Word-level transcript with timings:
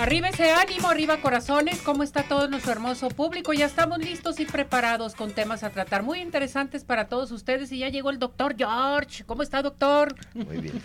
Arriba 0.00 0.30
ese 0.30 0.50
ánimo, 0.50 0.88
arriba 0.88 1.20
corazones, 1.20 1.82
¿cómo 1.82 2.02
está 2.02 2.22
todo 2.22 2.48
nuestro 2.48 2.72
hermoso 2.72 3.10
público? 3.10 3.52
Ya 3.52 3.66
estamos 3.66 3.98
listos 3.98 4.40
y 4.40 4.46
preparados 4.46 5.14
con 5.14 5.32
temas 5.32 5.62
a 5.62 5.68
tratar 5.68 6.02
muy 6.02 6.20
interesantes 6.20 6.84
para 6.84 7.08
todos 7.08 7.30
ustedes 7.32 7.70
y 7.70 7.80
ya 7.80 7.90
llegó 7.90 8.08
el 8.08 8.18
doctor 8.18 8.54
George. 8.56 9.24
¿Cómo 9.24 9.42
está, 9.42 9.60
doctor? 9.60 10.14
Muy 10.32 10.56
bien, 10.56 10.82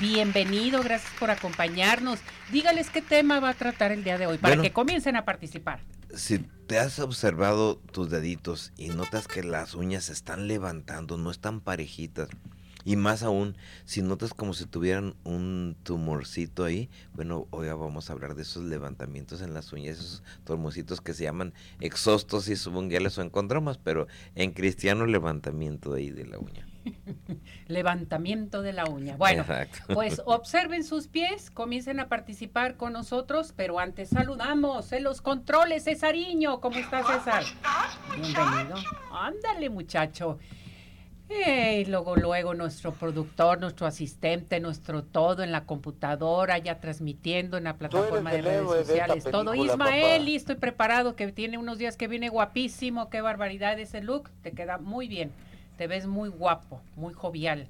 Bienvenido, 0.00 0.82
gracias 0.82 1.12
por 1.20 1.30
acompañarnos. 1.30 2.18
Dígales 2.50 2.90
qué 2.90 3.00
tema 3.00 3.38
va 3.38 3.50
a 3.50 3.54
tratar 3.54 3.92
el 3.92 4.02
día 4.02 4.18
de 4.18 4.26
hoy 4.26 4.38
para 4.38 4.60
que 4.60 4.72
comiencen 4.72 5.14
a 5.14 5.24
participar. 5.24 5.78
Si 6.12 6.40
te 6.66 6.80
has 6.80 6.98
observado 6.98 7.76
tus 7.76 8.10
deditos 8.10 8.72
y 8.76 8.88
notas 8.88 9.28
que 9.28 9.44
las 9.44 9.74
uñas 9.74 10.06
se 10.06 10.12
están 10.12 10.48
levantando, 10.48 11.16
no 11.16 11.30
están 11.30 11.60
parejitas, 11.60 12.28
y 12.86 12.94
más 12.94 13.24
aún, 13.24 13.56
si 13.84 14.00
notas 14.00 14.32
como 14.32 14.54
si 14.54 14.64
tuvieran 14.64 15.16
un 15.24 15.76
tumorcito 15.82 16.64
ahí, 16.64 16.88
bueno, 17.14 17.48
hoy 17.50 17.66
vamos 17.66 18.08
a 18.08 18.12
hablar 18.12 18.36
de 18.36 18.42
esos 18.42 18.62
levantamientos 18.62 19.42
en 19.42 19.52
las 19.54 19.72
uñas, 19.72 19.98
esos 19.98 20.22
tumorcitos 20.44 21.00
que 21.00 21.12
se 21.12 21.24
llaman 21.24 21.52
exostos 21.80 22.48
y 22.48 22.54
subunguales 22.54 23.18
o 23.18 23.22
encontроmas, 23.22 23.76
pero 23.76 24.06
en 24.36 24.52
cristiano 24.52 25.04
levantamiento 25.04 25.94
de 25.94 26.00
ahí 26.00 26.10
de 26.10 26.26
la 26.26 26.38
uña. 26.38 26.64
Levantamiento 27.66 28.62
de 28.62 28.72
la 28.72 28.84
uña. 28.84 29.16
Bueno, 29.16 29.44
pues 29.92 30.22
observen 30.24 30.84
sus 30.84 31.08
pies, 31.08 31.50
comiencen 31.50 31.98
a 31.98 32.08
participar 32.08 32.76
con 32.76 32.92
nosotros, 32.92 33.52
pero 33.56 33.80
antes 33.80 34.10
saludamos 34.10 34.92
en 34.92 35.02
los 35.02 35.20
controles, 35.20 35.82
Cesariño. 35.82 36.60
¿Cómo 36.60 36.78
está 36.78 37.02
César? 37.02 37.42
Bienvenido. 38.14 38.76
Ándale, 39.10 39.70
muchacho. 39.70 40.38
Y 41.28 41.84
luego, 41.86 42.16
luego 42.16 42.54
nuestro 42.54 42.92
productor, 42.92 43.60
nuestro 43.60 43.86
asistente, 43.86 44.60
nuestro 44.60 45.02
todo 45.02 45.42
en 45.42 45.50
la 45.50 45.64
computadora, 45.64 46.58
ya 46.58 46.78
transmitiendo 46.78 47.56
en 47.56 47.64
la 47.64 47.74
plataforma 47.74 48.32
de 48.32 48.42
redes 48.42 48.68
sociales. 48.68 49.24
todo. 49.24 49.54
Ismael, 49.54 50.24
listo 50.24 50.52
y 50.52 50.56
preparado, 50.56 51.16
que 51.16 51.32
tiene 51.32 51.58
unos 51.58 51.78
días 51.78 51.96
que 51.96 52.08
viene 52.08 52.28
guapísimo, 52.28 53.10
qué 53.10 53.20
barbaridad 53.20 53.78
ese 53.78 54.02
look, 54.02 54.30
te 54.42 54.52
queda 54.52 54.78
muy 54.78 55.08
bien, 55.08 55.32
te 55.76 55.86
ves 55.86 56.06
muy 56.06 56.28
guapo, 56.28 56.80
muy 56.94 57.12
jovial 57.12 57.66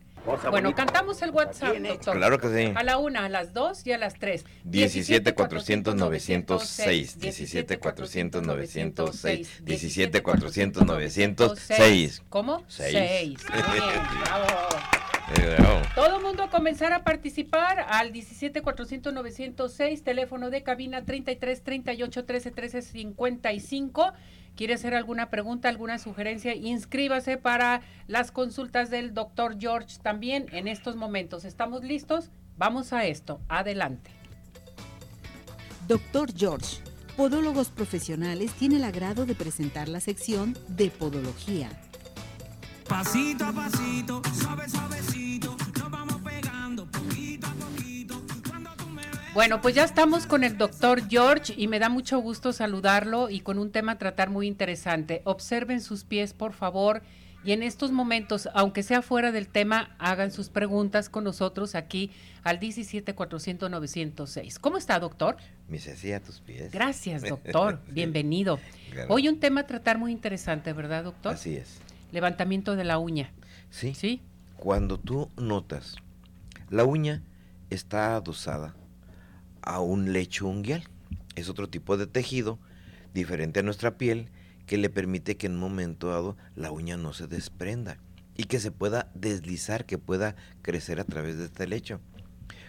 bueno, 0.50 0.74
cantamos 0.74 1.22
el 1.22 1.30
WhatsApp, 1.30 1.76
doctor. 1.76 2.16
Claro 2.16 2.38
que 2.38 2.48
sí. 2.48 2.72
A 2.74 2.82
la 2.82 2.98
una, 2.98 3.24
a 3.24 3.28
las 3.28 3.52
dos 3.52 3.86
y 3.86 3.92
a 3.92 3.98
las 3.98 4.14
tres. 4.14 4.44
17 4.64 5.34
400 5.34 5.94
906. 5.94 7.18
17 7.18 7.78
400 7.78 8.42
906. 8.42 9.64
17 9.64 10.22
400 10.22 10.86
906. 10.86 12.22
¿Cómo? 12.28 12.64
6. 12.68 13.46
Todo 15.94 16.16
el 16.16 16.22
mundo 16.22 16.44
a 16.44 16.50
comenzar 16.50 16.92
a 16.92 17.02
participar 17.02 17.84
al 17.88 18.12
17 18.12 18.62
400 18.62 19.12
906, 19.12 20.02
teléfono 20.02 20.50
de 20.50 20.62
cabina 20.62 21.04
33 21.04 21.62
38 21.62 22.24
13 22.24 22.50
13 22.50 22.82
55 22.82 24.12
quiere 24.56 24.74
hacer 24.74 24.94
alguna 24.94 25.30
pregunta, 25.30 25.68
alguna 25.68 25.98
sugerencia, 25.98 26.54
inscríbase 26.54 27.36
para 27.36 27.82
las 28.08 28.32
consultas 28.32 28.90
del 28.90 29.14
doctor 29.14 29.56
George 29.60 29.98
también 30.02 30.46
en 30.52 30.66
estos 30.66 30.96
momentos. 30.96 31.44
¿Estamos 31.44 31.84
listos? 31.84 32.30
Vamos 32.56 32.92
a 32.92 33.04
esto. 33.04 33.40
Adelante. 33.48 34.10
Doctor 35.86 36.32
George, 36.34 36.78
Podólogos 37.16 37.68
Profesionales 37.68 38.52
tiene 38.52 38.76
el 38.76 38.84
agrado 38.84 39.24
de 39.26 39.34
presentar 39.34 39.88
la 39.88 40.00
sección 40.00 40.56
de 40.68 40.90
Podología. 40.90 41.70
Pasito 42.88 43.44
a 43.44 43.52
pasito, 43.52 44.22
suave, 44.34 44.68
suavecito 44.68 45.55
Bueno, 49.36 49.60
pues 49.60 49.74
ya 49.74 49.84
estamos 49.84 50.26
con 50.26 50.44
el 50.44 50.56
doctor 50.56 51.10
George 51.10 51.52
y 51.58 51.68
me 51.68 51.78
da 51.78 51.90
mucho 51.90 52.18
gusto 52.20 52.54
saludarlo 52.54 53.28
y 53.28 53.40
con 53.40 53.58
un 53.58 53.70
tema 53.70 53.92
a 53.92 53.98
tratar 53.98 54.30
muy 54.30 54.46
interesante. 54.46 55.20
Observen 55.24 55.82
sus 55.82 56.04
pies, 56.04 56.32
por 56.32 56.54
favor. 56.54 57.02
Y 57.44 57.52
en 57.52 57.62
estos 57.62 57.92
momentos, 57.92 58.48
aunque 58.54 58.82
sea 58.82 59.02
fuera 59.02 59.32
del 59.32 59.46
tema, 59.46 59.94
hagan 59.98 60.32
sus 60.32 60.48
preguntas 60.48 61.10
con 61.10 61.22
nosotros 61.22 61.74
aquí 61.74 62.10
al 62.44 62.58
17 62.60 63.14
400 63.14 63.70
906. 63.70 64.58
¿Cómo 64.58 64.78
está, 64.78 64.98
doctor? 64.98 65.36
Me 65.68 65.76
a 66.14 66.20
tus 66.20 66.40
pies. 66.40 66.72
Gracias, 66.72 67.20
doctor. 67.28 67.82
Bienvenido. 67.88 68.58
Hoy 69.10 69.28
un 69.28 69.38
tema 69.38 69.60
a 69.60 69.66
tratar 69.66 69.98
muy 69.98 70.12
interesante, 70.12 70.72
¿verdad, 70.72 71.04
doctor? 71.04 71.34
Así 71.34 71.56
es. 71.56 71.76
Levantamiento 72.10 72.74
de 72.74 72.84
la 72.84 72.96
uña. 72.96 73.34
Sí. 73.68 73.92
Sí. 73.94 74.22
Cuando 74.56 74.98
tú 74.98 75.28
notas, 75.36 75.96
la 76.70 76.84
uña 76.84 77.22
está 77.68 78.16
adosada 78.16 78.74
a 79.66 79.80
un 79.80 80.14
lecho 80.14 80.46
unguial. 80.46 80.84
Es 81.34 81.50
otro 81.50 81.68
tipo 81.68 81.98
de 81.98 82.06
tejido, 82.06 82.58
diferente 83.12 83.60
a 83.60 83.62
nuestra 83.62 83.98
piel, 83.98 84.30
que 84.64 84.78
le 84.78 84.88
permite 84.88 85.36
que 85.36 85.48
en 85.48 85.54
un 85.54 85.60
momento 85.60 86.08
dado 86.08 86.36
la 86.54 86.70
uña 86.70 86.96
no 86.96 87.12
se 87.12 87.26
desprenda 87.26 87.98
y 88.36 88.44
que 88.44 88.60
se 88.60 88.70
pueda 88.70 89.10
deslizar, 89.14 89.84
que 89.84 89.98
pueda 89.98 90.34
crecer 90.62 90.98
a 91.00 91.04
través 91.04 91.36
de 91.36 91.46
este 91.46 91.66
lecho. 91.66 92.00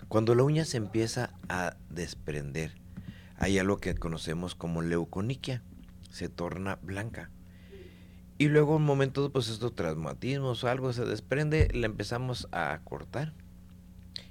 Cuando 0.10 0.36
la 0.36 0.44
uña 0.44 0.66
se 0.66 0.78
empieza 0.78 1.34
a 1.50 1.78
desprender, 1.90 2.74
hay 3.38 3.60
algo 3.60 3.78
que 3.78 3.96
conocemos 3.96 4.56
como 4.56 4.82
leuconiquia, 4.82 5.64
se 6.10 6.30
torna 6.30 6.80
blanca. 6.82 7.30
Y 8.40 8.48
luego 8.48 8.76
un 8.76 8.86
momento, 8.86 9.32
pues 9.32 9.50
estos 9.50 9.76
traumatismos 9.76 10.64
o 10.64 10.68
algo 10.68 10.94
se 10.94 11.06
desprende, 11.06 11.70
la 11.74 11.88
empezamos 11.88 12.48
a 12.52 12.80
cortar 12.84 13.34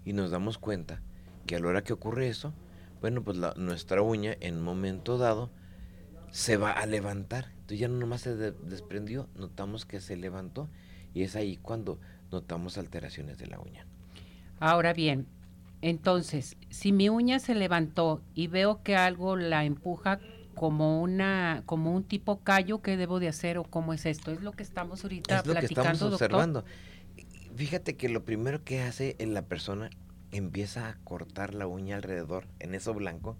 y 0.05 0.13
nos 0.13 0.31
damos 0.31 0.59
cuenta 0.59 1.03
que 1.47 1.57
a 1.57 1.59
la 1.61 1.69
hora 1.69 1.85
que 1.85 1.93
ocurre 1.93 2.29
eso, 2.29 2.53
bueno, 3.01 3.23
pues 3.23 3.39
nuestra 3.57 4.03
uña 4.03 4.37
en 4.41 4.57
un 4.57 4.63
momento 4.63 5.19
dado 5.19 5.51
se 6.31 6.57
va 6.57 6.73
a 6.73 6.87
levantar. 6.87 7.53
Entonces 7.53 7.79
ya 7.79 7.89
no 7.89 7.99
nomás 7.99 8.23
se 8.23 8.37
desprendió, 8.37 9.29
notamos 9.35 9.87
que 9.87 10.01
se 10.01 10.17
levantó 10.17 10.69
y 11.15 11.23
es 11.23 11.37
ahí 11.37 11.57
cuando 11.57 11.99
notamos 12.31 12.79
alteraciones 12.79 13.39
de 13.39 13.47
la 13.47 13.59
uña. 13.59 13.87
Ahora 14.59 14.93
bien, 14.93 15.27
entonces, 15.83 16.57
si 16.71 16.93
mi 16.93 17.09
uña 17.09 17.39
se 17.39 17.55
levantó 17.55 18.23
y 18.35 18.49
veo 18.49 18.83
que 18.83 18.97
algo 18.97 19.37
la 19.37 19.65
empuja 19.65 20.21
como 20.55 21.03
una 21.03 21.63
como 21.67 21.95
un 21.95 22.03
tipo 22.03 22.41
callo, 22.41 22.81
¿qué 22.81 22.97
debo 22.97 23.21
de 23.21 23.29
hacer 23.29 23.59
o 23.59 23.65
cómo 23.65 23.93
es 23.93 24.07
esto? 24.07 24.33
Es 24.33 24.41
lo 24.41 24.53
que 24.53 24.63
estamos 24.63 25.05
ahorita 25.05 25.41
es 25.41 25.47
lo 25.47 25.55
que 25.55 25.67
estamos 25.67 26.03
observando. 26.03 26.65
Fíjate 27.55 27.97
que 27.97 28.09
lo 28.09 28.25
primero 28.25 28.65
que 28.65 28.83
hace 28.83 29.17
en 29.19 29.35
la 29.35 29.43
persona 29.43 29.91
empieza 30.37 30.89
a 30.89 30.97
cortar 31.05 31.55
la 31.55 31.67
uña 31.67 31.97
alrededor 31.97 32.47
en 32.59 32.75
eso 32.75 32.95
blanco 32.95 33.37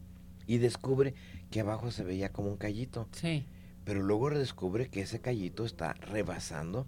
y 0.47 0.59
descubre 0.59 1.15
que 1.51 1.61
abajo 1.61 1.91
se 1.91 2.05
veía 2.05 2.33
como 2.33 2.49
un 2.49 2.57
callito. 2.57 3.09
Sí. 3.13 3.45
Pero 3.85 4.03
luego 4.03 4.31
descubre 4.31 4.89
que 4.89 5.03
ese 5.03 5.21
callito 5.21 5.65
está 5.65 5.93
rebasando 5.95 6.87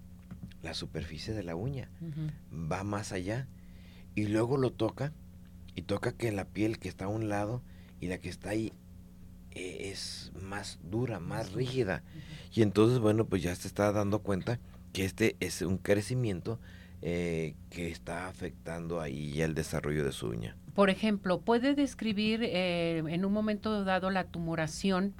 la 0.62 0.74
superficie 0.74 1.34
de 1.34 1.42
la 1.42 1.54
uña. 1.54 1.88
Va 2.52 2.84
más 2.84 3.12
allá 3.12 3.46
y 4.14 4.26
luego 4.26 4.56
lo 4.56 4.72
toca 4.72 5.12
y 5.74 5.82
toca 5.82 6.12
que 6.12 6.32
la 6.32 6.44
piel 6.44 6.78
que 6.78 6.88
está 6.88 7.04
a 7.04 7.08
un 7.08 7.28
lado 7.28 7.62
y 8.00 8.08
la 8.08 8.18
que 8.18 8.28
está 8.28 8.50
ahí 8.50 8.72
eh, 9.52 9.90
es 9.92 10.32
más 10.40 10.78
dura, 10.82 11.20
más 11.20 11.52
rígida. 11.52 12.02
Y 12.52 12.62
entonces, 12.62 12.98
bueno, 12.98 13.26
pues 13.26 13.42
ya 13.42 13.54
se 13.54 13.68
está 13.68 13.92
dando 13.92 14.20
cuenta 14.20 14.58
que 14.92 15.04
este 15.04 15.36
es 15.40 15.62
un 15.62 15.78
crecimiento 15.78 16.58
eh, 17.00 17.54
que 17.70 17.88
está 17.88 18.26
afectando 18.28 19.00
ahí 19.00 19.40
el 19.40 19.54
desarrollo 19.54 20.04
de 20.04 20.12
su 20.12 20.28
uña. 20.28 20.56
Por 20.74 20.90
ejemplo, 20.90 21.40
¿puede 21.40 21.74
describir 21.74 22.40
eh, 22.42 22.98
en 22.98 23.24
un 23.24 23.32
momento 23.32 23.84
dado 23.84 24.10
la 24.10 24.24
tumoración 24.24 25.14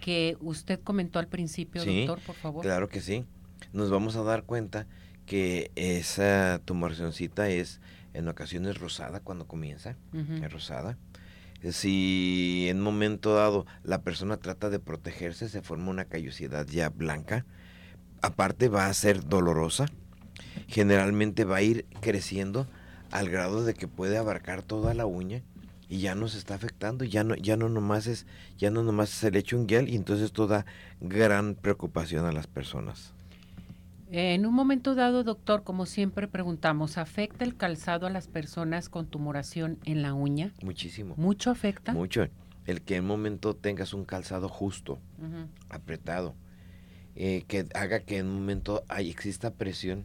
que 0.00 0.36
usted 0.40 0.80
comentó 0.80 1.18
al 1.18 1.28
principio, 1.28 1.84
doctor, 1.84 2.20
por 2.20 2.34
favor? 2.34 2.62
Claro 2.62 2.88
que 2.88 3.00
sí. 3.00 3.24
Nos 3.72 3.90
vamos 3.90 4.16
a 4.16 4.22
dar 4.22 4.44
cuenta 4.44 4.86
que 5.26 5.70
esa 5.76 6.60
tumoracióncita 6.64 7.48
es 7.48 7.80
en 8.14 8.28
ocasiones 8.28 8.78
rosada 8.78 9.20
cuando 9.20 9.46
comienza, 9.46 9.96
es 10.12 10.52
rosada. 10.52 10.98
Si 11.70 12.66
en 12.70 12.78
un 12.78 12.84
momento 12.84 13.34
dado 13.34 13.66
la 13.82 14.02
persona 14.02 14.38
trata 14.38 14.70
de 14.70 14.78
protegerse, 14.78 15.48
se 15.48 15.62
forma 15.62 15.90
una 15.90 16.06
callosidad 16.06 16.66
ya 16.66 16.88
blanca. 16.88 17.44
Aparte 18.22 18.68
va 18.68 18.86
a 18.86 18.94
ser 18.94 19.24
dolorosa, 19.26 19.86
generalmente 20.66 21.44
va 21.44 21.56
a 21.56 21.62
ir 21.62 21.86
creciendo 22.00 22.66
al 23.10 23.28
grado 23.28 23.64
de 23.64 23.74
que 23.74 23.88
puede 23.88 24.16
abarcar 24.16 24.62
toda 24.62 24.94
la 24.94 25.06
uña 25.06 25.42
y 25.88 25.98
ya 25.98 26.14
nos 26.14 26.36
está 26.36 26.54
afectando, 26.54 27.04
ya 27.04 27.24
no, 27.24 27.34
ya 27.34 27.56
no 27.56 27.68
nomás 27.68 28.06
es, 28.06 28.24
ya 28.56 28.70
no 28.70 28.84
nomás 28.84 29.12
es 29.12 29.24
el 29.24 29.36
hecho 29.36 29.58
unguial 29.58 29.88
y 29.88 29.96
entonces 29.96 30.26
esto 30.26 30.46
da 30.46 30.64
gran 31.00 31.56
preocupación 31.56 32.26
a 32.26 32.32
las 32.32 32.46
personas. 32.46 33.12
En 34.12 34.44
un 34.44 34.54
momento 34.54 34.96
dado, 34.96 35.22
doctor, 35.22 35.62
como 35.62 35.86
siempre 35.86 36.26
preguntamos, 36.26 36.98
¿afecta 36.98 37.44
el 37.44 37.56
calzado 37.56 38.06
a 38.06 38.10
las 38.10 38.26
personas 38.26 38.88
con 38.88 39.06
tumoración 39.06 39.78
en 39.84 40.02
la 40.02 40.14
uña? 40.14 40.52
Muchísimo. 40.62 41.14
¿Mucho 41.16 41.50
afecta? 41.50 41.92
Mucho. 41.92 42.28
El 42.66 42.82
que 42.82 42.96
en 42.96 43.02
un 43.02 43.08
momento 43.08 43.54
tengas 43.54 43.94
un 43.94 44.04
calzado 44.04 44.48
justo, 44.48 44.98
apretado, 45.68 46.34
eh, 47.14 47.44
que 47.46 47.66
haga 47.74 48.00
que 48.00 48.18
en 48.18 48.26
un 48.26 48.34
momento 48.34 48.82
hay, 48.88 49.10
exista 49.10 49.52
presión, 49.54 50.04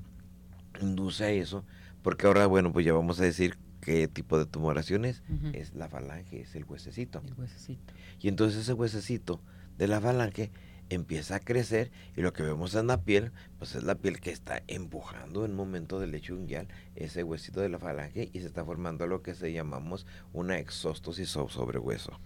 induce 0.82 1.26
a 1.26 1.32
eso, 1.32 1.66
porque 2.02 2.28
ahora, 2.28 2.46
bueno, 2.48 2.72
pues 2.72 2.86
ya 2.86 2.94
vamos 2.94 3.20
a 3.20 3.24
decir 3.24 3.58
qué 3.82 4.08
tipo 4.08 4.38
de 4.38 4.46
tumoraciones 4.46 5.24
es 5.54 5.76
la 5.76 5.88
falange, 5.88 6.42
es 6.42 6.56
el 6.56 6.66
huesecito. 6.66 7.22
El 7.26 7.34
huesecito. 7.36 7.94
Y 8.20 8.28
entonces 8.28 8.62
ese 8.62 8.74
huesecito 8.74 9.42
de 9.78 9.88
la 9.88 10.02
falange 10.02 10.52
empieza 10.90 11.36
a 11.36 11.40
crecer 11.40 11.92
y 12.16 12.22
lo 12.22 12.34
que 12.34 12.44
vemos 12.44 12.76
en 12.76 12.88
la 12.88 13.02
piel, 13.02 13.32
pues 13.58 13.76
es 13.76 13.84
la 13.84 13.96
piel 13.96 14.20
que 14.20 14.32
está 14.32 14.62
empujando 14.68 15.46
en 15.46 15.56
momento 15.56 16.00
del 16.00 16.12
lecho 16.12 16.36
unguial 16.36 16.68
ese 16.96 17.24
huesito 17.24 17.62
de 17.62 17.70
la 17.70 17.80
falange 17.80 18.30
y 18.34 18.40
se 18.40 18.48
está 18.48 18.64
formando 18.64 19.08
lo 19.08 19.22
que 19.22 19.34
se 19.34 19.52
llamamos 19.52 20.06
una 20.34 20.58
exóstosis 20.58 21.30
sobre 21.30 21.80
hueso. 21.80 22.20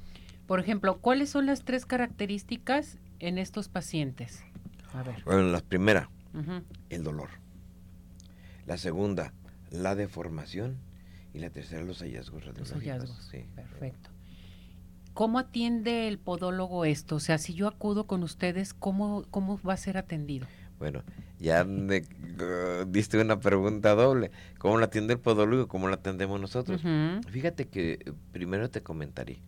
Por 0.47 0.59
ejemplo, 0.59 0.97
¿cuáles 0.99 1.29
son 1.29 1.45
las 1.45 1.63
tres 1.63 1.85
características 1.85 2.97
en 3.19 3.37
estos 3.37 3.69
pacientes? 3.69 4.43
A 4.93 5.03
ver. 5.03 5.23
Bueno, 5.23 5.43
la 5.43 5.61
primera, 5.61 6.09
el 6.89 7.03
dolor. 7.03 7.29
La 8.69 8.77
segunda, 8.77 9.33
la 9.71 9.95
deformación. 9.95 10.77
Y 11.33 11.39
la 11.39 11.49
tercera, 11.49 11.83
los 11.83 11.99
hallazgos 12.01 12.45
Los 12.45 12.71
hallazgos, 12.71 13.29
sí. 13.31 13.45
Perfecto. 13.55 14.11
¿Cómo 15.13 15.39
atiende 15.39 16.07
el 16.07 16.19
podólogo 16.19 16.85
esto? 16.85 17.15
O 17.15 17.19
sea, 17.19 17.39
si 17.39 17.55
yo 17.55 17.67
acudo 17.67 18.05
con 18.05 18.21
ustedes, 18.21 18.75
¿cómo, 18.75 19.25
cómo 19.31 19.59
va 19.67 19.73
a 19.73 19.77
ser 19.77 19.97
atendido? 19.97 20.45
Bueno, 20.77 21.03
ya 21.39 21.63
me, 21.65 21.97
uh, 22.01 22.85
diste 22.87 23.19
una 23.19 23.39
pregunta 23.39 23.95
doble. 23.95 24.29
¿Cómo 24.59 24.77
lo 24.77 24.85
atiende 24.85 25.13
el 25.13 25.19
podólogo 25.19 25.63
y 25.63 25.67
cómo 25.67 25.87
lo 25.87 25.95
atendemos 25.95 26.39
nosotros? 26.39 26.83
Fíjate 27.27 27.67
que 27.67 27.93
eh, 27.93 28.13
primero 28.31 28.69
te 28.69 28.83
comentaré 28.83 29.41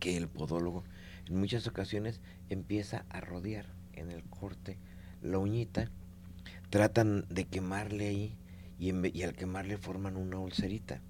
que 0.00 0.16
el 0.16 0.26
podólogo 0.26 0.82
en 1.26 1.38
muchas 1.38 1.66
ocasiones 1.68 2.20
empieza 2.48 3.06
a 3.08 3.20
rodear 3.20 3.66
en 3.92 4.10
el 4.10 4.24
corte 4.24 4.78
la 5.22 5.38
uñita, 5.38 5.90
tratan 6.76 7.24
de 7.30 7.46
quemarle 7.46 8.06
ahí 8.06 8.36
y, 8.78 8.92
y 9.18 9.22
al 9.22 9.32
quemarle 9.32 9.78
forman 9.78 10.18
una 10.18 10.38
ulcerita. 10.38 11.00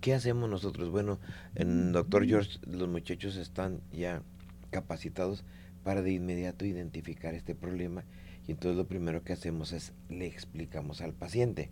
¿Qué 0.00 0.14
hacemos 0.14 0.48
nosotros? 0.48 0.88
Bueno, 0.88 1.20
en 1.54 1.92
Doctor 1.92 2.24
George 2.26 2.58
los 2.66 2.88
muchachos 2.88 3.36
están 3.36 3.82
ya 3.92 4.22
capacitados 4.70 5.44
para 5.84 6.00
de 6.00 6.12
inmediato 6.12 6.64
identificar 6.64 7.34
este 7.34 7.54
problema 7.54 8.04
y 8.48 8.52
entonces 8.52 8.78
lo 8.78 8.86
primero 8.86 9.22
que 9.22 9.34
hacemos 9.34 9.72
es 9.72 9.92
le 10.08 10.26
explicamos 10.26 11.02
al 11.02 11.12
paciente. 11.12 11.68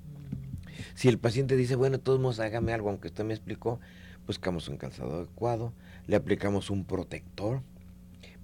Si 0.95 1.09
el 1.09 1.19
paciente 1.19 1.57
dice, 1.57 1.77
bueno, 1.77 2.01
todos 2.01 2.21
modos 2.21 2.41
hágame 2.41 2.75
algo, 2.75 2.91
aunque 2.91 3.09
usted 3.09 3.25
me 3.25 3.33
explicó, 3.33 3.81
buscamos 4.27 4.69
un 4.69 4.77
calzado 4.77 5.17
adecuado, 5.17 5.73
le 6.07 6.17
aplicamos 6.17 6.69
un 6.69 6.85
protector, 6.85 7.63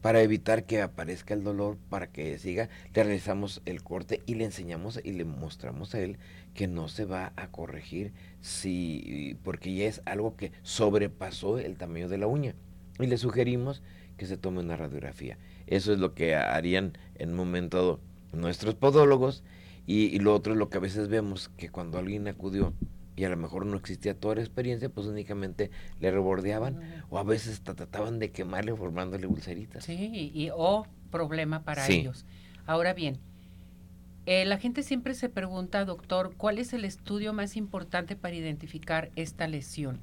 para 0.02 0.22
evitar 0.22 0.64
que 0.64 0.80
aparezca 0.80 1.34
el 1.34 1.44
dolor, 1.44 1.76
para 1.88 2.08
que 2.08 2.38
siga, 2.38 2.68
le 2.94 3.04
realizamos 3.04 3.60
el 3.66 3.82
corte 3.82 4.22
y 4.26 4.34
le 4.34 4.44
enseñamos 4.44 5.00
y 5.02 5.12
le 5.12 5.24
mostramos 5.24 5.94
a 5.94 6.00
él 6.00 6.18
que 6.54 6.66
no 6.66 6.88
se 6.88 7.04
va 7.04 7.32
a 7.36 7.48
corregir 7.48 8.12
si 8.40 9.36
porque 9.44 9.74
ya 9.74 9.86
es 9.86 10.02
algo 10.06 10.36
que 10.36 10.52
sobrepasó 10.62 11.58
el 11.58 11.76
tamaño 11.76 12.08
de 12.08 12.18
la 12.18 12.26
uña 12.26 12.54
y 12.98 13.06
le 13.06 13.18
sugerimos 13.18 13.82
que 14.16 14.26
se 14.26 14.36
tome 14.36 14.60
una 14.60 14.76
radiografía. 14.76 15.38
Eso 15.66 15.92
es 15.92 15.98
lo 15.98 16.14
que 16.14 16.34
harían 16.34 16.98
en 17.16 17.30
un 17.30 17.36
momento 17.36 18.00
nuestros 18.32 18.74
podólogos 18.74 19.42
y, 19.86 20.04
y 20.06 20.18
lo 20.18 20.34
otro 20.34 20.52
es 20.52 20.58
lo 20.58 20.68
que 20.68 20.78
a 20.78 20.80
veces 20.80 21.08
vemos 21.08 21.50
que 21.56 21.68
cuando 21.68 21.98
alguien 21.98 22.28
acudió 22.28 22.74
y 23.20 23.24
a 23.26 23.28
lo 23.28 23.36
mejor 23.36 23.66
no 23.66 23.76
existía 23.76 24.18
toda 24.18 24.36
la 24.36 24.40
experiencia, 24.40 24.88
pues 24.88 25.06
únicamente 25.06 25.70
le 26.00 26.10
rebordeaban 26.10 27.04
o 27.10 27.18
a 27.18 27.22
veces 27.22 27.60
trataban 27.60 28.18
de 28.18 28.30
quemarle 28.30 28.74
formándole 28.74 29.26
ulceritas. 29.26 29.84
Sí, 29.84 30.32
y, 30.32 30.48
o 30.54 30.86
problema 31.10 31.62
para 31.62 31.86
ellos. 31.86 32.24
Ahora 32.64 32.94
bien, 32.94 33.18
eh, 34.24 34.46
la 34.46 34.56
gente 34.56 34.82
siempre 34.82 35.12
se 35.12 35.28
pregunta, 35.28 35.84
doctor, 35.84 36.32
¿cuál 36.34 36.58
es 36.58 36.72
el 36.72 36.86
estudio 36.86 37.34
más 37.34 37.58
importante 37.58 38.16
para 38.16 38.36
identificar 38.36 39.10
esta 39.16 39.46
lesión? 39.46 40.00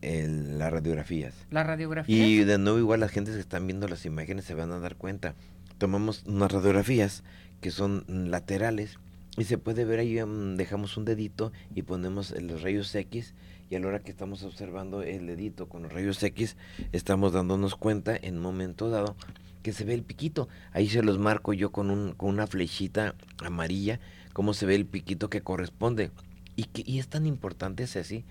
las 0.00 0.70
radiografías. 0.70 1.34
Las 1.50 1.66
radiografías. 1.66 2.18
Y 2.18 2.44
de 2.44 2.58
nuevo 2.58 2.78
igual 2.78 3.00
las 3.00 3.10
gentes 3.10 3.34
que 3.34 3.40
están 3.40 3.66
viendo 3.66 3.88
las 3.88 4.04
imágenes 4.04 4.44
se 4.44 4.54
van 4.54 4.70
a 4.72 4.78
dar 4.78 4.96
cuenta. 4.96 5.34
Tomamos 5.78 6.24
unas 6.26 6.52
radiografías 6.52 7.24
que 7.62 7.70
son 7.70 8.04
laterales 8.08 8.98
y 9.36 9.44
se 9.44 9.58
puede 9.58 9.84
ver 9.84 9.98
ahí, 9.98 10.22
mm, 10.22 10.56
dejamos 10.56 10.96
un 10.96 11.04
dedito 11.04 11.52
y 11.74 11.82
ponemos 11.82 12.30
los 12.40 12.62
rayos 12.62 12.94
X 12.94 13.34
y 13.70 13.74
a 13.74 13.80
la 13.80 13.88
hora 13.88 14.00
que 14.00 14.10
estamos 14.10 14.42
observando 14.42 15.02
el 15.02 15.26
dedito 15.26 15.68
con 15.68 15.82
los 15.82 15.92
rayos 15.92 16.22
X, 16.22 16.56
estamos 16.92 17.32
dándonos 17.32 17.74
cuenta 17.74 18.16
en 18.16 18.38
momento 18.38 18.90
dado 18.90 19.16
que 19.62 19.72
se 19.72 19.84
ve 19.84 19.94
el 19.94 20.02
piquito. 20.02 20.48
Ahí 20.72 20.88
se 20.88 21.02
los 21.02 21.18
marco 21.18 21.52
yo 21.54 21.72
con, 21.72 21.90
un, 21.90 22.12
con 22.12 22.28
una 22.28 22.46
flechita 22.46 23.14
amarilla, 23.42 23.98
cómo 24.32 24.52
se 24.54 24.66
ve 24.66 24.74
el 24.74 24.86
piquito 24.86 25.30
que 25.30 25.40
corresponde. 25.40 26.10
Y, 26.54 26.64
que, 26.64 26.84
y 26.86 26.98
es 26.98 27.08
tan 27.08 27.26
importante 27.26 27.84
ese 27.84 27.98
así, 27.98 28.24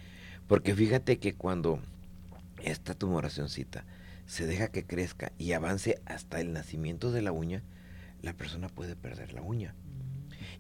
porque 0.48 0.76
fíjate 0.76 1.18
que 1.18 1.34
cuando 1.34 1.80
esta 2.64 2.94
tumoracióncita 2.94 3.84
se 4.26 4.46
deja 4.46 4.70
que 4.70 4.86
crezca 4.86 5.34
y 5.38 5.52
avance 5.52 6.02
hasta 6.06 6.40
el 6.40 6.54
nacimiento 6.54 7.12
de 7.12 7.22
la 7.22 7.32
uña, 7.34 7.64
la 8.22 8.34
persona 8.34 8.70
puede 8.70 8.96
perder 8.96 9.34
la 9.34 9.42
uña. 9.42 9.76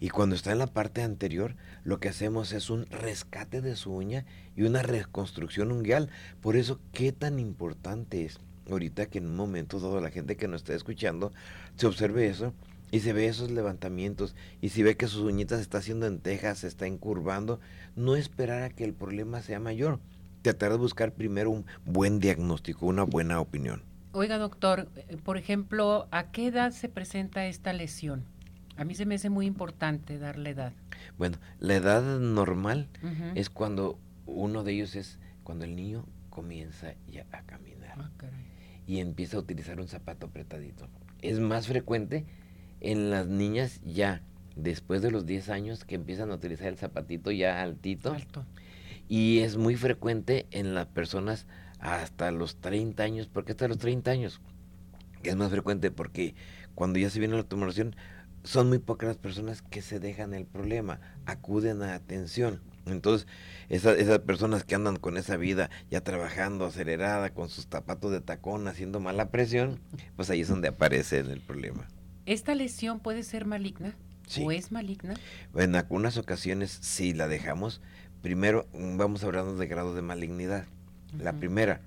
Y 0.04 0.10
cuando 0.10 0.36
está 0.36 0.52
en 0.52 0.58
la 0.58 0.68
parte 0.68 1.02
anterior, 1.02 1.56
lo 1.86 2.02
que 2.02 2.10
hacemos 2.10 2.52
es 2.52 2.70
un 2.70 2.88
rescate 2.88 3.62
de 3.62 3.78
su 3.78 3.94
uña 3.94 4.26
y 4.54 4.64
una 4.64 4.82
reconstrucción 4.82 5.72
unguial. 5.72 6.10
Por 6.42 6.58
eso, 6.58 6.82
qué 6.92 7.14
tan 7.14 7.40
importante 7.40 8.26
es 8.26 8.42
ahorita 8.70 9.06
que 9.06 9.20
en 9.20 9.28
un 9.28 9.38
momento 9.38 9.80
dado 9.80 10.02
la 10.02 10.12
gente 10.12 10.36
que 10.36 10.50
nos 10.50 10.64
está 10.64 10.74
escuchando 10.74 11.32
se 11.78 11.88
observe 11.88 12.28
eso 12.28 12.54
y 12.92 13.00
se 13.00 13.14
ve 13.14 13.28
esos 13.28 13.50
levantamientos 13.50 14.36
y 14.60 14.70
si 14.70 14.84
ve 14.84 14.98
que 14.98 15.08
sus 15.08 15.22
uñitas 15.22 15.60
se 15.60 15.64
está 15.64 15.78
haciendo 15.78 16.06
en 16.06 16.20
tejas, 16.20 16.58
se 16.60 16.68
está 16.68 16.86
encurvando, 16.86 17.62
no 17.96 18.18
esperar 18.18 18.64
a 18.64 18.72
que 18.72 18.84
el 18.84 18.94
problema 18.94 19.42
sea 19.42 19.62
mayor. 19.62 20.02
Tratar 20.42 20.72
de 20.72 20.80
buscar 20.80 21.14
primero 21.14 21.50
un 21.50 21.66
buen 21.86 22.20
diagnóstico, 22.20 22.88
una 22.88 23.04
buena 23.04 23.40
opinión. 23.40 23.84
Oiga, 24.12 24.38
doctor, 24.38 24.90
eh, 24.98 25.16
por 25.24 25.38
ejemplo, 25.38 26.10
¿a 26.12 26.30
qué 26.32 26.48
edad 26.48 26.72
se 26.72 26.90
presenta 26.90 27.46
esta 27.46 27.72
lesión? 27.72 28.26
A 28.78 28.86
mí 28.86 28.96
se 28.96 29.06
me 29.06 29.16
hace 29.16 29.30
muy 29.30 29.46
importante 29.46 30.18
darle 30.18 30.52
edad. 30.52 30.74
Bueno, 31.18 31.38
la 31.60 31.76
edad 31.76 32.20
normal 32.20 32.90
es 33.36 33.50
cuando 33.50 34.00
uno 34.26 34.64
de 34.64 34.74
ellos 34.74 34.96
es 34.96 35.20
cuando 35.44 35.66
el 35.66 35.76
niño 35.76 36.06
comienza 36.30 36.96
ya 37.12 37.26
a 37.32 37.44
caminar 37.44 38.00
ah, 38.00 38.10
y 38.88 39.00
empieza 39.00 39.38
a 39.38 39.42
utilizar 39.42 39.80
un 39.80 39.88
zapato 39.88 40.28
apretadito. 40.28 40.88
Es 41.22 41.40
más 41.40 41.68
frecuente 41.68 42.26
en 42.82 43.12
las 43.12 43.28
niñas 43.28 43.80
ya 43.86 44.24
después 44.56 45.02
de 45.02 45.12
los 45.12 45.26
10 45.26 45.50
años 45.50 45.86
que 45.86 45.96
empiezan 45.96 46.32
a 46.32 46.36
utilizar 46.36 46.68
el 46.68 46.78
zapatito 46.78 47.32
ya 47.32 47.62
altito. 47.62 48.14
Alto. 48.14 48.46
Y 49.08 49.40
es 49.40 49.58
muy 49.58 49.76
frecuente 49.76 50.48
en 50.52 50.74
las 50.74 50.88
personas 50.88 51.46
hasta 51.80 52.32
los 52.32 52.56
30 52.58 53.04
años, 53.04 53.28
porque 53.28 53.52
hasta 53.52 53.68
los 53.68 53.78
30 53.78 54.10
años 54.10 54.42
es 55.24 55.36
más 55.36 55.52
frecuente 55.52 55.92
porque 55.92 56.36
cuando 56.76 57.00
ya 57.00 57.10
se 57.10 57.20
viene 57.20 57.36
la 57.36 57.44
tumoración 57.44 57.96
son 58.44 58.70
muy 58.70 58.80
pocas 58.80 59.08
las 59.08 59.18
personas 59.18 59.62
que 59.62 59.82
se 59.82 60.00
dejan 60.00 60.34
el 60.34 60.46
problema, 60.46 61.00
acuden 61.26 61.82
a 61.82 61.96
atención. 61.96 62.62
Entonces, 62.86 63.28
esas, 63.70 64.20
personas 64.20 64.66
que 64.66 64.76
andan 64.76 64.98
con 64.98 65.18
esa 65.18 65.38
vida 65.38 65.70
ya 65.90 66.02
trabajando 66.02 66.66
acelerada, 66.66 67.34
con 67.34 67.50
sus 67.50 67.68
zapatos 67.70 68.12
de 68.12 68.20
tacón, 68.20 68.68
haciendo 68.68 69.00
mala 69.00 69.32
presión, 69.32 69.80
pues 70.16 70.30
ahí 70.30 70.42
es 70.42 70.50
donde 70.50 70.68
aparece 70.68 71.20
el 71.20 71.40
problema. 71.40 71.88
¿Esta 72.26 72.56
lesión 72.56 73.00
puede 73.00 73.24
ser 73.24 73.46
maligna? 73.46 73.96
¿O 74.42 74.52
es 74.52 74.72
maligna? 74.72 75.14
En 75.56 75.76
algunas 75.76 76.18
ocasiones, 76.18 76.78
si 76.82 77.14
la 77.14 77.28
dejamos, 77.28 77.82
primero 78.22 78.68
vamos 78.74 79.24
hablando 79.24 79.56
de 79.56 79.68
grado 79.68 79.96
de 79.96 80.02
malignidad. 80.02 80.66
La 81.18 81.34
primera 81.34 81.82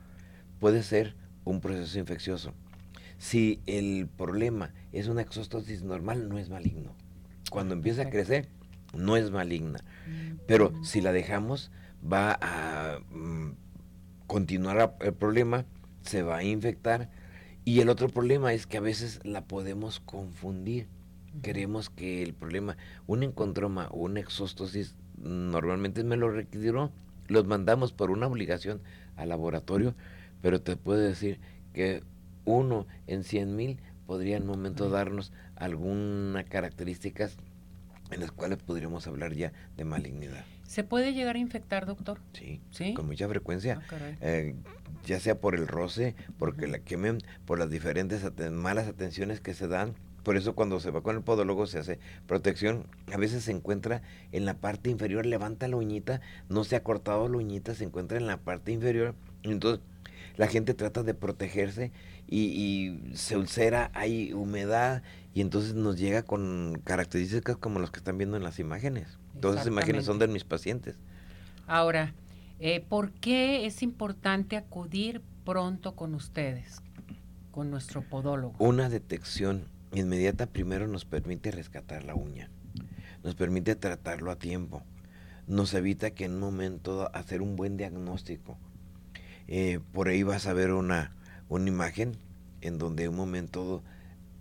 puede 0.60 0.82
ser 0.82 1.14
un 1.44 1.60
proceso 1.60 1.98
infeccioso 1.98 2.54
si 3.18 3.60
el 3.66 4.08
problema 4.08 4.72
es 4.92 5.08
una 5.08 5.22
exostosis 5.22 5.82
normal, 5.82 6.28
no 6.28 6.38
es 6.38 6.50
maligno. 6.50 6.94
Cuando 7.50 7.74
empieza 7.74 8.02
a 8.02 8.10
crecer, 8.10 8.48
no 8.94 9.16
es 9.16 9.30
maligna. 9.30 9.80
Pero 10.46 10.72
si 10.84 11.00
la 11.00 11.12
dejamos, 11.12 11.70
va 12.00 12.38
a 12.40 12.98
mm, 13.10 13.52
continuar 14.26 14.96
el 15.00 15.14
problema, 15.14 15.64
se 16.02 16.22
va 16.22 16.38
a 16.38 16.44
infectar. 16.44 17.10
Y 17.64 17.80
el 17.80 17.88
otro 17.88 18.08
problema 18.08 18.52
es 18.52 18.66
que 18.66 18.76
a 18.76 18.82
veces 18.82 19.20
la 19.24 19.44
podemos 19.44 20.00
confundir. 20.00 20.88
Queremos 21.42 21.90
que 21.90 22.22
el 22.22 22.32
problema, 22.32 22.76
un 23.06 23.22
encontroma 23.22 23.88
o 23.90 23.98
una 23.98 24.20
exostosis, 24.20 24.94
normalmente 25.18 26.04
me 26.04 26.16
lo 26.16 26.30
requirió, 26.30 26.90
los 27.28 27.46
mandamos 27.46 27.92
por 27.92 28.10
una 28.10 28.26
obligación 28.26 28.80
al 29.16 29.30
laboratorio, 29.30 29.94
pero 30.40 30.60
te 30.60 30.76
puedo 30.76 31.00
decir 31.00 31.40
que 31.72 32.02
uno 32.46 32.86
en 33.06 33.22
cien 33.24 33.54
mil 33.56 33.78
podría 34.06 34.36
en 34.38 34.44
un 34.44 34.48
momento 34.48 34.88
darnos 34.88 35.32
algunas 35.56 36.44
características 36.44 37.36
en 38.10 38.20
las 38.20 38.30
cuales 38.32 38.58
podríamos 38.58 39.06
hablar 39.06 39.34
ya 39.34 39.52
de 39.76 39.84
malignidad. 39.84 40.44
¿Se 40.66 40.84
puede 40.84 41.12
llegar 41.12 41.36
a 41.36 41.38
infectar, 41.38 41.86
doctor? 41.86 42.18
Sí, 42.32 42.60
¿Sí? 42.70 42.94
con 42.94 43.06
mucha 43.06 43.28
frecuencia. 43.28 43.80
Caray. 43.88 44.16
Eh, 44.20 44.54
ya 45.04 45.20
sea 45.20 45.40
por 45.40 45.54
el 45.54 45.66
roce, 45.68 46.14
porque 46.38 46.66
la 46.66 46.78
quemen, 46.80 47.18
por 47.44 47.58
las 47.58 47.70
diferentes 47.70 48.24
aten- 48.24 48.52
malas 48.52 48.86
atenciones 48.88 49.40
que 49.40 49.54
se 49.54 49.68
dan. 49.68 49.94
Por 50.24 50.36
eso 50.36 50.54
cuando 50.56 50.80
se 50.80 50.90
va 50.90 51.02
con 51.02 51.14
el 51.16 51.22
podólogo 51.22 51.66
se 51.66 51.78
hace 51.78 52.00
protección. 52.26 52.86
A 53.12 53.16
veces 53.16 53.44
se 53.44 53.52
encuentra 53.52 54.02
en 54.32 54.44
la 54.44 54.54
parte 54.54 54.90
inferior, 54.90 55.24
levanta 55.24 55.68
la 55.68 55.76
uñita, 55.76 56.20
no 56.48 56.64
se 56.64 56.74
ha 56.74 56.82
cortado 56.82 57.28
la 57.28 57.36
uñita, 57.38 57.74
se 57.76 57.84
encuentra 57.84 58.18
en 58.18 58.26
la 58.26 58.36
parte 58.38 58.72
inferior. 58.72 59.14
Entonces 59.44 59.84
la 60.36 60.48
gente 60.48 60.74
trata 60.74 61.04
de 61.04 61.14
protegerse 61.14 61.92
y, 62.28 62.40
y 62.40 63.16
se 63.16 63.36
ulcera, 63.36 63.90
hay 63.94 64.32
humedad 64.32 65.02
y 65.34 65.42
entonces 65.42 65.74
nos 65.74 65.98
llega 65.98 66.22
con 66.22 66.80
características 66.84 67.56
como 67.56 67.78
las 67.78 67.90
que 67.90 67.98
están 67.98 68.16
viendo 68.16 68.36
en 68.36 68.42
las 68.42 68.58
imágenes. 68.58 69.18
Todas 69.40 69.56
esas 69.56 69.68
imágenes 69.68 70.06
son 70.06 70.18
de 70.18 70.28
mis 70.28 70.44
pacientes. 70.44 70.96
Ahora, 71.66 72.14
eh, 72.58 72.80
¿por 72.80 73.10
qué 73.12 73.66
es 73.66 73.82
importante 73.82 74.56
acudir 74.56 75.20
pronto 75.44 75.94
con 75.94 76.14
ustedes, 76.14 76.80
con 77.50 77.70
nuestro 77.70 78.02
podólogo? 78.02 78.54
Una 78.58 78.88
detección 78.88 79.64
inmediata 79.92 80.46
primero 80.46 80.86
nos 80.86 81.04
permite 81.04 81.50
rescatar 81.50 82.04
la 82.04 82.14
uña, 82.14 82.48
nos 83.22 83.34
permite 83.34 83.76
tratarlo 83.76 84.30
a 84.30 84.36
tiempo, 84.36 84.82
nos 85.46 85.74
evita 85.74 86.12
que 86.12 86.24
en 86.24 86.34
un 86.34 86.40
momento 86.40 87.14
hacer 87.14 87.42
un 87.42 87.56
buen 87.56 87.76
diagnóstico. 87.76 88.56
Eh, 89.48 89.80
por 89.92 90.08
ahí 90.08 90.22
vas 90.22 90.46
a 90.46 90.54
ver 90.54 90.72
una, 90.72 91.15
una 91.48 91.68
imagen 91.68 92.16
en 92.60 92.78
donde 92.78 93.04
en 93.04 93.10
un 93.10 93.16
momento 93.16 93.82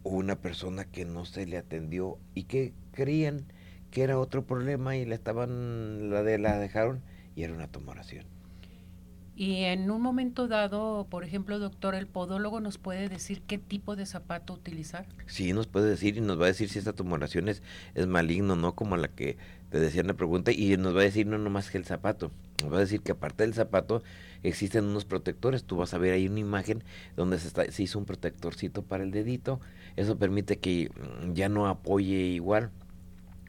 hubo 0.03 0.17
una 0.17 0.35
persona 0.35 0.85
que 0.85 1.05
no 1.05 1.25
se 1.25 1.45
le 1.45 1.57
atendió 1.57 2.17
y 2.33 2.43
que 2.43 2.73
creían 2.91 3.45
que 3.91 4.03
era 4.03 4.19
otro 4.19 4.45
problema 4.45 4.95
y 4.95 5.05
la 5.05 5.15
estaban 5.15 6.09
la 6.09 6.23
de 6.23 6.37
la 6.37 6.57
dejaron 6.59 7.01
y 7.35 7.43
era 7.43 7.53
una 7.53 7.67
tumoración. 7.67 8.25
Y 9.37 9.63
en 9.63 9.91
un 9.91 10.01
momento 10.01 10.47
dado, 10.47 11.07
por 11.09 11.25
ejemplo, 11.25 11.59
doctor, 11.59 11.93
el 11.93 12.07
podólogo 12.07 12.61
nos 12.61 12.77
puede 12.77 13.09
decir 13.09 13.41
qué 13.41 13.57
tipo 13.57 13.97
de 13.97 14.05
zapato 14.05 14.53
utilizar. 14.53 15.05
Sí, 15.27 15.51
nos 15.51 15.67
puede 15.67 15.89
decir 15.89 16.15
y 16.15 16.21
nos 16.21 16.39
va 16.39 16.45
a 16.45 16.47
decir 16.47 16.69
si 16.69 16.79
esta 16.79 16.93
tumoración 16.93 17.49
es, 17.49 17.61
es 17.95 18.07
maligno 18.07 18.53
o 18.53 18.55
no, 18.55 18.75
como 18.75 18.95
la 18.95 19.09
que 19.09 19.37
te 19.69 19.79
decía 19.79 20.01
en 20.01 20.07
la 20.07 20.13
pregunta, 20.13 20.53
y 20.53 20.77
nos 20.77 20.95
va 20.95 21.01
a 21.01 21.03
decir 21.03 21.27
no 21.27 21.37
nomás 21.37 21.69
que 21.69 21.77
el 21.77 21.83
zapato, 21.83 22.31
nos 22.63 22.71
va 22.71 22.77
a 22.77 22.81
decir 22.81 23.01
que 23.01 23.11
aparte 23.11 23.43
del 23.43 23.53
zapato 23.53 24.03
existen 24.47 24.85
unos 24.85 25.05
protectores, 25.05 25.63
tú 25.63 25.77
vas 25.77 25.93
a 25.93 25.97
ver 25.97 26.13
ahí 26.13 26.27
una 26.27 26.39
imagen 26.39 26.83
donde 27.15 27.39
se, 27.39 27.47
está, 27.47 27.69
se 27.71 27.83
hizo 27.83 27.99
un 27.99 28.05
protectorcito 28.05 28.83
para 28.83 29.03
el 29.03 29.11
dedito, 29.11 29.59
eso 29.95 30.17
permite 30.17 30.57
que 30.57 30.89
mm, 30.89 31.33
ya 31.33 31.49
no 31.49 31.67
apoye 31.67 32.15
igual. 32.15 32.71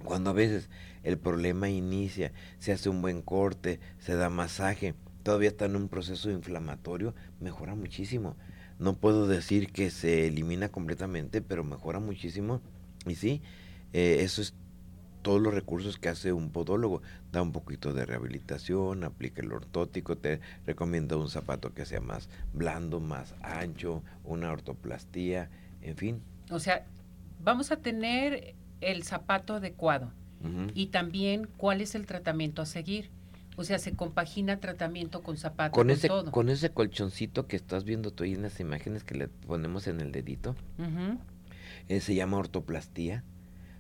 Cuando 0.05 0.31
a 0.31 0.35
veces 0.35 0.69
el 1.03 1.19
problema 1.19 1.69
inicia, 1.69 2.33
se 2.59 2.73
hace 2.73 2.89
un 2.89 3.03
buen 3.03 3.23
corte, 3.23 3.81
se 3.99 4.15
da 4.15 4.31
masaje, 4.31 4.95
todavía 5.23 5.49
está 5.49 5.65
en 5.65 5.77
un 5.77 5.89
proceso 5.89 6.31
inflamatorio, 6.31 7.15
mejora 7.41 7.75
muchísimo. 7.75 8.37
No 8.79 8.95
puedo 8.95 9.27
decir 9.27 9.73
que 9.73 9.91
se 9.91 10.27
elimina 10.27 10.69
completamente, 10.69 11.41
pero 11.41 11.65
mejora 11.65 11.99
muchísimo. 11.99 12.61
Y 13.07 13.15
sí, 13.15 13.43
eh, 13.93 14.19
eso 14.21 14.43
es 14.43 14.55
todos 15.27 15.43
los 15.43 15.53
recursos 15.53 15.99
que 15.99 16.09
hace 16.09 16.33
un 16.33 16.51
podólogo. 16.51 17.03
Da 17.33 17.43
un 17.43 17.51
poquito 17.51 17.93
de 17.93 18.07
rehabilitación, 18.07 19.03
aplica 19.03 19.43
el 19.43 19.51
ortótico, 19.51 20.17
te 20.17 20.39
recomienda 20.65 21.17
un 21.17 21.29
zapato 21.29 21.75
que 21.75 21.85
sea 21.85 22.01
más 22.01 22.29
blando, 22.53 23.01
más 23.01 23.35
ancho, 23.43 24.05
una 24.23 24.53
ortoplastía, 24.53 25.51
en 25.83 25.97
fin. 25.97 26.23
O 26.49 26.61
sea, 26.61 26.87
vamos 27.43 27.73
a 27.73 27.79
tener 27.79 28.55
el 28.81 29.03
zapato 29.03 29.55
adecuado 29.55 30.13
y 30.75 30.87
también 30.87 31.49
cuál 31.57 31.81
es 31.81 31.97
el 31.97 32.07
tratamiento 32.07 32.63
a 32.63 32.67
seguir. 32.67 33.11
O 33.57 33.65
sea, 33.65 33.81
se 33.81 33.97
compagina 33.97 34.61
tratamiento 34.61 35.25
con 35.25 35.37
zapato, 35.39 35.73
con 35.73 35.89
con, 35.89 35.91
ese, 35.91 36.07
todo. 36.07 36.31
con 36.31 36.51
ese 36.51 36.71
colchoncito 36.71 37.49
que 37.49 37.57
estás 37.57 37.83
viendo 37.83 38.13
tú 38.13 38.23
ahí 38.23 38.35
en 38.35 38.43
las 38.43 38.61
imágenes 38.61 39.03
que 39.03 39.17
le 39.17 39.27
ponemos 39.27 39.89
en 39.89 40.01
el 40.01 40.13
dedito, 40.13 40.55
eh, 41.89 42.01
se 42.01 42.15
llama 42.15 42.37
ortoplastía. 42.37 43.25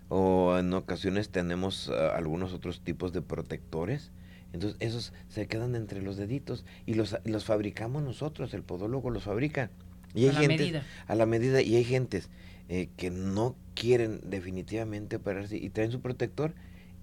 O 0.08 0.56
en 0.58 0.72
ocasiones 0.74 1.30
tenemos 1.30 1.88
ah, 1.90 2.14
algunos 2.16 2.52
otros 2.52 2.80
tipos 2.80 3.12
de 3.12 3.22
protectores. 3.22 4.12
Entonces 4.52 4.76
esos 4.80 5.12
se 5.28 5.46
quedan 5.48 5.74
entre 5.74 6.00
los 6.02 6.16
deditos 6.16 6.64
y 6.86 6.94
los, 6.94 7.16
los 7.24 7.44
fabricamos 7.44 8.02
nosotros, 8.02 8.54
el 8.54 8.62
podólogo 8.62 9.10
los 9.10 9.24
fabrica. 9.24 9.70
Y 10.14 10.26
A 10.26 10.30
hay 10.30 10.34
la 10.34 10.40
gentes- 10.42 10.58
medida. 10.60 10.82
A 11.08 11.14
la 11.14 11.26
medida. 11.26 11.60
Y 11.62 11.74
hay 11.76 11.84
gentes 11.84 12.30
eh, 12.68 12.88
que 12.96 13.10
no 13.10 13.56
quieren 13.74 14.20
definitivamente 14.24 15.16
operarse 15.16 15.56
y 15.56 15.68
traen 15.70 15.90
su 15.92 16.00
protector. 16.00 16.54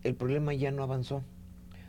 El 0.03 0.15
problema 0.15 0.53
ya 0.53 0.71
no 0.71 0.81
avanzó. 0.83 1.23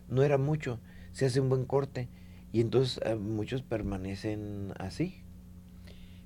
No 0.08 0.22
era 0.22 0.36
mucho. 0.38 0.80
Se 1.12 1.26
hace 1.26 1.40
un 1.40 1.48
buen 1.48 1.64
corte. 1.64 2.08
Y 2.52 2.60
entonces 2.60 3.00
ah, 3.06 3.14
muchos 3.14 3.62
permanecen 3.62 4.72
así. 4.78 5.22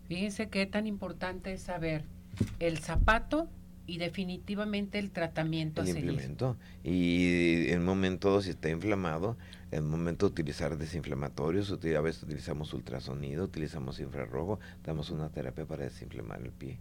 Fíjense 0.09 0.49
qué 0.49 0.65
tan 0.67 0.87
importante 0.87 1.53
es 1.53 1.63
saber 1.63 2.05
el 2.59 2.79
zapato 2.79 3.49
y 3.89 3.97
definitivamente 3.97 4.99
el 4.99 5.11
tratamiento 5.11 5.81
el 5.81 5.89
implemento. 5.89 6.57
Y 6.85 7.71
en 7.71 7.81
un 7.81 7.87
momento, 7.87 8.41
si 8.43 8.51
está 8.51 8.69
inflamado, 8.69 9.39
en 9.71 9.85
un 9.85 9.91
momento 9.91 10.27
de 10.27 10.33
utilizar 10.33 10.77
desinflamatorios, 10.77 11.73
a 11.73 12.01
veces 12.03 12.23
utilizamos 12.23 12.75
ultrasonido, 12.75 13.45
utilizamos 13.45 13.99
infrarrojo, 13.99 14.61
damos 14.85 15.11
una 15.11 15.31
terapia 15.31 15.65
para 15.65 15.85
desinflamar 15.85 16.43
el 16.43 16.53
pie. 16.53 16.79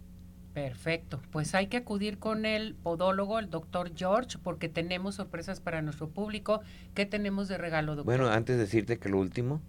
Perfecto, 0.53 1.21
pues 1.31 1.55
hay 1.55 1.67
que 1.67 1.77
acudir 1.77 2.17
con 2.17 2.45
el 2.45 2.75
podólogo, 2.75 3.39
el 3.39 3.49
doctor 3.49 3.91
George, 3.95 4.37
porque 4.43 4.67
tenemos 4.67 5.15
sorpresas 5.15 5.61
para 5.61 5.81
nuestro 5.81 6.09
público. 6.09 6.61
¿Qué 6.93 7.05
tenemos 7.05 7.47
de 7.47 7.57
regalo, 7.57 7.95
doctor? 7.95 8.17
Bueno, 8.17 8.29
antes 8.29 8.57
de 8.57 8.63
decirte 8.63 8.97
que 8.99 9.07
lo 9.07 9.19
último 9.19 9.61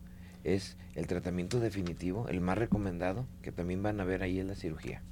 es 0.43 0.77
el 0.97 1.07
tratamiento 1.07 1.61
definitivo, 1.61 2.27
el 2.29 2.41
más 2.41 2.59
recomendado, 2.59 3.27
que 3.43 3.53
también 3.53 3.81
van 3.81 4.01
a 4.01 4.05
ver 4.05 4.25
ahí 4.25 4.41
es 4.41 4.47
la 4.47 4.57
cirugía. 4.57 5.03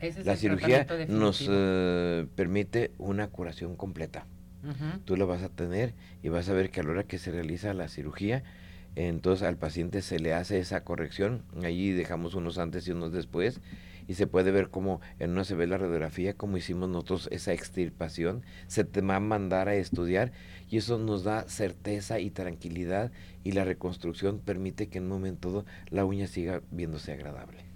Ese 0.00 0.20
es 0.20 0.26
La 0.26 0.36
cirugía 0.36 0.86
nos 1.08 1.46
eh, 1.48 2.26
permite 2.34 2.92
una 2.98 3.28
curación 3.28 3.76
completa. 3.76 4.26
Tú 5.06 5.16
la 5.16 5.24
vas 5.24 5.42
a 5.42 5.48
tener 5.48 5.94
y 6.22 6.28
vas 6.28 6.50
a 6.50 6.52
ver 6.52 6.70
que 6.70 6.80
a 6.80 6.82
la 6.82 6.90
hora 6.90 7.04
que 7.04 7.18
se 7.18 7.30
realiza 7.30 7.72
la 7.72 7.88
cirugía, 7.88 8.42
entonces 8.94 9.46
al 9.46 9.56
paciente 9.56 10.02
se 10.02 10.18
le 10.18 10.34
hace 10.34 10.58
esa 10.58 10.84
corrección, 10.84 11.44
allí 11.62 11.92
dejamos 11.92 12.34
unos 12.34 12.58
antes 12.58 12.86
y 12.86 12.90
unos 12.90 13.10
después 13.10 13.60
y 14.10 14.14
se 14.14 14.26
puede 14.26 14.50
ver 14.50 14.70
cómo 14.70 15.00
en 15.18 15.30
una 15.30 15.44
se 15.44 15.54
ve 15.54 15.66
la 15.66 15.78
radiografía, 15.78 16.34
cómo 16.34 16.56
hicimos 16.56 16.88
nosotros 16.88 17.28
esa 17.30 17.52
extirpación, 17.52 18.42
se 18.66 18.84
te 18.84 19.00
va 19.00 19.16
a 19.16 19.20
mandar 19.20 19.68
a 19.68 19.76
estudiar 19.76 20.32
y 20.68 20.78
eso 20.78 20.98
nos 20.98 21.24
da 21.24 21.48
certeza 21.48 22.18
y 22.18 22.30
tranquilidad 22.30 23.12
y 23.44 23.52
la 23.52 23.64
reconstrucción 23.64 24.40
permite 24.40 24.88
que 24.88 24.98
en 24.98 25.04
un 25.04 25.10
momento 25.10 25.64
la 25.90 26.04
uña 26.04 26.26
siga 26.26 26.60
viéndose 26.70 27.12
agradable. 27.12 27.69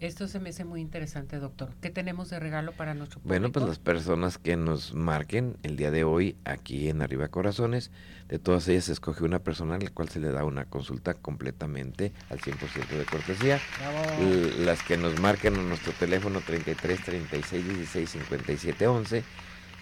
Esto 0.00 0.28
se 0.28 0.40
me 0.40 0.50
hace 0.50 0.64
muy 0.64 0.80
interesante, 0.80 1.38
doctor. 1.38 1.70
¿Qué 1.80 1.88
tenemos 1.88 2.28
de 2.28 2.40
regalo 2.40 2.72
para 2.72 2.94
nuestro 2.94 3.20
público? 3.20 3.28
Bueno, 3.28 3.52
pues 3.52 3.64
las 3.66 3.78
personas 3.78 4.38
que 4.38 4.56
nos 4.56 4.92
marquen 4.92 5.56
el 5.62 5.76
día 5.76 5.90
de 5.90 6.04
hoy 6.04 6.36
aquí 6.44 6.88
en 6.88 7.00
Arriba 7.00 7.28
Corazones, 7.28 7.90
de 8.28 8.38
todas 8.38 8.66
ellas 8.68 8.84
se 8.84 8.92
escoge 8.92 9.24
una 9.24 9.38
persona 9.38 9.76
a 9.76 9.78
la 9.78 9.90
cual 9.90 10.08
se 10.08 10.20
le 10.20 10.30
da 10.30 10.44
una 10.44 10.64
consulta 10.66 11.14
completamente 11.14 12.12
al 12.28 12.40
100% 12.40 12.88
de 12.98 13.04
cortesía. 13.04 13.60
Bravo. 13.78 14.64
Las 14.64 14.82
que 14.82 14.96
nos 14.96 15.18
marquen 15.20 15.54
a 15.54 15.62
nuestro 15.62 15.92
teléfono 15.92 16.40
33 16.40 17.02
36 17.02 17.64
16 17.64 18.10
57 18.10 18.86
11 18.86 19.24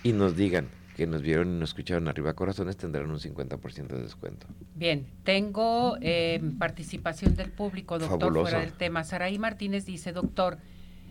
y 0.02 0.12
nos 0.12 0.36
digan 0.36 0.68
que 0.96 1.06
nos 1.06 1.22
vieron 1.22 1.48
y 1.48 1.58
nos 1.58 1.70
escucharon 1.70 2.08
Arriba 2.08 2.34
Corazones 2.34 2.76
tendrán 2.76 3.10
un 3.10 3.18
50% 3.18 3.86
de 3.88 4.02
descuento. 4.02 4.46
Bien, 4.74 5.06
tengo 5.24 5.96
eh, 6.00 6.40
participación 6.58 7.34
del 7.34 7.50
público, 7.50 7.98
doctor, 7.98 8.20
Fabuloso. 8.20 8.50
fuera 8.50 8.60
del 8.60 8.72
tema. 8.74 9.04
Saraí 9.04 9.38
Martínez 9.38 9.86
dice, 9.86 10.12
doctor, 10.12 10.58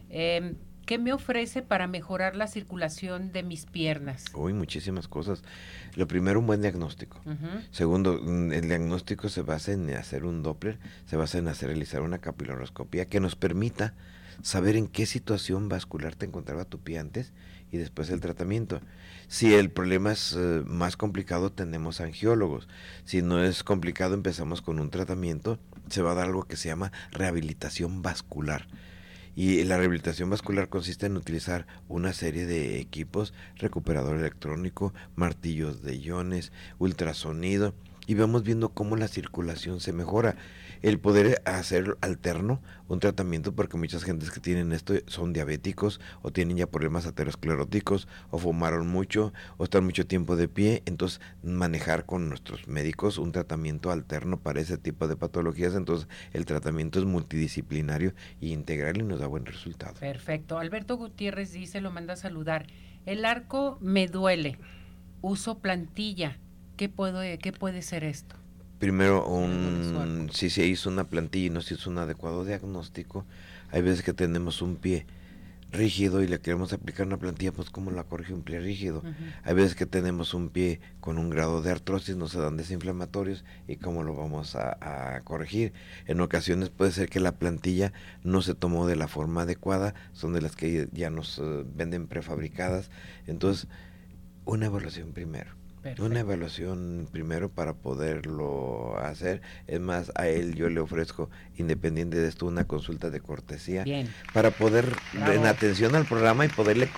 eh, 0.10 0.56
¿qué 0.86 0.98
me 0.98 1.14
ofrece 1.14 1.62
para 1.62 1.88
mejorar 1.88 2.36
la 2.36 2.48
circulación 2.48 3.32
de 3.32 3.44
mis 3.44 3.66
piernas? 3.66 4.26
Uy, 4.34 4.54
muchísimas 4.54 5.08
cosas. 5.08 5.44
Lo 5.96 6.08
primero, 6.08 6.40
un 6.40 6.48
buen 6.48 6.62
diagnóstico. 6.62 7.20
Segundo, 7.72 8.20
mm, 8.22 8.52
el 8.52 8.68
diagnóstico 8.68 9.30
se 9.30 9.42
basa 9.42 9.72
en 9.72 9.90
hacer 9.92 10.26
un 10.26 10.44
Doppler, 10.44 10.78
se 11.06 11.16
basa 11.16 11.40
en 11.40 11.48
hacer 11.48 11.70
realizar 11.70 12.02
una 12.02 12.20
capilaroscopía 12.20 13.06
que 13.06 13.20
nos 13.20 13.36
permita 13.36 13.94
saber 14.44 14.76
en 14.76 14.88
qué 14.88 15.06
situación 15.06 15.70
vascular 15.70 16.16
te 16.16 16.26
encontraba 16.26 16.66
tu 16.66 16.80
pie 16.80 17.00
antes 17.00 17.34
y 17.72 17.78
después 17.78 18.10
el 18.10 18.20
tratamiento. 18.20 18.82
Si 19.28 19.54
el 19.54 19.70
problema 19.72 20.12
es 20.12 20.36
eh, 20.38 20.64
más 20.66 20.98
complicado, 20.98 21.52
tenemos 21.52 22.02
angiólogos. 22.02 22.68
Si 23.06 23.22
no 23.22 23.44
es 23.44 23.64
complicado, 23.64 24.14
empezamos 24.14 24.62
con 24.62 24.80
un 24.80 24.90
tratamiento. 24.90 25.58
Se 25.90 26.02
va 26.02 26.12
a 26.12 26.16
dar 26.16 26.26
algo 26.26 26.44
que 26.44 26.58
se 26.58 26.70
llama 26.70 26.92
rehabilitación 27.12 28.02
vascular. 28.02 28.68
Y 29.34 29.64
la 29.64 29.78
rehabilitación 29.78 30.30
vascular 30.30 30.68
consiste 30.68 31.06
en 31.06 31.16
utilizar 31.16 31.66
una 31.88 32.12
serie 32.12 32.46
de 32.46 32.80
equipos, 32.82 33.34
recuperador 33.56 34.18
electrónico, 34.18 34.94
martillos 35.16 35.82
de 35.82 35.96
iones, 35.96 36.52
ultrasonido, 36.80 37.74
y 38.08 38.16
vamos 38.16 38.44
viendo 38.44 38.70
cómo 38.70 38.98
la 38.98 39.08
circulación 39.08 39.80
se 39.80 39.94
mejora. 39.94 40.36
El 40.82 41.00
poder 41.00 41.42
hacer 41.46 41.98
alterno 42.02 42.62
un 42.88 43.00
tratamiento 43.00 43.54
porque 43.54 43.78
muchas 43.78 44.04
gentes 44.04 44.32
que 44.32 44.40
tienen 44.40 44.72
esto 44.72 44.96
son 45.06 45.32
diabéticos 45.32 46.02
o 46.24 46.32
tienen 46.32 46.58
ya 46.58 46.68
problemas 46.68 47.06
ateroscleróticos 47.06 48.08
o 48.32 48.40
fumaron 48.40 48.88
mucho 48.88 49.32
o 49.58 49.64
están 49.64 49.86
mucho 49.86 50.08
tiempo 50.08 50.36
de 50.36 50.48
pie, 50.48 50.82
entonces 50.86 51.22
manejar 51.44 52.06
con 52.06 52.30
nuestros 52.30 52.68
médicos 52.68 53.18
un 53.18 53.32
tratamiento 53.32 53.92
alterno 53.92 54.40
para 54.40 54.60
ese 54.60 54.78
tipo 54.78 55.08
de 55.08 55.16
patologías, 55.16 55.76
entonces 55.76 56.08
el 56.34 56.46
tratamiento 56.46 57.00
es 57.00 57.06
multidisciplinario 57.06 58.14
y 58.40 58.52
integral 58.52 58.98
y 58.98 59.04
nos 59.04 59.20
da 59.20 59.28
buen 59.28 59.46
resultado. 59.46 59.94
Perfecto. 60.00 60.58
Alberto 60.58 60.98
Gutiérrez 60.98 61.52
dice, 61.54 61.80
lo 61.80 61.92
manda 61.92 62.14
a 62.14 62.18
saludar. 62.18 62.66
El 63.06 63.26
arco 63.26 63.78
me 63.82 64.08
duele. 64.08 64.58
Uso 65.22 65.60
plantilla. 65.60 66.38
¿Qué, 66.76 66.90
puedo, 66.90 67.22
qué 67.40 67.52
puede 67.52 67.84
ser 67.84 68.04
esto? 68.04 68.41
Primero, 68.82 69.28
un, 69.28 70.32
si 70.34 70.50
se 70.50 70.66
hizo 70.66 70.90
una 70.90 71.04
plantilla 71.04 71.46
y 71.46 71.50
no 71.52 71.62
se 71.62 71.76
hizo 71.76 71.92
un 71.92 72.00
adecuado 72.00 72.44
diagnóstico, 72.44 73.28
hay 73.70 73.84
veces 73.84 74.04
que 74.04 74.12
tenemos 74.12 74.64
un 74.64 74.76
pie 74.76 75.06
rígido 75.72 76.24
y 76.24 76.28
le 76.28 76.40
queremos 76.40 76.74
aplicar 76.74 77.06
una 77.06 77.18
plantilla, 77.18 77.52
pues 77.52 77.70
¿cómo 77.70 77.92
la 77.92 78.06
corrige 78.06 78.34
un 78.34 78.42
pie 78.42 78.60
rígido? 78.60 79.04
Hay 79.44 79.54
veces 79.54 79.76
que 79.76 79.86
tenemos 79.86 80.34
un 80.34 80.50
pie 80.50 80.82
con 81.00 81.20
un 81.20 81.30
grado 81.30 81.62
de 81.62 81.70
artrosis, 81.70 82.16
no 82.16 82.28
se 82.28 82.40
dan 82.40 82.58
desinflamatorios 82.58 83.46
y 83.68 83.76
cómo 83.76 84.02
lo 84.02 84.16
vamos 84.16 84.56
a, 84.56 85.22
corregir. 85.26 85.74
En 86.08 86.20
ocasiones 86.20 86.72
puede 86.72 86.92
ser 86.92 87.08
que 87.08 87.20
la 87.20 87.34
plantilla 87.34 87.94
no 88.24 88.42
se 88.42 88.56
tomó 88.56 88.88
de 88.88 88.96
la 88.96 89.08
forma 89.08 89.44
adecuada, 89.44 89.94
son 90.12 90.34
de 90.34 90.42
las 90.42 90.56
que 90.56 90.90
ya 90.92 91.12
nos 91.12 91.38
eh, 91.38 91.66
venden 91.76 92.08
prefabricadas. 92.08 92.90
Entonces, 93.28 93.68
una 94.44 94.66
evaluación 94.66 95.14
primero. 95.14 95.61
Una 96.00 96.20
evaluación 96.20 97.08
primero 97.12 97.50
para 97.50 97.74
poderlo 97.74 98.98
hacer. 99.00 99.42
Es 99.68 99.80
más, 99.80 100.12
a 100.16 100.28
él 100.28 100.56
yo 100.56 100.70
le 100.70 100.80
ofrezco, 100.80 101.30
independiente 101.58 102.18
de 102.18 102.28
esto, 102.28 102.46
una 102.46 102.66
consulta 102.66 103.10
de 103.10 103.20
cortesía 103.20 103.84
para 104.34 104.52
poder, 104.52 104.96
en 105.14 105.46
atención 105.46 105.96
al 105.96 106.06
programa 106.06 106.46
y 106.46 106.50
poderle 106.50 106.90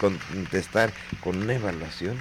contestar 0.00 0.92
con 1.20 1.36
una 1.42 1.54
evaluación. 1.54 2.18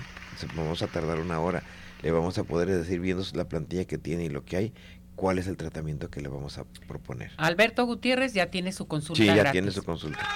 Vamos 0.56 0.82
a 0.82 0.88
tardar 0.88 1.20
una 1.20 1.40
hora. 1.40 1.64
Le 2.02 2.12
vamos 2.12 2.38
a 2.38 2.44
poder 2.44 2.70
decir, 2.70 3.00
viendo 3.00 3.24
la 3.34 3.46
plantilla 3.46 3.86
que 3.86 3.98
tiene 3.98 4.26
y 4.26 4.30
lo 4.30 4.44
que 4.44 4.58
hay, 4.58 4.74
cuál 5.16 5.38
es 5.38 5.48
el 5.48 5.58
tratamiento 5.58 6.10
que 6.10 6.22
le 6.22 6.28
vamos 6.28 6.58
a 6.58 6.66
proponer. 6.88 7.32
Alberto 7.38 7.86
Gutiérrez 7.86 8.34
ya 8.34 8.52
tiene 8.52 8.72
su 8.74 8.88
consulta. 8.88 9.24
Sí, 9.24 9.26
ya 9.26 9.52
tiene 9.52 9.72
su 9.72 9.84
consulta. 9.84 10.28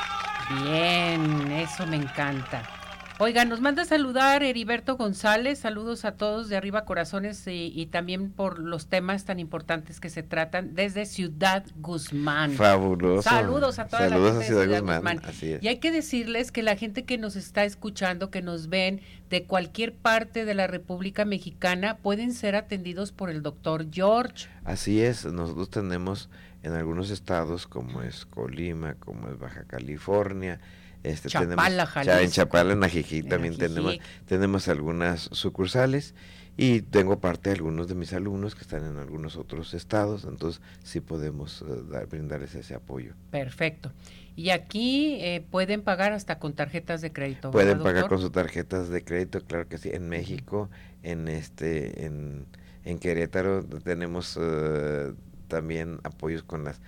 Bien, 0.64 1.52
eso 1.52 1.86
me 1.88 1.98
encanta. 1.98 2.77
Oiga, 3.20 3.46
nos 3.46 3.62
manda 3.62 3.82
a 3.82 3.86
saludar 3.86 4.44
Heriberto 4.44 4.96
González, 4.96 5.58
saludos 5.58 6.06
a 6.06 6.12
todos 6.12 6.50
de 6.50 6.56
Arriba 6.56 6.86
Corazones 6.86 7.44
y, 7.48 7.88
también 7.88 8.30
por 8.30 8.60
los 8.60 8.90
temas 8.90 9.26
tan 9.26 9.40
importantes 9.40 10.00
que 10.00 10.12
se 10.12 10.22
tratan 10.22 10.76
desde 10.76 11.08
Ciudad 11.08 11.66
Guzmán. 11.78 12.52
Fabuloso. 12.52 13.28
Saludos 13.28 13.80
a 13.80 13.88
toda 13.88 14.08
la 14.08 14.18
gente 14.18 14.38
de 14.38 14.46
Ciudad 14.46 14.68
Guzmán. 14.68 15.20
Y 15.42 15.68
hay 15.68 15.78
que 15.78 15.92
decirles 15.92 16.52
que 16.52 16.62
la 16.62 16.76
gente 16.76 17.06
que 17.06 17.18
nos 17.18 17.36
está 17.36 17.66
escuchando, 17.66 18.30
que 18.30 18.44
nos 18.44 18.70
ven 18.70 19.02
de 19.32 19.46
cualquier 19.46 19.96
parte 19.96 20.46
de 20.46 20.54
la 20.54 20.68
República 20.68 21.26
Mexicana, 21.26 21.98
pueden 21.98 22.34
ser 22.34 22.56
atendidos 22.56 23.12
por 23.12 23.32
el 23.32 23.42
doctor 23.42 23.88
George. 23.92 24.48
Así 24.64 25.02
es, 25.02 25.26
nosotros 25.26 25.72
tenemos 25.72 26.30
en 26.62 26.74
algunos 26.74 27.10
estados 27.10 27.66
como 27.66 28.04
es 28.04 28.28
Colima, 28.28 28.94
como 28.94 29.28
es 29.30 29.40
Baja 29.40 29.64
California, 29.64 30.60
este, 31.04 31.30
Chapala, 31.30 31.88
tenemos, 31.94 32.22
en 32.22 32.32
Chapala, 32.32 32.74
en 32.74 32.84
Ajijic 32.84 33.30
también 33.30 33.58
tenemos, 33.58 33.98
tenemos 34.26 34.68
algunas 34.68 35.30
sucursales 35.32 36.14
y 36.60 36.82
tengo 36.82 37.20
parte 37.20 37.52
de 37.52 37.56
algunos 37.56 37.88
de 37.88 37.94
mis 37.94 38.14
alumnos 38.14 38.56
que 38.56 38.62
están 38.62 38.84
en 38.84 38.98
algunos 38.98 39.38
otros 39.38 39.76
estados, 39.76 40.26
entonces 40.26 40.60
sí 40.84 41.02
podemos 41.02 41.62
eh, 41.62 42.06
brindarles 42.10 42.56
ese 42.56 42.74
apoyo. 42.74 43.14
Perfecto. 43.30 43.94
Y 44.36 44.50
aquí 44.50 45.18
eh, 45.20 45.46
pueden 45.52 45.84
pagar 45.84 46.14
hasta 46.14 46.40
con 46.40 46.54
tarjetas 46.54 47.02
de 47.02 47.12
crédito. 47.14 47.52
Pueden 47.52 47.80
pagar 47.84 48.08
con 48.08 48.20
sus 48.20 48.32
tarjetas 48.32 48.90
de 48.90 49.04
crédito, 49.04 49.40
claro 49.42 49.68
que 49.68 49.78
sí. 49.78 49.92
En 49.94 50.10
México, 50.10 50.70
en 51.04 51.28
este, 51.28 52.06
en, 52.06 52.48
en 52.84 52.98
Querétaro 52.98 53.64
tenemos 53.64 54.38
eh, 54.42 55.14
también 55.48 56.00
apoyos 56.04 56.42
con 56.42 56.64
las 56.64 56.82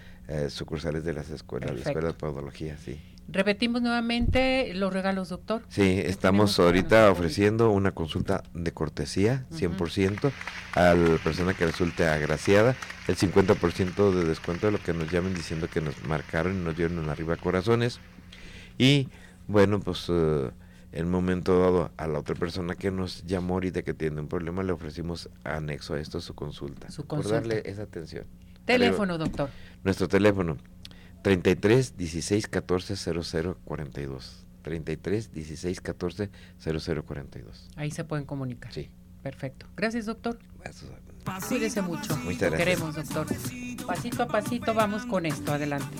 sucursales 0.49 1.03
de 1.03 1.13
las 1.13 1.31
escuelas, 1.31 1.73
la 1.73 1.79
escuela 1.79 2.09
de 2.09 2.13
podología, 2.13 2.77
sí. 2.77 2.99
Repetimos 3.31 3.81
nuevamente 3.81 4.73
los 4.73 4.91
regalos, 4.91 5.29
doctor. 5.29 5.61
Sí, 5.69 6.01
estamos 6.03 6.59
ahorita 6.59 7.11
ofreciendo 7.11 7.69
una 7.69 7.91
consulta 7.91 8.43
de 8.53 8.71
cortesía, 8.71 9.45
100%, 9.51 10.31
a 10.73 10.93
la 10.95 11.17
persona 11.17 11.53
que 11.53 11.65
resulte 11.65 12.07
agraciada, 12.07 12.75
el 13.07 13.15
50% 13.15 14.11
de 14.11 14.25
descuento 14.25 14.67
de 14.67 14.71
lo 14.71 14.79
que 14.79 14.93
nos 14.93 15.11
llamen 15.11 15.35
diciendo 15.35 15.67
que 15.67 15.79
nos 15.79 16.03
marcaron 16.05 16.55
y 16.59 16.63
nos 16.63 16.75
dieron 16.75 17.07
arriba 17.09 17.35
corazones. 17.35 17.99
Y 18.79 19.09
bueno, 19.47 19.79
pues 19.79 20.07
eh, 20.09 20.49
en 20.91 21.05
un 21.05 21.11
momento 21.11 21.59
dado 21.59 21.91
a 21.97 22.07
la 22.07 22.19
otra 22.19 22.33
persona 22.33 22.73
que 22.73 22.89
nos 22.89 23.25
llamó 23.25 23.55
ahorita 23.55 23.83
que 23.83 23.93
tiene 23.93 24.21
un 24.21 24.27
problema, 24.27 24.63
le 24.63 24.71
ofrecimos 24.71 25.29
anexo 25.43 25.93
a 25.93 25.99
esto 25.99 26.19
su 26.19 26.33
consulta. 26.33 26.89
Su 26.89 27.05
consulta. 27.05 27.41
Por 27.41 27.47
darle 27.49 27.69
esa 27.69 27.83
atención. 27.83 28.25
Teléfono, 28.65 29.17
doctor. 29.17 29.49
Nuestro 29.83 30.07
teléfono 30.07 30.57
33 31.21 31.97
16 31.97 32.47
14 32.47 32.95
00 32.95 33.57
42. 33.63 34.45
33 34.61 35.31
16 35.33 35.81
14 35.81 36.29
00 36.59 37.05
42. 37.05 37.69
Ahí 37.75 37.91
se 37.91 38.03
pueden 38.03 38.25
comunicar. 38.25 38.73
Sí. 38.73 38.89
Perfecto. 39.23 39.67
Gracias, 39.75 40.05
doctor. 40.05 40.39
Cuídese 41.47 41.81
mucho. 41.81 42.15
Muchas 42.17 42.51
gracias. 42.51 42.57
Queremos, 42.57 42.95
doctor. 42.95 43.27
Pasito 43.85 44.23
a 44.23 44.27
pasito 44.27 44.73
vamos 44.73 45.05
con 45.05 45.25
esto. 45.25 45.51
Adelante. 45.51 45.97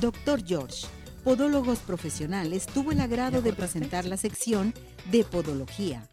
Doctor 0.00 0.44
George, 0.44 0.86
Podólogos 1.24 1.78
Profesionales, 1.80 2.66
tuvo 2.66 2.92
el 2.92 3.00
agrado 3.00 3.40
de 3.40 3.52
presentar 3.54 4.04
la 4.04 4.18
sección 4.18 4.74
de 5.10 5.24
Podología 5.24 6.06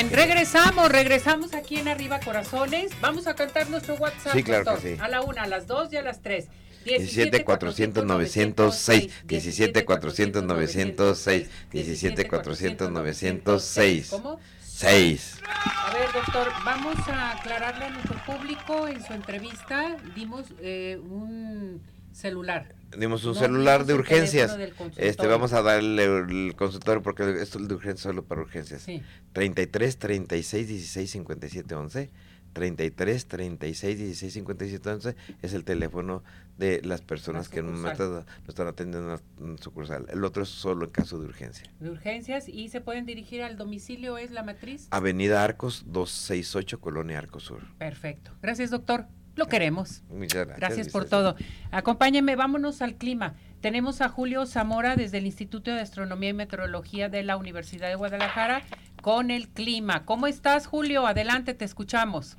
Bien, 0.00 0.12
regresamos, 0.14 0.90
regresamos 0.90 1.52
aquí 1.52 1.76
en 1.76 1.86
Arriba 1.86 2.20
Corazones. 2.20 2.90
Vamos 3.02 3.26
a 3.26 3.34
cantar 3.34 3.68
nuestro 3.68 3.96
WhatsApp. 3.96 4.32
Sí, 4.32 4.42
claro 4.42 4.76
que 4.76 4.94
sí. 4.94 4.96
A 4.98 5.08
la 5.08 5.20
una, 5.20 5.42
a 5.42 5.46
las 5.46 5.66
dos 5.66 5.92
y 5.92 5.98
a 5.98 6.02
las 6.02 6.22
tres. 6.22 6.48
17 6.86 7.44
400 7.44 8.06
906 8.06 9.12
17 9.26 9.84
400 9.84 10.42
906 10.42 11.50
17 11.70 12.28
400 12.28 12.90
906 12.90 14.08
¿Cómo? 14.08 14.40
6. 14.64 15.42
A 15.44 15.92
ver, 15.92 16.10
doctor, 16.14 16.48
vamos 16.64 16.96
a 17.06 17.32
aclararle 17.32 17.84
a 17.84 17.90
nuestro 17.90 18.24
público. 18.24 18.88
En 18.88 19.04
su 19.04 19.12
entrevista 19.12 19.98
dimos 20.16 20.46
eh, 20.62 20.98
un 20.98 21.82
celular 22.20 22.74
dimos 22.96 23.24
un 23.24 23.34
celular 23.34 23.84
de 23.84 23.94
urgencias. 23.94 24.56
Este, 24.96 25.26
vamos 25.26 25.52
a 25.52 25.62
darle 25.62 26.04
el, 26.04 26.54
consultorio 26.56 27.02
porque 27.02 27.22
esto 27.40 27.58
es 27.58 27.68
de 27.68 27.74
urgencias 27.74 28.00
solo 28.00 28.24
para 28.24 28.40
urgencias. 28.40 28.82
Sí. 28.82 29.02
33 29.32 29.98
36 29.98 30.68
16 30.68 31.10
57 31.10 31.74
11. 31.74 32.10
33 32.52 33.26
36 33.26 33.98
16 33.98 34.32
57 34.32 34.90
11 34.90 35.16
es 35.40 35.52
el 35.54 35.62
teléfono 35.62 36.24
de 36.58 36.82
las 36.82 37.00
personas 37.00 37.48
que 37.48 37.60
en 37.60 37.66
un 37.66 37.80
momento 37.80 38.24
no 38.42 38.48
están 38.48 38.66
atendiendo 38.66 39.20
en 39.40 39.58
sucursal. 39.58 40.06
El 40.10 40.24
otro 40.24 40.42
es 40.42 40.48
solo 40.48 40.86
en 40.86 40.90
caso 40.90 41.20
de 41.20 41.26
urgencia. 41.26 41.70
De 41.78 41.90
urgencias 41.90 42.48
y 42.48 42.68
se 42.68 42.80
pueden 42.80 43.06
dirigir 43.06 43.42
al 43.42 43.56
domicilio, 43.56 44.18
¿es 44.18 44.32
la 44.32 44.42
matriz? 44.42 44.88
Avenida 44.90 45.44
Arcos 45.44 45.84
268, 45.86 46.80
Colonia 46.80 47.18
Arcos 47.18 47.44
Sur. 47.44 47.62
Perfecto. 47.78 48.32
Gracias, 48.42 48.70
doctor. 48.70 49.06
Lo 49.40 49.46
queremos. 49.46 50.02
Muchas 50.10 50.46
gracias. 50.46 50.58
Gracias 50.58 50.88
por 50.90 51.06
todo. 51.06 51.34
Acompáñeme, 51.70 52.36
vámonos 52.36 52.82
al 52.82 52.96
clima. 52.96 53.36
Tenemos 53.62 54.02
a 54.02 54.10
Julio 54.10 54.44
Zamora 54.44 54.96
desde 54.96 55.16
el 55.16 55.24
Instituto 55.24 55.70
de 55.70 55.80
Astronomía 55.80 56.28
y 56.28 56.34
Meteorología 56.34 57.08
de 57.08 57.22
la 57.22 57.38
Universidad 57.38 57.88
de 57.88 57.94
Guadalajara 57.94 58.60
con 59.00 59.30
el 59.30 59.48
clima. 59.48 60.04
¿Cómo 60.04 60.26
estás, 60.26 60.66
Julio? 60.66 61.06
Adelante, 61.06 61.54
te 61.54 61.64
escuchamos. 61.64 62.36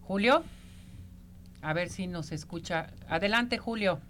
Julio, 0.00 0.42
a 1.62 1.72
ver 1.72 1.88
si 1.88 2.08
nos 2.08 2.32
escucha. 2.32 2.88
Adelante, 3.08 3.58
Julio. 3.58 4.00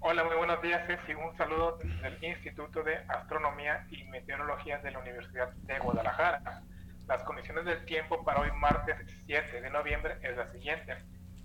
Hola, 0.00 0.24
muy 0.24 0.36
buenos 0.36 0.60
días, 0.60 0.86
Ceci. 0.86 1.14
Un 1.14 1.34
saludo 1.38 1.78
del 2.02 2.22
Instituto 2.22 2.82
de 2.82 2.96
Astronomía 3.08 3.86
y 3.90 4.04
Meteorología 4.10 4.76
de 4.80 4.90
la 4.90 4.98
Universidad 4.98 5.54
de 5.54 5.78
Guadalajara. 5.78 6.64
Las 7.10 7.24
condiciones 7.24 7.64
del 7.64 7.84
tiempo 7.86 8.22
para 8.22 8.40
hoy 8.40 8.52
martes 8.52 8.94
7 9.26 9.62
de 9.62 9.70
noviembre 9.70 10.16
es 10.22 10.36
la 10.36 10.48
siguiente. 10.52 10.96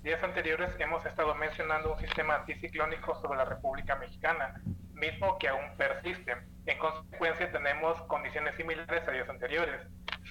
Días 0.03 0.21
anteriores 0.21 0.69
hemos 0.77 1.03
estado 1.07 1.33
mencionando 1.33 1.93
un 1.93 1.99
sistema 1.99 2.35
anticiclónico 2.35 3.19
sobre 3.19 3.39
la 3.39 3.45
República 3.45 3.95
Mexicana, 3.95 4.61
mismo 4.93 5.39
que 5.39 5.47
aún 5.47 5.75
persiste. 5.75 6.37
En 6.67 6.77
consecuencia, 6.77 7.51
tenemos 7.51 7.99
condiciones 8.03 8.55
similares 8.57 9.07
a 9.07 9.11
días 9.11 9.27
anteriores. 9.27 9.81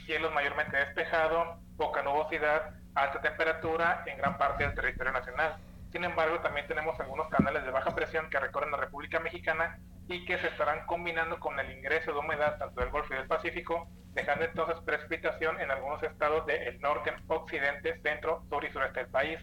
Cielos 0.06 0.32
mayormente 0.32 0.76
despejados, 0.76 1.58
poca 1.76 2.04
nubosidad, 2.04 2.72
alta 2.94 3.20
temperatura 3.20 4.04
en 4.06 4.18
gran 4.18 4.38
parte 4.38 4.62
del 4.62 4.76
territorio 4.76 5.10
nacional. 5.10 5.56
Sin 5.90 6.04
embargo, 6.04 6.38
también 6.42 6.68
tenemos 6.68 7.00
algunos 7.00 7.28
canales 7.30 7.64
de 7.64 7.72
baja 7.72 7.92
presión 7.92 8.30
que 8.30 8.38
recorren 8.38 8.70
la 8.70 8.76
República 8.76 9.18
Mexicana 9.18 9.80
y 10.08 10.24
que 10.24 10.38
se 10.38 10.48
estarán 10.48 10.86
combinando 10.86 11.38
con 11.40 11.58
el 11.58 11.70
ingreso 11.72 12.12
de 12.12 12.18
humedad 12.18 12.58
tanto 12.58 12.80
del 12.80 12.90
Golfo 12.90 13.14
y 13.14 13.16
del 13.16 13.26
Pacífico, 13.26 13.88
dejando 14.12 14.44
entonces 14.44 14.80
precipitación 14.84 15.60
en 15.60 15.70
algunos 15.70 16.02
estados 16.02 16.46
del 16.46 16.78
norte, 16.80 17.12
occidente, 17.28 18.00
centro, 18.02 18.44
sur 18.48 18.64
y 18.64 18.70
sureste 18.70 19.00
del 19.00 19.10
país. 19.10 19.38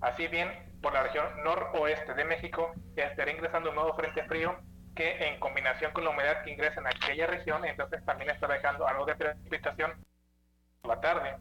Así 0.00 0.28
bien, 0.28 0.50
por 0.82 0.92
la 0.92 1.02
región 1.02 1.24
noroeste 1.42 2.12
de 2.14 2.24
México 2.24 2.74
estará 2.96 3.30
ingresando 3.30 3.70
un 3.70 3.76
nuevo 3.76 3.94
frente 3.94 4.22
frío 4.24 4.58
que 4.94 5.26
en 5.26 5.40
combinación 5.40 5.92
con 5.92 6.04
la 6.04 6.10
humedad 6.10 6.42
que 6.44 6.52
ingresa 6.52 6.80
en 6.80 6.86
aquella 6.86 7.26
región, 7.26 7.64
entonces 7.64 8.04
también 8.04 8.30
está 8.30 8.46
dejando 8.46 8.86
algo 8.86 9.06
de 9.06 9.16
precipitación 9.16 9.92
por 10.82 10.94
la 10.94 11.00
tarde. 11.00 11.36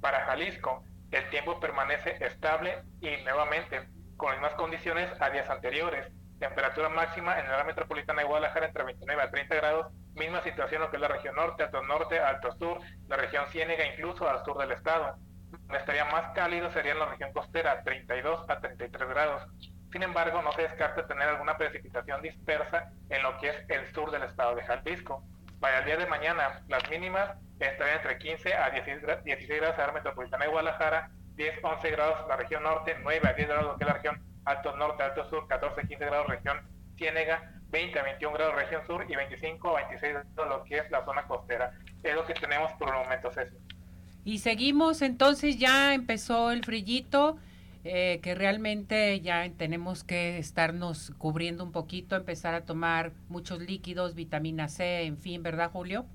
Para 0.00 0.24
Jalisco, 0.26 0.84
el 1.10 1.28
tiempo 1.30 1.58
permanece 1.58 2.16
estable 2.24 2.82
y 3.00 3.16
nuevamente 3.24 3.88
con 4.16 4.30
las 4.30 4.40
mismas 4.40 4.54
condiciones 4.54 5.10
a 5.20 5.30
días 5.30 5.48
anteriores. 5.50 6.12
Temperatura 6.42 6.88
máxima 6.88 7.38
en 7.38 7.46
el 7.46 7.52
área 7.52 7.62
metropolitana 7.62 8.22
de 8.22 8.26
Guadalajara 8.26 8.66
entre 8.66 8.82
29 8.82 9.22
a 9.22 9.30
30 9.30 9.54
grados, 9.54 9.92
misma 10.14 10.42
situación 10.42 10.82
lo 10.82 10.90
que 10.90 10.96
es 10.96 11.00
la 11.00 11.06
región 11.06 11.36
norte, 11.36 11.62
alto 11.62 11.84
norte, 11.84 12.18
alto 12.18 12.50
sur, 12.58 12.80
la 13.06 13.16
región 13.16 13.46
ciénega 13.52 13.86
incluso 13.86 14.28
al 14.28 14.44
sur 14.44 14.58
del 14.58 14.72
estado. 14.72 15.14
Donde 15.52 15.78
estaría 15.78 16.04
más 16.06 16.32
cálido 16.34 16.68
sería 16.72 16.94
en 16.94 16.98
la 16.98 17.06
región 17.06 17.32
costera, 17.32 17.84
32 17.84 18.50
a 18.50 18.58
33 18.58 19.08
grados. 19.08 19.46
Sin 19.92 20.02
embargo, 20.02 20.42
no 20.42 20.50
se 20.50 20.62
descarta 20.62 21.06
tener 21.06 21.28
alguna 21.28 21.56
precipitación 21.56 22.20
dispersa 22.22 22.90
en 23.08 23.22
lo 23.22 23.38
que 23.38 23.50
es 23.50 23.64
el 23.68 23.94
sur 23.94 24.10
del 24.10 24.24
estado 24.24 24.56
de 24.56 24.64
Jalisco. 24.64 25.22
Para 25.60 25.78
el 25.78 25.84
día 25.84 25.96
de 25.96 26.06
mañana, 26.08 26.64
las 26.66 26.90
mínimas 26.90 27.38
estarían 27.60 27.98
entre 27.98 28.18
15 28.18 28.52
a 28.52 28.70
16 28.70 29.00
grados 29.00 29.74
en 29.74 29.78
la 29.78 29.84
área 29.84 29.92
metropolitana 29.92 30.44
de 30.44 30.50
Guadalajara, 30.50 31.08
10 31.36 31.60
11 31.62 31.90
grados 31.92 32.26
la 32.26 32.34
región 32.34 32.64
norte, 32.64 32.96
9 33.00 33.28
a 33.28 33.32
10 33.32 33.48
grados 33.48 33.80
es 33.80 33.86
la 33.86 33.92
región 33.92 34.31
alto 34.44 34.76
norte, 34.76 35.02
alto 35.02 35.28
sur, 35.28 35.46
14 35.46 35.86
15 35.86 36.04
grados 36.04 36.26
región 36.26 36.60
Ciénega, 36.96 37.60
20 37.70 37.98
a 37.98 38.02
21 38.02 38.34
grados 38.34 38.54
región 38.54 38.86
sur 38.86 39.04
y 39.08 39.16
25 39.16 39.68
a 39.76 39.82
26 39.82 40.12
grados 40.12 40.58
lo 40.58 40.64
que 40.64 40.78
es 40.78 40.90
la 40.90 41.04
zona 41.04 41.26
costera. 41.26 41.72
Es 42.02 42.14
lo 42.14 42.26
que 42.26 42.34
tenemos 42.34 42.72
por 42.74 42.88
el 42.88 42.94
momento, 42.94 43.30
Ceci. 43.32 43.56
Y 44.24 44.38
seguimos, 44.38 45.02
entonces 45.02 45.58
ya 45.58 45.94
empezó 45.94 46.50
el 46.50 46.64
frillito. 46.64 47.38
Eh, 47.84 48.20
que 48.22 48.36
realmente 48.36 49.20
ya 49.22 49.44
tenemos 49.58 50.04
que 50.04 50.38
estarnos 50.38 51.12
cubriendo 51.18 51.64
un 51.64 51.72
poquito, 51.72 52.14
empezar 52.14 52.54
a 52.54 52.64
tomar 52.64 53.10
muchos 53.28 53.58
líquidos, 53.58 54.14
vitamina 54.14 54.68
C, 54.68 55.02
en 55.02 55.18
fin, 55.18 55.42
¿verdad, 55.42 55.68
Julio? 55.72 56.06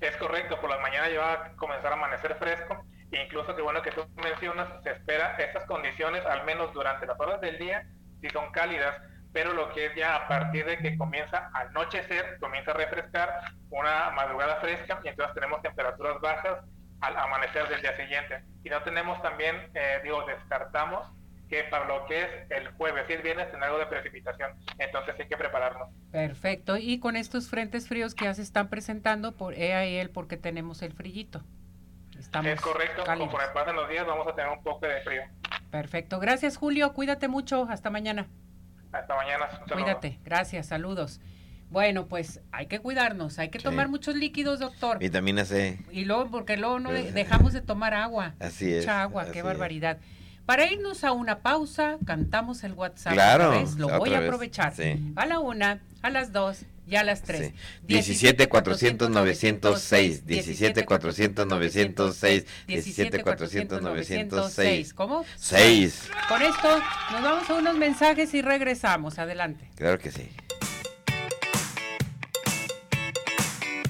Es 0.00 0.16
correcto, 0.16 0.60
por 0.60 0.70
la 0.70 0.78
mañana 0.78 1.08
ya 1.08 1.20
va 1.20 1.32
a 1.32 1.52
comenzar 1.52 1.92
a 1.92 1.94
amanecer 1.94 2.34
fresco, 2.34 2.84
incluso 3.12 3.54
que 3.54 3.62
bueno 3.62 3.82
que 3.82 3.92
tú 3.92 4.06
mencionas, 4.22 4.68
se 4.82 4.90
espera 4.90 5.36
estas 5.38 5.64
condiciones, 5.64 6.24
al 6.26 6.44
menos 6.44 6.72
durante 6.72 7.06
las 7.06 7.18
horas 7.18 7.40
del 7.40 7.58
día, 7.58 7.86
si 8.20 8.28
son 8.30 8.50
cálidas, 8.52 8.96
pero 9.32 9.52
lo 9.52 9.72
que 9.72 9.86
es 9.86 9.94
ya 9.94 10.16
a 10.16 10.28
partir 10.28 10.64
de 10.66 10.78
que 10.78 10.96
comienza 10.96 11.50
a 11.52 11.60
anochecer, 11.60 12.38
comienza 12.40 12.72
a 12.72 12.74
refrescar, 12.74 13.40
una 13.70 14.10
madrugada 14.10 14.56
fresca, 14.56 15.00
y 15.04 15.08
entonces 15.08 15.34
tenemos 15.34 15.62
temperaturas 15.62 16.20
bajas 16.20 16.58
al 17.00 17.16
amanecer 17.16 17.68
del 17.68 17.80
día 17.80 17.96
siguiente. 17.96 18.42
Y 18.64 18.70
no 18.70 18.82
tenemos 18.82 19.20
también, 19.22 19.70
eh, 19.74 20.00
digo, 20.02 20.24
descartamos 20.26 21.06
que 21.48 21.64
para 21.64 21.86
lo 21.86 22.04
que 22.06 22.20
es 22.20 22.50
el 22.50 22.68
jueves 22.72 23.04
y 23.08 23.12
el 23.14 23.22
viernes 23.22 23.50
tiene 23.50 23.64
algo 23.64 23.78
de 23.78 23.86
precipitación. 23.86 24.52
Entonces 24.78 25.14
hay 25.18 25.28
que 25.28 25.36
prepararnos. 25.36 25.88
Perfecto. 26.10 26.76
Y 26.76 27.00
con 27.00 27.16
estos 27.16 27.48
frentes 27.48 27.88
fríos 27.88 28.14
que 28.14 28.24
ya 28.24 28.34
se 28.34 28.42
están 28.42 28.68
presentando, 28.68 29.32
por 29.36 29.54
E 29.54 29.74
a 29.74 29.84
él 29.84 30.10
porque 30.10 30.36
tenemos 30.36 30.82
el 30.82 30.92
frillito. 30.92 31.42
Estamos 32.18 32.50
es 32.50 32.60
correcto. 32.60 33.04
Cálidos. 33.04 33.30
Conforme 33.30 33.54
pasan 33.54 33.76
los 33.76 33.88
días 33.88 34.06
vamos 34.06 34.26
a 34.26 34.34
tener 34.34 34.50
un 34.50 34.62
poco 34.62 34.86
de 34.86 35.00
frío. 35.02 35.22
Perfecto. 35.70 36.18
Gracias, 36.18 36.56
Julio. 36.56 36.92
Cuídate 36.92 37.28
mucho. 37.28 37.66
Hasta 37.70 37.90
mañana. 37.90 38.26
Hasta 38.92 39.14
mañana. 39.14 39.48
Cuídate. 39.72 40.18
Gracias. 40.24 40.66
Saludos. 40.66 41.20
Bueno, 41.70 42.06
pues 42.06 42.40
hay 42.50 42.66
que 42.66 42.80
cuidarnos, 42.80 43.38
hay 43.38 43.50
que 43.50 43.58
tomar 43.58 43.88
muchos 43.88 44.14
líquidos, 44.14 44.58
doctor. 44.58 44.98
Vitamina 44.98 45.44
C. 45.44 45.78
Y 45.92 46.06
luego, 46.06 46.30
porque 46.30 46.56
luego 46.56 46.80
no 46.80 46.90
dejamos 46.90 47.52
de 47.52 47.60
tomar 47.60 47.92
agua. 47.92 48.34
Así 48.40 48.72
es. 48.72 48.84
Mucha 48.84 49.02
agua, 49.02 49.26
qué 49.30 49.42
barbaridad. 49.42 49.98
Para 50.46 50.64
irnos 50.72 51.04
a 51.04 51.12
una 51.12 51.40
pausa, 51.40 51.98
cantamos 52.06 52.64
el 52.64 52.72
WhatsApp. 52.72 53.12
Claro. 53.12 53.48
Otra 53.48 53.60
vez. 53.60 53.76
Lo 53.76 53.98
voy 53.98 54.14
a 54.14 54.20
aprovechar. 54.20 54.72
A 55.16 55.26
la 55.26 55.40
una, 55.40 55.82
a 56.00 56.08
las 56.08 56.32
dos 56.32 56.64
y 56.88 56.96
a 56.96 57.04
las 57.04 57.22
tres. 57.22 57.52
17 57.86 58.48
400 58.48 59.10
906. 59.10 60.26
17 60.26 60.84
400 60.86 61.46
906. 61.46 62.46
17 62.66 63.22
400 63.22 63.82
906. 63.82 64.94
¿Cómo? 64.94 65.24
6. 65.36 66.10
Con 66.28 66.42
esto 66.42 66.80
nos 67.12 67.22
vamos 67.22 67.50
a 67.50 67.54
unos 67.54 67.76
mensajes 67.76 68.32
y 68.32 68.40
regresamos. 68.40 69.18
Adelante. 69.18 69.68
Claro 69.76 69.98
que 69.98 70.10
sí. 70.10 70.28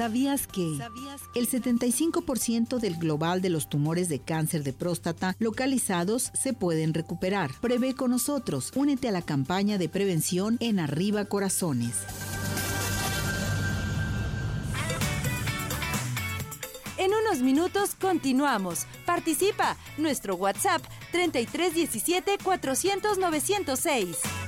¿Sabías 0.00 0.46
que 0.46 0.78
el 1.34 1.46
75% 1.46 2.78
del 2.78 2.96
global 2.96 3.42
de 3.42 3.50
los 3.50 3.68
tumores 3.68 4.08
de 4.08 4.18
cáncer 4.18 4.64
de 4.64 4.72
próstata 4.72 5.36
localizados 5.38 6.30
se 6.32 6.54
pueden 6.54 6.94
recuperar? 6.94 7.50
Prevé 7.60 7.94
con 7.94 8.10
nosotros. 8.10 8.72
Únete 8.74 9.08
a 9.08 9.12
la 9.12 9.20
campaña 9.20 9.76
de 9.76 9.90
prevención 9.90 10.56
en 10.60 10.80
Arriba 10.80 11.26
Corazones. 11.26 11.96
En 16.96 17.10
unos 17.12 17.42
minutos 17.42 17.94
continuamos. 17.94 18.86
Participa. 19.04 19.76
Nuestro 19.98 20.34
WhatsApp 20.36 20.80
3317 21.12 22.38
400 22.42 23.18
906. 23.18 24.39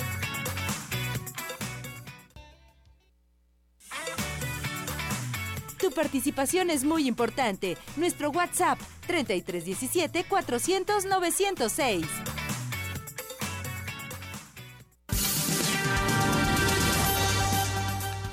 Tu 5.93 5.97
participación 5.97 6.71
es 6.71 6.85
muy 6.85 7.07
importante. 7.07 7.77
Nuestro 7.99 8.31
WhatsApp 8.31 8.79
3317 9.07 10.25
400 10.25 11.05
906. 11.05 12.07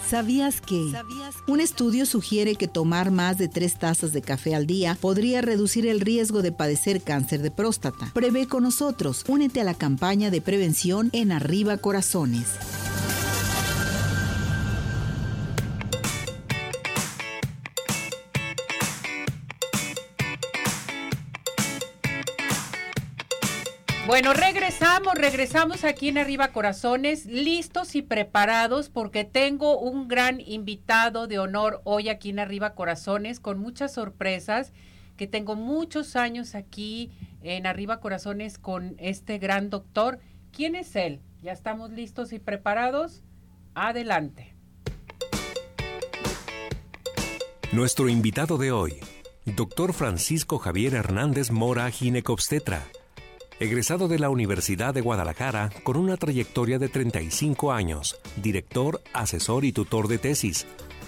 ¿Sabías 0.08 0.62
que? 0.62 0.94
Un 1.48 1.60
estudio 1.60 2.06
sugiere 2.06 2.56
que 2.56 2.70
tomar 2.70 3.12
más 3.12 3.38
de 3.38 3.50
tres 3.50 3.78
tazas 3.78 4.14
de 4.14 4.22
café 4.22 4.56
al 4.56 4.66
día 4.66 4.98
podría 5.02 5.42
reducir 5.42 5.86
el 5.86 6.00
riesgo 6.00 6.42
de 6.42 6.54
padecer 6.54 7.02
cáncer 7.02 7.42
de 7.42 7.52
próstata. 7.52 8.10
Prevé 8.14 8.48
con 8.48 8.64
nosotros. 8.64 9.26
Únete 9.28 9.60
a 9.60 9.66
la 9.66 9.74
campaña 9.74 10.32
de 10.32 10.40
prevención 10.40 11.10
en 11.12 11.34
Arriba 11.34 11.76
Corazones. 11.76 12.89
Bueno, 24.10 24.34
regresamos, 24.34 25.14
regresamos 25.14 25.84
aquí 25.84 26.08
en 26.08 26.18
Arriba 26.18 26.48
Corazones, 26.48 27.28
listos 27.28 27.94
y 27.94 28.02
preparados 28.02 28.90
porque 28.90 29.24
tengo 29.24 29.78
un 29.78 30.08
gran 30.08 30.42
invitado 30.42 31.28
de 31.28 31.38
honor 31.38 31.82
hoy 31.84 32.10
aquí 32.10 32.32
en 32.32 32.40
Arriba 32.40 32.74
Corazones 32.74 33.40
con 33.40 33.60
muchas 33.60 33.94
sorpresas, 33.94 34.74
que 35.16 35.28
tengo 35.28 35.56
muchos 35.56 36.16
años 36.16 36.56
aquí 36.56 37.12
en 37.44 37.68
Arriba 37.68 38.00
Corazones 38.00 38.58
con 38.58 38.96
este 38.98 39.38
gran 39.38 39.70
doctor. 39.70 40.18
¿Quién 40.52 40.74
es 40.74 40.96
él? 40.96 41.22
¿Ya 41.44 41.52
estamos 41.52 41.92
listos 41.92 42.34
y 42.34 42.40
preparados? 42.40 43.22
Adelante. 43.76 44.56
Nuestro 47.72 48.10
invitado 48.10 48.58
de 48.58 48.72
hoy, 48.72 49.02
doctor 49.46 49.94
Francisco 49.94 50.58
Javier 50.58 50.96
Hernández 50.96 51.52
Mora, 51.52 51.92
ginecobstetra 51.92 52.88
egresado 53.60 54.08
de 54.08 54.20
la 54.20 54.30
Universidad 54.30 54.94
de 54.94 55.02
Guadalajara 55.02 55.70
con 55.84 55.98
una 55.98 56.16
trayectoria 56.16 56.80
de 56.80 56.88
35 56.88 57.74
años, 57.74 58.20
director, 58.42 59.02
asesor 59.14 59.66
y 59.66 59.74
tutor 59.74 60.08
de 60.08 60.18
tesis, 60.18 60.66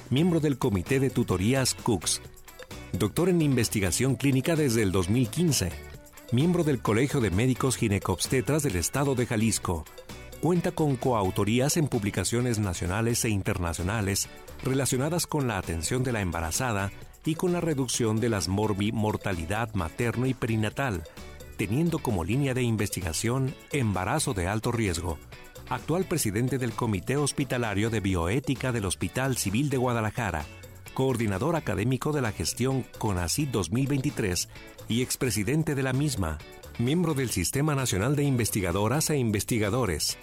miembro 0.09 0.41
del 0.41 0.57
Comité 0.57 0.99
de 0.99 1.09
Tutorías 1.09 1.73
CUCS, 1.75 2.21
doctor 2.91 3.29
en 3.29 3.41
investigación 3.41 4.15
clínica 4.15 4.57
desde 4.57 4.83
el 4.83 4.91
2015, 4.91 5.71
miembro 6.33 6.65
del 6.65 6.81
Colegio 6.81 7.21
de 7.21 7.31
Médicos 7.31 7.77
Ginecobstetras 7.77 8.63
del 8.63 8.75
Estado 8.75 9.15
de 9.15 9.25
Jalisco. 9.25 9.85
Cuenta 10.41 10.71
con 10.71 10.95
coautorías 10.95 11.77
en 11.77 11.87
publicaciones 11.87 12.59
nacionales 12.59 13.23
e 13.25 13.29
internacionales 13.29 14.27
relacionadas 14.63 15.27
con 15.27 15.47
la 15.47 15.57
atención 15.57 16.03
de 16.03 16.11
la 16.11 16.21
embarazada 16.21 16.91
y 17.23 17.35
con 17.35 17.53
la 17.53 17.61
reducción 17.61 18.19
de 18.19 18.29
las 18.29 18.47
morbi 18.47 18.91
mortalidad 18.91 19.73
materno 19.75 20.25
y 20.25 20.33
perinatal, 20.33 21.03
teniendo 21.67 21.99
como 21.99 22.23
línea 22.23 22.55
de 22.55 22.63
investigación 22.63 23.53
embarazo 23.71 24.33
de 24.33 24.47
alto 24.47 24.71
riesgo. 24.71 25.19
Actual 25.69 26.05
presidente 26.05 26.57
del 26.57 26.71
Comité 26.71 27.17
Hospitalario 27.17 27.91
de 27.91 27.99
Bioética 27.99 28.71
del 28.71 28.85
Hospital 28.85 29.37
Civil 29.37 29.69
de 29.69 29.77
Guadalajara, 29.77 30.43
coordinador 30.95 31.55
académico 31.55 32.13
de 32.13 32.21
la 32.23 32.31
gestión 32.31 32.83
CONACYT 32.97 33.51
2023 33.51 34.49
y 34.89 35.03
expresidente 35.03 35.75
de 35.75 35.83
la 35.83 35.93
misma, 35.93 36.39
miembro 36.79 37.13
del 37.13 37.29
Sistema 37.29 37.75
Nacional 37.75 38.15
de 38.15 38.23
Investigadoras 38.23 39.11
e 39.11 39.17
Investigadores. 39.17 40.17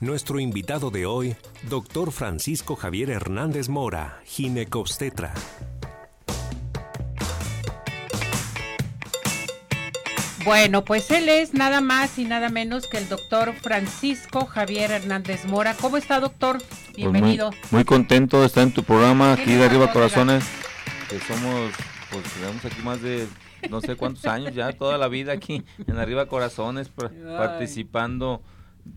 Nuestro 0.00 0.40
invitado 0.40 0.90
de 0.90 1.04
hoy, 1.04 1.36
doctor 1.68 2.12
Francisco 2.12 2.76
Javier 2.76 3.10
Hernández 3.10 3.68
Mora, 3.68 4.22
ginecobstetra. 4.24 5.34
Bueno, 10.48 10.82
pues 10.82 11.10
él 11.10 11.28
es 11.28 11.52
nada 11.52 11.82
más 11.82 12.18
y 12.18 12.24
nada 12.24 12.48
menos 12.48 12.86
que 12.86 12.96
el 12.96 13.06
doctor 13.06 13.52
Francisco 13.52 14.46
Javier 14.46 14.90
Hernández 14.90 15.44
Mora. 15.44 15.74
¿Cómo 15.78 15.98
está, 15.98 16.20
doctor? 16.20 16.56
Bienvenido. 16.96 17.50
Pues 17.50 17.70
muy, 17.70 17.84
contento 17.84 18.40
de 18.40 18.46
estar 18.46 18.62
en 18.62 18.72
tu 18.72 18.82
programa 18.82 19.34
aquí 19.34 19.52
de 19.52 19.66
Arriba 19.66 19.92
Corazones, 19.92 20.48
que 21.10 21.18
somos, 21.20 21.70
pues 22.10 22.24
tenemos 22.32 22.64
aquí 22.64 22.80
más 22.82 23.02
de 23.02 23.28
no 23.68 23.82
sé 23.82 23.94
cuántos 23.96 24.24
años 24.24 24.54
ya, 24.54 24.72
toda 24.72 24.96
la 24.96 25.08
vida 25.08 25.32
aquí 25.32 25.66
en 25.86 25.98
Arriba 25.98 26.24
Corazones, 26.28 26.88
participando, 26.88 28.40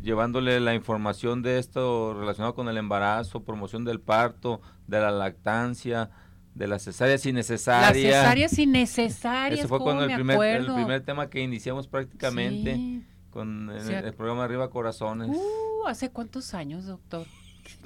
llevándole 0.02 0.58
la 0.62 0.74
información 0.74 1.42
de 1.42 1.60
esto 1.60 2.14
relacionado 2.18 2.56
con 2.56 2.70
el 2.70 2.78
embarazo, 2.78 3.44
promoción 3.44 3.84
del 3.84 4.00
parto, 4.00 4.62
de 4.88 5.02
la 5.02 5.12
lactancia, 5.12 6.12
de 6.56 6.68
las 6.68 6.84
cesáreas 6.84 7.26
innecesarias. 7.26 7.94
Las 7.94 8.22
cesáreas 8.22 8.60
innecesarias. 8.60 9.60
Eso 9.60 9.68
fue 9.68 9.80
cuando 9.80 10.04
el 10.04 10.14
primer, 10.14 10.42
el 10.42 10.66
primer 10.66 11.02
tema 11.02 11.30
que 11.30 11.42
iniciamos 11.42 11.88
prácticamente 11.88 13.04
con 13.30 13.70
el, 13.70 14.14
programa 14.14 14.44
Arriba 14.44 14.70
Corazones. 14.70 15.30
Uh, 15.30 15.88
¿hace 15.88 16.10
cuántos 16.10 16.54
años, 16.54 16.86
doctor? 16.86 17.26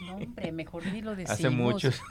No, 0.01 0.15
hombre, 0.15 0.51
mejor 0.51 0.86
ni 0.88 1.01
lo 1.01 1.15
decimos. 1.15 1.39
Hace 1.39 1.49
muchos. 1.49 2.01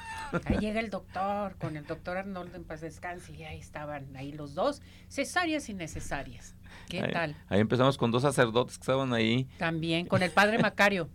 Ahí 0.44 0.58
llega 0.58 0.80
el 0.80 0.90
doctor, 0.90 1.56
con 1.56 1.76
el 1.76 1.84
doctor 1.86 2.16
Arnoldo 2.16 2.56
en 2.56 2.64
paz 2.64 2.80
descanse, 2.80 3.32
y 3.32 3.42
ahí 3.44 3.58
estaban 3.58 4.14
ahí 4.16 4.32
los 4.32 4.54
dos, 4.54 4.82
cesáreas 5.08 5.68
innecesarias. 5.68 6.54
¿Qué 6.88 7.02
tal? 7.08 7.36
Ahí 7.48 7.60
empezamos 7.60 7.98
con 7.98 8.10
dos 8.10 8.22
sacerdotes 8.22 8.78
que 8.78 8.82
estaban 8.82 9.12
ahí. 9.12 9.48
También, 9.58 10.06
con 10.06 10.22
el 10.22 10.30
padre 10.30 10.58
Macario. 10.58 11.08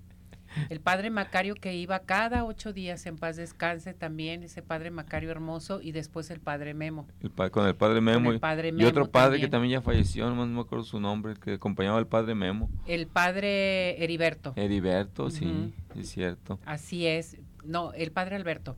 El 0.69 0.79
padre 0.79 1.09
Macario 1.09 1.55
que 1.55 1.75
iba 1.75 1.99
cada 1.99 2.45
ocho 2.45 2.73
días 2.73 3.05
en 3.05 3.17
paz 3.17 3.35
descanse 3.37 3.93
también, 3.93 4.43
ese 4.43 4.61
padre 4.61 4.91
Macario 4.91 5.31
hermoso, 5.31 5.81
y 5.81 5.91
después 5.91 6.29
el 6.29 6.39
padre 6.39 6.73
Memo. 6.73 7.07
con 7.51 7.67
el 7.67 7.75
padre 7.75 8.01
Memo. 8.01 8.31
y 8.31 8.85
otro 8.85 9.09
padre 9.09 9.39
que 9.39 9.47
también 9.47 9.73
ya 9.73 9.81
falleció, 9.81 10.29
no 10.29 10.45
me 10.45 10.59
acuerdo 10.61 10.83
su 10.83 10.99
nombre, 10.99 11.35
que 11.35 11.53
acompañaba 11.53 11.97
al 11.97 12.07
padre 12.07 12.35
Memo. 12.35 12.69
El 12.85 13.07
padre 13.07 14.03
Heriberto. 14.03 14.53
Heriberto, 14.55 15.29
sí, 15.29 15.73
es 15.95 16.09
cierto. 16.09 16.59
Así 16.65 17.05
es. 17.05 17.37
No, 17.65 17.93
el 17.93 18.11
padre 18.11 18.35
Alberto. 18.35 18.77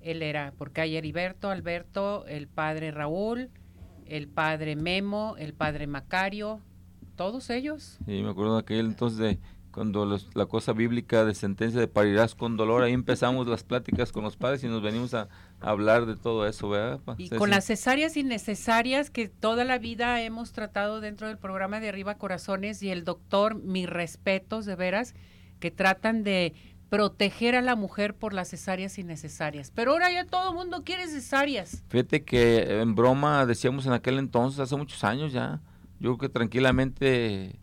Él 0.00 0.22
era, 0.22 0.52
porque 0.56 0.80
hay 0.80 0.96
Heriberto, 0.96 1.50
Alberto, 1.50 2.24
el 2.26 2.46
padre 2.46 2.90
Raúl, 2.92 3.50
el 4.06 4.28
padre 4.28 4.76
Memo, 4.76 5.34
el 5.38 5.54
padre 5.54 5.86
Macario, 5.86 6.60
todos 7.16 7.50
ellos. 7.50 7.98
Sí, 8.06 8.22
me 8.22 8.30
acuerdo 8.30 8.54
de 8.54 8.60
aquel 8.60 8.86
entonces 8.86 9.18
de 9.18 9.38
cuando 9.78 10.18
la 10.34 10.46
cosa 10.46 10.72
bíblica 10.72 11.24
de 11.24 11.36
sentencia 11.36 11.78
de 11.78 11.86
parirás 11.86 12.34
con 12.34 12.56
dolor, 12.56 12.82
ahí 12.82 12.92
empezamos 12.92 13.46
las 13.46 13.62
pláticas 13.62 14.10
con 14.10 14.24
los 14.24 14.36
padres 14.36 14.64
y 14.64 14.66
nos 14.66 14.82
venimos 14.82 15.14
a, 15.14 15.28
hablar 15.60 16.04
de 16.06 16.16
todo 16.16 16.48
eso, 16.48 16.68
¿verdad? 16.68 17.00
Y 17.16 17.30
con 17.30 17.50
las 17.50 17.66
cesáreas 17.66 18.16
innecesarias 18.16 19.08
que 19.08 19.28
toda 19.28 19.62
la 19.62 19.78
vida 19.78 20.20
hemos 20.20 20.50
tratado 20.50 21.00
dentro 21.00 21.28
del 21.28 21.38
programa 21.38 21.78
de 21.78 21.90
Arriba 21.90 22.16
Corazones 22.16 22.82
y 22.82 22.90
el 22.90 23.04
doctor, 23.04 23.54
mis 23.54 23.88
respetos 23.88 24.66
de 24.66 24.74
veras, 24.74 25.14
que 25.60 25.70
tratan 25.70 26.24
de 26.24 26.54
proteger 26.88 27.54
a 27.54 27.62
la 27.62 27.76
mujer 27.76 28.16
por 28.16 28.34
las 28.34 28.48
cesáreas 28.48 28.98
innecesarias. 28.98 29.70
Pero 29.72 29.92
ahora 29.92 30.10
ya 30.10 30.24
todo 30.24 30.50
el 30.50 30.56
mundo 30.56 30.82
quiere 30.84 31.06
cesáreas. 31.06 31.84
Fíjate 31.88 32.24
que 32.24 32.80
en 32.80 32.96
broma 32.96 33.46
decíamos 33.46 33.86
en 33.86 33.92
aquel 33.92 34.18
entonces, 34.18 34.58
hace 34.58 34.74
muchos 34.74 35.04
años 35.04 35.32
ya, 35.32 35.60
yo 36.00 36.16
creo 36.16 36.18
que 36.18 36.34
tranquilamente 36.34 37.60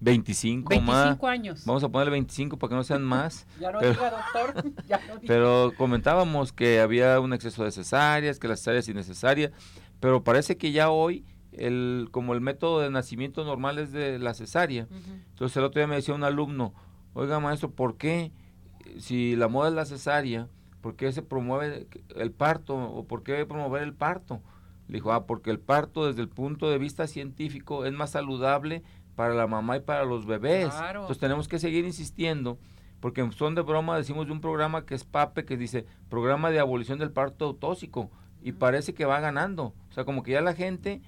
25, 0.00 0.70
25 0.70 1.26
años. 1.26 1.64
Vamos 1.66 1.84
a 1.84 1.88
ponerle 1.88 2.12
25 2.12 2.58
para 2.58 2.70
que 2.70 2.74
no 2.74 2.84
sean 2.84 3.02
más. 3.02 3.46
ya 3.60 3.70
no 3.70 3.78
pero, 3.78 3.92
diga, 3.92 4.10
doctor. 4.10 4.72
pero 5.26 5.72
comentábamos 5.76 6.52
que 6.52 6.80
había 6.80 7.20
un 7.20 7.32
exceso 7.32 7.64
de 7.64 7.70
cesáreas, 7.70 8.38
que 8.38 8.48
las 8.48 8.60
cesáreas 8.60 8.88
innecesarias, 8.88 9.52
pero 10.00 10.24
parece 10.24 10.56
que 10.56 10.72
ya 10.72 10.90
hoy 10.90 11.24
el 11.52 12.08
como 12.10 12.32
el 12.32 12.40
método 12.40 12.80
de 12.80 12.90
nacimiento 12.90 13.44
normal 13.44 13.78
es 13.78 13.92
de 13.92 14.18
la 14.18 14.34
cesárea. 14.34 14.88
Entonces 15.30 15.56
el 15.56 15.64
otro 15.64 15.80
día 15.80 15.86
me 15.86 15.96
decía 15.96 16.14
un 16.14 16.24
alumno, 16.24 16.74
"Oiga, 17.12 17.38
maestro, 17.40 17.70
¿por 17.70 17.96
qué 17.96 18.32
si 18.98 19.36
la 19.36 19.48
moda 19.48 19.68
es 19.68 19.74
la 19.74 19.84
cesárea, 19.84 20.48
por 20.80 20.96
qué 20.96 21.12
se 21.12 21.22
promueve 21.22 21.88
el 22.16 22.32
parto 22.32 22.76
o 22.76 23.04
por 23.04 23.22
qué 23.22 23.44
promover 23.44 23.82
el 23.82 23.92
parto?" 23.92 24.40
Le 24.88 24.94
dijo, 24.94 25.12
"Ah, 25.12 25.26
porque 25.26 25.50
el 25.50 25.60
parto 25.60 26.06
desde 26.06 26.22
el 26.22 26.28
punto 26.28 26.70
de 26.70 26.78
vista 26.78 27.06
científico 27.06 27.84
es 27.84 27.92
más 27.92 28.10
saludable 28.10 28.82
para 29.20 29.34
la 29.34 29.46
mamá 29.46 29.76
y 29.76 29.80
para 29.80 30.06
los 30.06 30.24
bebés. 30.24 30.74
Entonces 30.88 31.18
tenemos 31.18 31.46
que 31.46 31.58
seguir 31.58 31.84
insistiendo, 31.84 32.58
porque 33.00 33.20
en 33.20 33.32
son 33.32 33.54
de 33.54 33.60
broma 33.60 33.98
decimos 33.98 34.24
de 34.24 34.32
un 34.32 34.40
programa 34.40 34.86
que 34.86 34.94
es 34.94 35.04
PAPE, 35.04 35.44
que 35.44 35.58
dice 35.58 35.84
Programa 36.08 36.50
de 36.50 36.58
Abolición 36.58 36.98
del 36.98 37.10
Parto 37.10 37.44
Autóxico, 37.44 38.10
y 38.42 38.52
parece 38.52 38.94
que 38.94 39.04
va 39.04 39.20
ganando. 39.20 39.74
O 39.90 39.92
sea, 39.92 40.06
como 40.06 40.22
que 40.22 40.32
ya 40.32 40.40
la 40.40 40.54
gente 40.54 41.02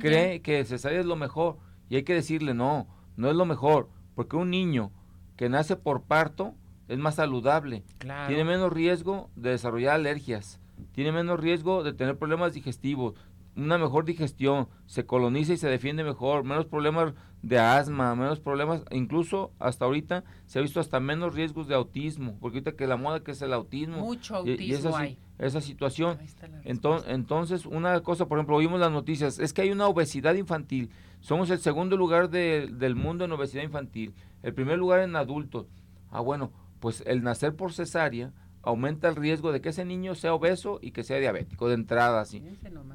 cree 0.00 0.40
que 0.40 0.64
cesárea 0.64 0.98
es 0.98 1.04
lo 1.04 1.14
mejor, 1.14 1.58
y 1.90 1.96
hay 1.96 2.04
que 2.04 2.14
decirle, 2.14 2.54
no, 2.54 2.88
no 3.18 3.28
es 3.28 3.36
lo 3.36 3.44
mejor, 3.44 3.90
porque 4.14 4.36
un 4.36 4.48
niño 4.48 4.90
que 5.36 5.50
nace 5.50 5.76
por 5.76 6.04
parto 6.04 6.54
es 6.88 6.96
más 6.96 7.16
saludable, 7.16 7.84
tiene 7.98 8.44
menos 8.44 8.72
riesgo 8.72 9.28
de 9.36 9.50
desarrollar 9.50 9.96
alergias, 9.96 10.58
tiene 10.92 11.12
menos 11.12 11.38
riesgo 11.38 11.82
de 11.82 11.92
tener 11.92 12.16
problemas 12.16 12.54
digestivos, 12.54 13.14
una 13.58 13.76
mejor 13.76 14.04
digestión, 14.04 14.68
se 14.86 15.04
coloniza 15.04 15.52
y 15.52 15.56
se 15.56 15.68
defiende 15.68 16.04
mejor, 16.04 16.44
menos 16.44 16.66
problemas 16.66 17.14
de 17.42 17.58
asma, 17.58 18.14
menos 18.14 18.40
problemas, 18.40 18.84
incluso 18.90 19.52
hasta 19.58 19.84
ahorita 19.84 20.24
se 20.46 20.58
ha 20.58 20.62
visto 20.62 20.80
hasta 20.80 21.00
menos 21.00 21.34
riesgos 21.34 21.68
de 21.68 21.74
autismo, 21.74 22.38
porque 22.40 22.58
ahorita 22.58 22.72
que 22.76 22.86
la 22.86 22.96
moda 22.96 23.22
que 23.22 23.32
es 23.32 23.42
el 23.42 23.52
autismo. 23.52 23.98
Mucho 23.98 24.36
autismo 24.36 24.98
esa, 24.98 25.08
esa 25.38 25.60
situación. 25.60 26.18
Entonces, 26.64 27.10
entonces, 27.10 27.66
una 27.66 28.00
cosa, 28.00 28.26
por 28.26 28.38
ejemplo, 28.38 28.56
oímos 28.56 28.80
las 28.80 28.92
noticias, 28.92 29.38
es 29.38 29.52
que 29.52 29.62
hay 29.62 29.70
una 29.70 29.88
obesidad 29.88 30.34
infantil. 30.34 30.90
Somos 31.20 31.50
el 31.50 31.58
segundo 31.58 31.96
lugar 31.96 32.30
del 32.30 32.94
mundo 32.94 33.24
en 33.24 33.32
obesidad 33.32 33.64
infantil, 33.64 34.14
el 34.42 34.54
primer 34.54 34.78
lugar 34.78 35.00
en 35.00 35.16
adultos. 35.16 35.66
Ah, 36.10 36.20
bueno, 36.20 36.52
pues 36.80 37.02
el 37.06 37.22
nacer 37.22 37.56
por 37.56 37.72
cesárea 37.72 38.32
aumenta 38.68 39.08
el 39.08 39.16
riesgo 39.16 39.50
de 39.50 39.62
que 39.62 39.70
ese 39.70 39.86
niño 39.86 40.14
sea 40.14 40.34
obeso 40.34 40.78
y 40.82 40.90
que 40.90 41.02
sea 41.02 41.18
diabético 41.18 41.68
de 41.68 41.74
entrada, 41.74 42.20
así. 42.20 42.44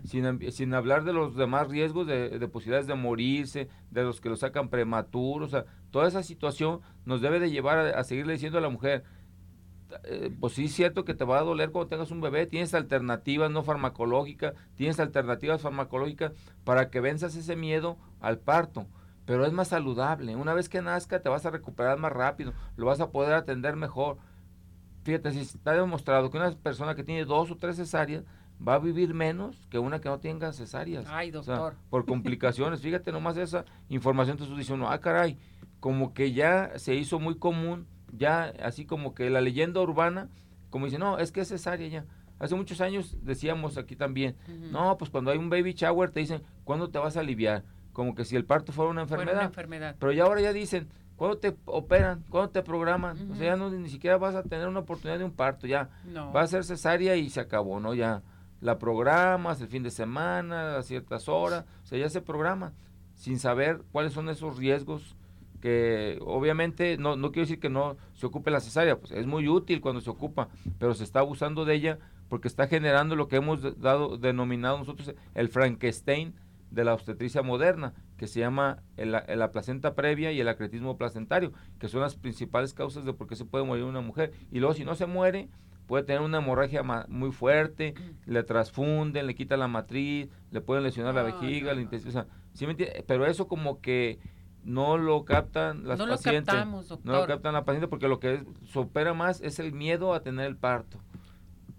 Sin, 0.05 0.51
sin, 0.51 0.73
hablar 0.75 1.03
de 1.03 1.13
los 1.13 1.35
demás 1.35 1.67
riesgos 1.67 2.05
de, 2.05 2.37
de, 2.37 2.47
posibilidades 2.47 2.85
de 2.85 2.93
morirse, 2.93 3.69
de 3.89 4.03
los 4.03 4.21
que 4.21 4.29
lo 4.29 4.35
sacan 4.35 4.69
prematuros, 4.69 5.47
o 5.47 5.51
sea, 5.51 5.65
toda 5.89 6.07
esa 6.07 6.21
situación 6.21 6.81
nos 7.05 7.21
debe 7.21 7.39
de 7.39 7.49
llevar 7.49 7.79
a, 7.79 7.99
a 7.99 8.03
seguirle 8.03 8.33
diciendo 8.33 8.59
a 8.59 8.61
la 8.61 8.69
mujer, 8.69 9.03
eh, 10.03 10.31
pues 10.39 10.53
sí 10.53 10.65
es 10.65 10.73
cierto 10.73 11.05
que 11.05 11.15
te 11.15 11.25
va 11.25 11.39
a 11.39 11.43
doler 11.43 11.71
cuando 11.71 11.89
tengas 11.89 12.11
un 12.11 12.21
bebé, 12.21 12.45
tienes 12.45 12.75
alternativas 12.75 13.49
no 13.49 13.63
farmacológicas, 13.63 14.53
tienes 14.75 14.99
alternativas 14.99 15.61
farmacológicas 15.61 16.33
para 16.63 16.91
que 16.91 16.99
venzas 16.99 17.35
ese 17.35 17.55
miedo 17.55 17.97
al 18.21 18.37
parto, 18.37 18.85
pero 19.25 19.43
es 19.43 19.53
más 19.53 19.69
saludable. 19.69 20.35
Una 20.35 20.53
vez 20.53 20.69
que 20.69 20.83
nazca 20.83 21.21
te 21.21 21.29
vas 21.29 21.47
a 21.47 21.51
recuperar 21.51 21.97
más 21.97 22.11
rápido, 22.11 22.53
lo 22.75 22.85
vas 22.85 22.99
a 22.99 23.09
poder 23.09 23.33
atender 23.33 23.75
mejor. 23.75 24.17
Fíjate, 25.03 25.31
si 25.31 25.39
está 25.39 25.73
demostrado 25.73 26.29
que 26.29 26.37
una 26.37 26.51
persona 26.51 26.95
que 26.95 27.03
tiene 27.03 27.25
dos 27.25 27.51
o 27.51 27.57
tres 27.57 27.75
cesáreas 27.75 28.23
va 28.65 28.75
a 28.75 28.79
vivir 28.79 29.13
menos 29.13 29.67
que 29.69 29.79
una 29.79 29.99
que 29.99 30.09
no 30.09 30.19
tenga 30.19 30.53
cesáreas. 30.53 31.05
Ay, 31.09 31.31
doctor. 31.31 31.75
por 31.89 32.05
complicaciones. 32.05 32.81
Fíjate 32.81 33.11
nomás 33.11 33.37
esa 33.37 33.65
información, 33.89 34.35
entonces 34.35 34.57
dice 34.57 34.73
uno, 34.73 34.89
ah, 34.89 34.99
caray, 34.99 35.37
como 35.79 36.13
que 36.13 36.31
ya 36.31 36.71
se 36.77 36.95
hizo 36.95 37.19
muy 37.19 37.35
común 37.35 37.87
ya 38.15 38.53
así 38.63 38.85
como 38.85 39.15
que 39.15 39.29
la 39.29 39.41
leyenda 39.41 39.81
urbana, 39.81 40.29
como 40.69 40.85
dice, 40.85 40.99
no, 40.99 41.17
es 41.17 41.31
que 41.31 41.41
es 41.41 41.49
cesárea 41.49 41.87
ya. 41.87 42.05
Hace 42.39 42.55
muchos 42.55 42.81
años 42.81 43.17
decíamos 43.21 43.77
aquí 43.77 43.95
también, 43.95 44.35
no, 44.71 44.97
pues 44.97 45.09
cuando 45.09 45.31
hay 45.31 45.37
un 45.37 45.49
baby 45.49 45.73
shower 45.73 46.11
te 46.11 46.19
dicen, 46.19 46.43
¿cuándo 46.63 46.89
te 46.89 46.99
vas 46.99 47.17
a 47.17 47.21
aliviar? 47.21 47.63
Como 47.91 48.15
que 48.15 48.25
si 48.25 48.35
el 48.35 48.45
parto 48.45 48.71
fuera 48.71 48.91
una 48.91 49.03
enfermedad. 49.03 49.35
Una 49.35 49.45
enfermedad. 49.45 49.95
Pero 49.99 50.11
ya 50.11 50.23
ahora 50.23 50.41
ya 50.41 50.51
dicen, 50.51 50.89
¿cuándo 51.15 51.37
te 51.37 51.55
operan? 51.65 52.23
¿Cuándo 52.29 52.49
te 52.51 52.61
programan? 52.61 53.31
O 53.31 53.35
sea, 53.35 53.47
ya 53.47 53.55
no, 53.55 53.69
ni 53.69 53.89
siquiera 53.89 54.17
vas 54.17 54.35
a 54.35 54.43
tener 54.43 54.67
una 54.67 54.79
oportunidad 54.79 55.19
de 55.19 55.25
un 55.25 55.31
parto, 55.31 55.67
ya. 55.67 55.89
Va 56.35 56.41
a 56.41 56.47
ser 56.47 56.63
cesárea 56.63 57.15
y 57.15 57.29
se 57.29 57.39
acabó, 57.39 57.79
¿no? 57.79 57.93
Ya 57.93 58.21
la 58.61 58.79
programas 58.79 59.59
el 59.61 59.67
fin 59.67 59.83
de 59.83 59.91
semana, 59.91 60.77
a 60.77 60.83
ciertas 60.83 61.27
horas, 61.27 61.65
o 61.83 61.85
sea, 61.85 61.99
ya 61.99 62.09
se 62.09 62.21
programa 62.21 62.73
sin 63.13 63.37
saber 63.39 63.81
cuáles 63.91 64.13
son 64.13 64.29
esos 64.29 64.57
riesgos 64.57 65.15
que 65.61 66.19
obviamente 66.21 66.97
no, 66.97 67.15
no 67.15 67.31
quiero 67.31 67.45
decir 67.45 67.59
que 67.59 67.69
no 67.69 67.95
se 68.15 68.25
ocupe 68.25 68.51
la 68.51 68.59
cesárea, 68.59 68.99
pues 68.99 69.11
es 69.11 69.25
muy 69.25 69.47
útil 69.47 69.79
cuando 69.79 70.01
se 70.01 70.09
ocupa, 70.09 70.49
pero 70.77 70.93
se 70.93 71.05
está 71.05 71.19
abusando 71.19 71.63
de 71.63 71.75
ella 71.75 71.99
porque 72.27 72.47
está 72.49 72.67
generando 72.67 73.15
lo 73.15 73.27
que 73.27 73.37
hemos 73.37 73.79
dado 73.79 74.17
denominado 74.17 74.77
nosotros 74.77 75.13
el 75.35 75.49
Frankenstein 75.49 76.33
de 76.71 76.83
la 76.83 76.93
obstetricia 76.93 77.43
moderna, 77.43 77.93
que 78.23 78.27
se 78.27 78.39
llama 78.39 78.81
la 78.95 79.51
placenta 79.51 79.95
previa 79.95 80.31
y 80.31 80.39
el 80.39 80.47
acretismo 80.47 80.95
placentario, 80.95 81.51
que 81.77 81.89
son 81.89 81.99
las 81.99 82.15
principales 82.15 82.73
causas 82.73 83.03
de 83.03 83.11
por 83.11 83.27
qué 83.27 83.35
se 83.35 83.43
puede 83.43 83.65
morir 83.65 83.83
una 83.83 83.99
mujer. 83.99 84.31
Y 84.49 84.59
luego 84.59 84.73
si 84.73 84.85
no 84.85 84.95
se 84.95 85.07
muere, 85.07 85.49
puede 85.87 86.05
tener 86.05 86.21
una 86.21 86.37
hemorragia 86.37 86.83
muy 87.09 87.33
fuerte, 87.33 87.95
le 88.25 88.43
transfunden, 88.43 89.27
le 89.27 89.35
quitan 89.35 89.59
la 89.59 89.67
matriz, 89.67 90.29
le 90.51 90.61
pueden 90.61 90.85
lesionar 90.85 91.13
la 91.15 91.23
vejiga, 91.23 91.73
el 91.73 91.81
intestino, 91.81 92.25
pero 93.07 93.25
eso 93.25 93.49
como 93.49 93.81
que 93.81 94.19
no 94.63 94.97
lo 94.97 95.25
captan 95.25 95.85
las 95.85 95.99
pacientes. 95.99 96.55
No 97.03 97.11
lo 97.11 97.27
captan 97.27 97.51
la 97.51 97.65
paciente 97.65 97.89
porque 97.89 98.07
lo 98.07 98.21
que 98.21 98.45
supera 98.63 99.13
más 99.13 99.41
es 99.41 99.59
el 99.59 99.73
miedo 99.73 100.13
a 100.13 100.21
tener 100.21 100.45
el 100.45 100.55
parto. 100.55 100.97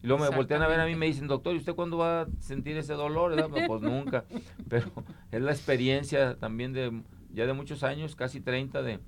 Y 0.05 0.07
luego 0.07 0.23
me 0.23 0.37
voltean 0.37 0.61
a 0.61 0.69
ver 0.69 0.79
a 0.81 0.85
mí 0.85 0.93
y 0.93 0.97
me 0.97 1.07
dicen, 1.07 1.29
doctor, 1.29 1.55
¿y 1.55 1.57
usted 1.57 1.75
cuándo 1.75 1.97
va 1.97 2.21
a 2.21 2.27
sentir 2.39 2.77
ese 2.77 2.93
dolor? 2.93 3.35
Pues 3.67 3.81
nunca. 3.81 4.27
Pero 4.69 4.93
es 5.33 5.41
la 5.41 5.51
experiencia 5.51 6.37
también 6.37 6.75
de 6.75 7.03
ya 7.33 7.47
de 7.47 7.55
muchos 7.55 7.83
años, 7.83 8.15
casi 8.15 8.43
30 8.43 8.83
de, 8.83 9.01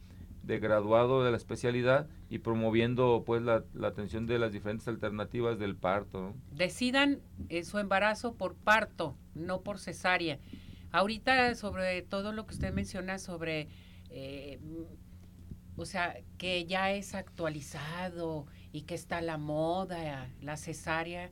de 0.43 0.59
graduado 0.59 1.23
de 1.23 1.31
la 1.31 1.37
especialidad 1.37 2.09
y 2.31 2.39
promoviendo 2.39 3.25
pues 3.27 3.43
la, 3.43 3.63
atención 3.87 4.27
de 4.27 4.39
las 4.39 4.53
diferentes 4.53 4.89
alternativas 4.89 5.59
del 5.59 5.77
parto. 5.77 6.33
Decidan 6.51 7.21
eh, 7.51 7.63
su 7.63 7.79
embarazo 7.79 8.33
por 8.33 8.55
parto, 8.55 9.19
no 9.35 9.61
por 9.61 9.79
cesárea. 9.79 10.39
Ahorita 10.93 11.55
sobre 11.57 12.01
todo 12.01 12.33
lo 12.33 12.47
que 12.47 12.55
usted 12.55 12.73
menciona 12.73 13.19
sobre, 13.19 13.69
eh, 14.09 14.59
o 15.77 15.85
sea, 15.85 16.17
que 16.39 16.65
ya 16.65 16.93
es 16.93 17.15
actualizado 17.15 18.47
y 18.77 18.83
que 18.83 18.95
está 18.95 19.23
la 19.23 19.39
moda, 19.39 20.29
la 20.43 20.59
cesárea, 20.59 21.31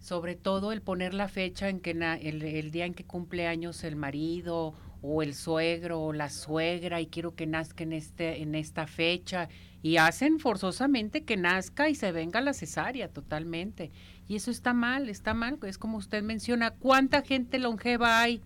sobre 0.00 0.34
todo 0.34 0.72
el 0.72 0.80
poner 0.80 1.12
la 1.12 1.28
fecha 1.28 1.68
en 1.68 1.80
que 1.80 1.90
el, 1.90 2.70
día 2.70 2.86
en 2.86 2.94
que 2.94 3.04
cumple 3.04 3.46
años 3.46 3.84
el 3.84 3.96
marido 3.96 4.72
o 5.02 5.22
el 5.22 5.34
suegro 5.34 6.00
o 6.00 6.14
la 6.14 6.30
suegra 6.30 7.02
y 7.02 7.06
quiero 7.06 7.34
que 7.34 7.46
nazca 7.46 7.84
en 7.84 7.92
este 7.92 8.40
en 8.40 8.54
esta 8.54 8.86
fecha 8.86 9.50
y 9.82 9.98
hacen 9.98 10.38
forzosamente 10.38 11.24
que 11.24 11.36
nazca 11.36 11.90
y 11.90 11.94
se 11.94 12.12
venga 12.12 12.40
la 12.40 12.54
cesárea 12.54 13.08
totalmente. 13.08 13.90
Y 14.26 14.36
eso 14.36 14.50
está 14.50 14.72
mal 14.72 15.10
está 15.10 15.34
mal 15.34 15.58
es 15.66 15.76
como 15.76 15.98
usted 15.98 16.22
menciona 16.22 16.70
cuánta 16.70 17.20
gente 17.20 17.58
longeva 17.58 18.22
hay 18.22 18.40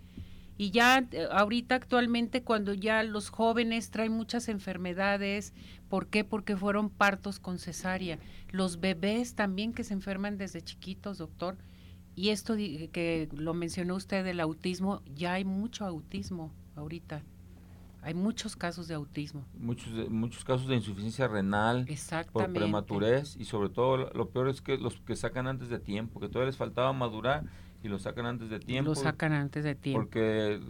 y 0.60 0.72
ya 0.72 1.06
eh, 1.12 1.26
ahorita 1.30 1.76
actualmente 1.76 2.42
cuando 2.42 2.74
ya 2.74 3.02
los 3.02 3.30
jóvenes 3.30 3.90
traen 3.90 4.12
muchas 4.12 4.46
enfermedades, 4.50 5.54
¿por 5.90 6.06
qué? 6.06 6.24
Porque 6.24 6.56
fueron 6.56 6.88
partos 6.88 7.40
con 7.40 7.58
cesárea. 7.58 8.18
Los 8.50 8.80
bebés 8.80 9.34
también 9.34 9.74
que 9.74 9.84
se 9.84 9.92
enferman 9.92 10.38
desde 10.38 10.62
chiquitos, 10.62 11.18
doctor. 11.18 11.58
Y 12.14 12.30
esto 12.30 12.56
que 12.56 13.28
lo 13.32 13.52
mencionó 13.52 13.96
usted 13.96 14.24
del 14.24 14.40
autismo, 14.40 15.02
ya 15.14 15.34
hay 15.34 15.44
mucho 15.44 15.84
autismo 15.84 16.52
ahorita. 16.76 17.22
Hay 18.02 18.14
muchos 18.14 18.56
casos 18.56 18.88
de 18.88 18.94
autismo. 18.94 19.44
Muchos, 19.58 20.08
muchos 20.08 20.44
casos 20.44 20.66
de 20.68 20.76
insuficiencia 20.76 21.28
renal 21.28 21.86
por 22.32 22.50
prematurez 22.50 23.36
y 23.36 23.44
sobre 23.44 23.68
todo 23.68 24.10
lo 24.14 24.30
peor 24.30 24.48
es 24.48 24.62
que 24.62 24.78
los 24.78 25.00
que 25.00 25.16
sacan 25.16 25.46
antes 25.46 25.68
de 25.68 25.78
tiempo, 25.80 26.20
que 26.20 26.28
todavía 26.28 26.46
les 26.46 26.56
faltaba 26.56 26.92
madurar 26.92 27.44
y 27.82 27.88
lo 27.88 27.98
sacan 27.98 28.26
antes 28.26 28.48
de 28.48 28.60
tiempo. 28.60 28.90
Lo 28.90 28.94
sacan 28.94 29.32
antes 29.32 29.64
de 29.64 29.74
tiempo. 29.74 30.02
Porque 30.02 30.60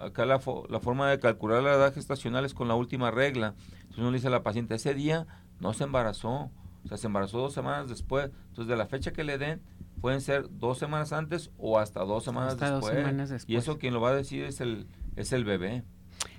acá 0.00 0.26
la, 0.26 0.40
la 0.68 0.80
forma 0.80 1.10
de 1.10 1.18
calcular 1.18 1.62
la 1.62 1.74
edad 1.74 1.94
gestacional 1.94 2.44
es 2.44 2.54
con 2.54 2.68
la 2.68 2.74
última 2.74 3.10
regla. 3.10 3.54
Entonces 3.98 4.02
uno 4.02 4.10
le 4.12 4.18
dice 4.18 4.28
a 4.28 4.30
la 4.30 4.44
paciente, 4.44 4.76
ese 4.76 4.94
día 4.94 5.26
no 5.58 5.72
se 5.72 5.82
embarazó, 5.82 6.52
o 6.84 6.88
sea, 6.88 6.96
se 6.96 7.08
embarazó 7.08 7.38
dos 7.38 7.52
semanas 7.52 7.88
después. 7.88 8.30
Entonces 8.50 8.68
de 8.68 8.76
la 8.76 8.86
fecha 8.86 9.12
que 9.12 9.24
le 9.24 9.38
den, 9.38 9.60
pueden 10.00 10.20
ser 10.20 10.46
dos 10.48 10.78
semanas 10.78 11.12
antes 11.12 11.50
o 11.58 11.80
hasta 11.80 12.04
dos 12.04 12.22
semanas, 12.22 12.60
después. 12.60 12.80
Dos 12.80 12.90
semanas 12.90 13.28
después. 13.28 13.50
Y 13.50 13.56
eso 13.56 13.78
quien 13.78 13.94
lo 13.94 14.00
va 14.00 14.10
a 14.10 14.14
decir 14.14 14.44
es 14.44 14.60
el, 14.60 14.86
es 15.16 15.32
el 15.32 15.44
bebé. 15.44 15.82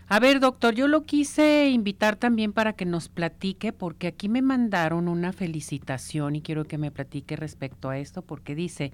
A 0.08 0.22
ver, 0.22 0.40
doctor, 0.40 0.74
yo 0.74 0.88
lo 0.88 1.04
quise 1.04 1.70
invitar 1.70 2.16
también 2.16 2.54
para 2.54 2.72
que 2.72 2.86
nos 2.86 3.10
platique, 3.10 3.74
porque 3.74 4.08
aquí 4.08 4.30
me 4.30 4.42
mandaron 4.42 5.10
una 5.10 5.34
felicitación 5.34 6.38
y 6.38 6.42
quiero 6.42 6.64
que 6.64 6.78
me 6.78 6.92
platique 6.92 7.36
respecto 7.36 7.90
a 7.90 7.98
esto, 7.98 8.22
porque 8.22 8.56
dice, 8.56 8.94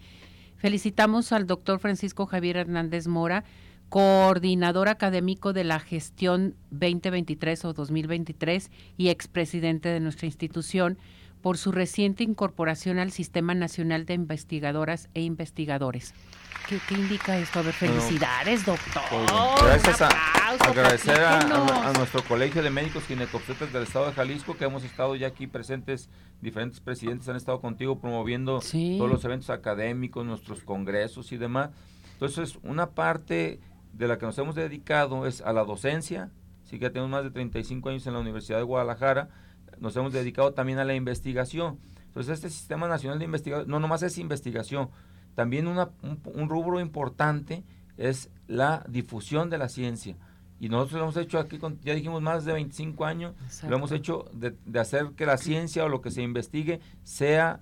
Felicitamos 0.58 1.32
al 1.32 1.48
doctor 1.48 1.80
Francisco 1.80 2.26
Javier 2.26 2.58
Hernández 2.58 3.08
Mora, 3.08 3.44
coordinador 3.90 4.90
académico 4.90 5.54
de 5.54 5.64
la 5.64 5.80
gestión 5.80 6.56
2023 6.72 7.66
o 7.66 7.74
2023 7.74 8.72
y 8.98 9.10
expresidente 9.10 9.90
de 9.90 10.00
nuestra 10.00 10.26
institución, 10.26 10.98
por 11.46 11.60
su 11.60 11.72
reciente 11.72 12.24
incorporación 12.24 12.98
al 12.98 13.12
Sistema 13.12 13.54
Nacional 13.54 14.08
de 14.08 14.16
Investigadoras 14.16 15.10
e 15.14 15.22
Investigadores. 15.22 16.16
¿Qué, 16.68 16.96
indica 16.96 17.38
esto? 17.38 17.60
A 17.60 17.62
ver, 17.62 17.74
felicidades, 17.74 18.66
doctor. 18.66 19.04
Pues, 19.12 19.62
gracias 19.62 20.02
a, 20.02 20.10
agradecer 20.68 21.20
a, 21.20 21.94
nuestro 21.96 22.24
Colegio 22.24 22.64
de 22.64 22.72
Médicos 22.72 23.04
Ginecobstetras 23.06 23.72
del 23.72 23.84
Estado 23.84 24.08
de 24.08 24.14
Jalisco, 24.14 24.58
que 24.58 24.66
hemos 24.66 24.84
estado 24.84 25.16
ya 25.16 25.28
aquí 25.28 25.46
presentes, 25.46 26.10
diferentes 26.42 26.80
presidentes 26.80 27.30
han 27.30 27.36
estado 27.36 27.62
contigo 27.62 28.00
promoviendo 28.00 28.60
todos 28.60 29.12
los 29.12 29.24
eventos 29.24 29.52
académicos, 29.52 30.26
nuestros 30.26 30.64
congresos 30.64 31.32
y 31.32 31.38
demás. 31.38 31.70
Entonces, 32.14 32.58
una 32.64 32.90
parte 32.90 33.60
de 33.98 34.08
la 34.08 34.18
que 34.18 34.26
nos 34.26 34.38
hemos 34.38 34.56
dedicado 34.56 35.26
es 35.26 35.42
a 35.42 35.54
la 35.54 35.64
docencia, 35.64 36.30
sí 36.64 36.80
que 36.80 36.90
tenemos 36.90 37.10
más 37.10 37.24
de 37.24 37.32
35 37.32 37.90
años 37.90 38.08
en 38.08 38.14
la 38.14 38.20
Universidad 38.20 38.58
de 38.58 38.64
Guadalajara, 38.64 39.30
nos 39.80 39.96
hemos 39.96 40.14
dedicado 40.14 40.54
también 40.54 40.80
a 40.80 40.86
la 40.86 40.96
investigación. 40.96 41.80
Entonces, 42.08 42.36
este 42.36 42.50
Sistema 42.50 42.88
Nacional 42.88 43.20
de 43.20 43.26
Investigación, 43.26 43.70
no 43.70 43.80
nomás 43.80 44.04
es 44.04 44.18
investigación, 44.18 44.90
también 45.34 45.68
una, 45.68 45.90
un, 46.02 46.50
rubro 46.50 46.80
importante 46.80 47.64
es 47.98 48.30
la 48.48 48.86
difusión 48.88 49.50
de 49.50 49.58
la 49.58 49.70
ciencia. 49.70 50.16
Y 50.60 50.70
nosotros 50.70 51.00
lo 51.00 51.04
hemos 51.04 51.18
hecho 51.18 51.40
aquí, 51.40 51.58
con, 51.58 51.80
ya 51.82 51.94
dijimos, 51.94 52.22
más 52.22 52.46
de 52.46 52.54
25 52.54 53.06
años, 53.06 53.34
lo 53.68 53.76
hemos 53.76 53.92
hecho 53.92 54.30
de, 54.34 54.56
de, 54.66 54.80
hacer 54.80 55.12
que 55.18 55.26
la 55.26 55.38
ciencia 55.38 55.84
o 55.84 55.90
lo 55.90 56.02
que 56.02 56.12
se 56.12 56.22
investigue 56.22 56.80
sea 57.04 57.62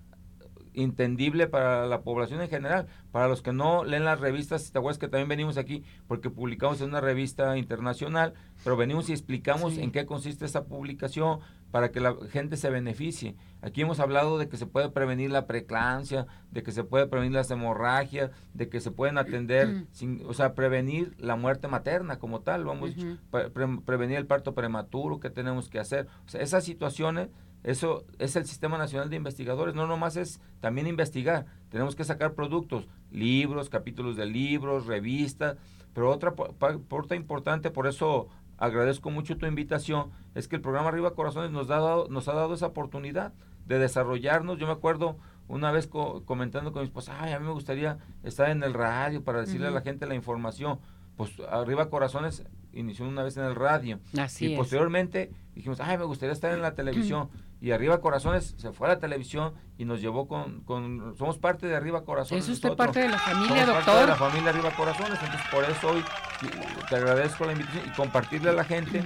entendible 0.74 1.48
para 1.48 1.86
la 1.88 2.02
población 2.02 2.42
en 2.42 2.50
general, 2.50 2.88
para 3.12 3.28
los 3.28 3.42
que 3.42 3.54
no 3.54 3.84
leen 3.84 4.06
las 4.06 4.20
revistas, 4.20 4.72
te 4.72 4.78
acuerdas 4.78 5.00
que 5.00 5.08
también 5.08 5.30
venimos 5.30 5.58
aquí 5.58 5.84
porque 6.08 6.30
publicamos 6.30 6.82
en 6.82 6.90
una 6.90 7.02
revista 7.02 7.58
internacional, 7.58 8.34
pero 8.64 8.78
venimos 8.78 9.10
y 9.10 9.14
explicamos 9.14 9.78
en 9.78 9.92
qué 9.92 10.06
consiste 10.06 10.46
esa 10.46 10.66
publicación 10.66 11.40
para 11.72 11.92
que 11.92 12.00
la 12.00 12.16
gente 12.30 12.56
se 12.56 12.70
beneficie. 12.70 13.36
Aquí 13.64 13.82
hemos 13.82 14.00
hablado 14.00 14.38
de 14.38 14.48
que 14.48 14.58
se 14.58 14.68
puede 14.68 14.90
prevenir 14.90 15.32
la 15.32 15.48
preeclampsia, 15.48 16.28
de 16.52 16.62
que 16.62 16.72
se 16.72 16.84
puede 16.84 17.08
prevenir 17.08 17.34
las 17.34 17.50
hemorragias, 17.50 18.30
de 18.54 18.70
que 18.70 18.80
se 18.80 18.92
pueden 18.92 19.18
atender, 19.18 19.86
sin, 19.92 20.22
o 20.28 20.36
sea, 20.36 20.54
prevenir 20.54 21.16
la 21.18 21.36
muerte 21.36 21.68
materna 21.68 22.20
como 22.20 22.42
tal, 22.42 22.66
vamos, 22.66 22.92
prevenir 23.86 24.18
el 24.18 24.28
parto 24.28 24.54
prematuro, 24.54 25.20
que 25.20 25.32
tenemos 25.32 25.68
que 25.68 25.80
hacer. 25.80 26.08
O 26.28 26.30
sea, 26.30 26.42
esas 26.42 26.64
situaciones 26.64 27.30
eso 27.64 28.06
es 28.20 28.36
el 28.36 28.46
Sistema 28.46 28.78
Nacional 28.78 29.10
de 29.10 29.16
Investigadores. 29.16 29.74
No 29.74 29.88
nomás 29.88 30.18
es 30.18 30.42
también 30.60 30.88
investigar. 30.88 31.46
Tenemos 31.70 31.96
que 31.96 32.04
sacar 32.04 32.34
productos, 32.34 32.88
libros, 33.12 33.70
capítulos 33.70 34.18
de 34.18 34.26
libros, 34.26 34.86
revistas. 34.86 35.58
Pero 35.94 36.12
otra 36.12 36.34
parte 36.36 37.16
importante, 37.16 37.70
por 37.72 37.88
eso 37.88 38.28
agradezco 38.58 39.12
mucho 39.12 39.38
tu 39.38 39.46
invitación, 39.46 40.12
es 40.36 40.48
que 40.48 40.56
el 40.56 40.62
programa 40.62 40.90
Arriba 40.90 41.14
Corazones 41.16 41.52
nos 41.52 41.70
ha 41.70 41.80
dado, 41.80 42.08
nos 42.10 42.28
ha 42.28 42.34
dado 42.34 42.54
esa 42.54 42.68
oportunidad 42.68 43.34
de 43.66 43.80
desarrollarnos. 43.80 44.58
Yo 44.58 44.68
me 44.68 44.74
acuerdo 44.74 45.18
una 45.48 45.72
vez 45.72 45.88
comentando 45.88 46.72
con 46.72 46.82
mi 46.82 46.88
esposa, 46.88 47.16
ay, 47.20 47.34
a 47.34 47.40
mí 47.40 47.46
me 47.46 47.52
gustaría 47.52 47.98
estar 48.24 48.50
en 48.50 48.64
el 48.64 48.74
radio 48.74 49.24
para 49.24 49.40
decirle 49.42 49.68
a 49.68 49.72
la 49.72 49.82
gente 49.82 50.06
la 50.06 50.16
información. 50.16 50.80
Pues 51.16 51.32
Arriba 51.50 51.90
Corazones 51.90 52.44
inició 52.74 53.08
una 53.08 53.24
vez 53.24 53.38
en 53.38 53.44
el 53.44 53.56
radio. 53.56 54.00
y 54.46 54.56
posteriormente 54.56 55.32
dijimos, 55.54 55.80
ay, 55.80 55.98
me 55.98 56.06
gustaría 56.06 56.34
estar 56.34 56.52
en 56.54 56.62
la 56.62 56.74
televisión. 56.76 57.30
Y 57.64 57.72
Arriba 57.72 58.02
Corazones 58.02 58.56
se 58.58 58.74
fue 58.74 58.88
a 58.88 58.90
la 58.96 59.00
televisión 59.00 59.54
y 59.78 59.86
nos 59.86 60.02
llevó 60.02 60.28
con, 60.28 60.66
con 60.66 61.16
somos 61.18 61.38
parte 61.38 61.66
de 61.66 61.78
Arriba 61.78 62.04
Corazones. 62.04 62.44
¿Es 62.44 62.50
usted 62.50 62.76
parte 62.76 63.00
de 63.00 63.08
la 63.08 63.18
familia, 63.18 63.66
doctor? 63.66 63.86
Parte 63.86 64.02
de 64.02 64.08
la 64.08 64.16
familia 64.18 64.50
Arriba 64.50 64.72
Corazones, 64.72 65.18
entonces 65.24 65.48
por 65.50 65.64
eso 65.64 65.88
hoy 65.92 66.04
te 66.90 66.96
agradezco 66.98 67.46
la 67.46 67.54
invitación 67.54 67.86
y 67.88 67.96
compartirle 67.96 68.50
a 68.50 68.54
la 68.54 68.66
gente, 68.66 69.02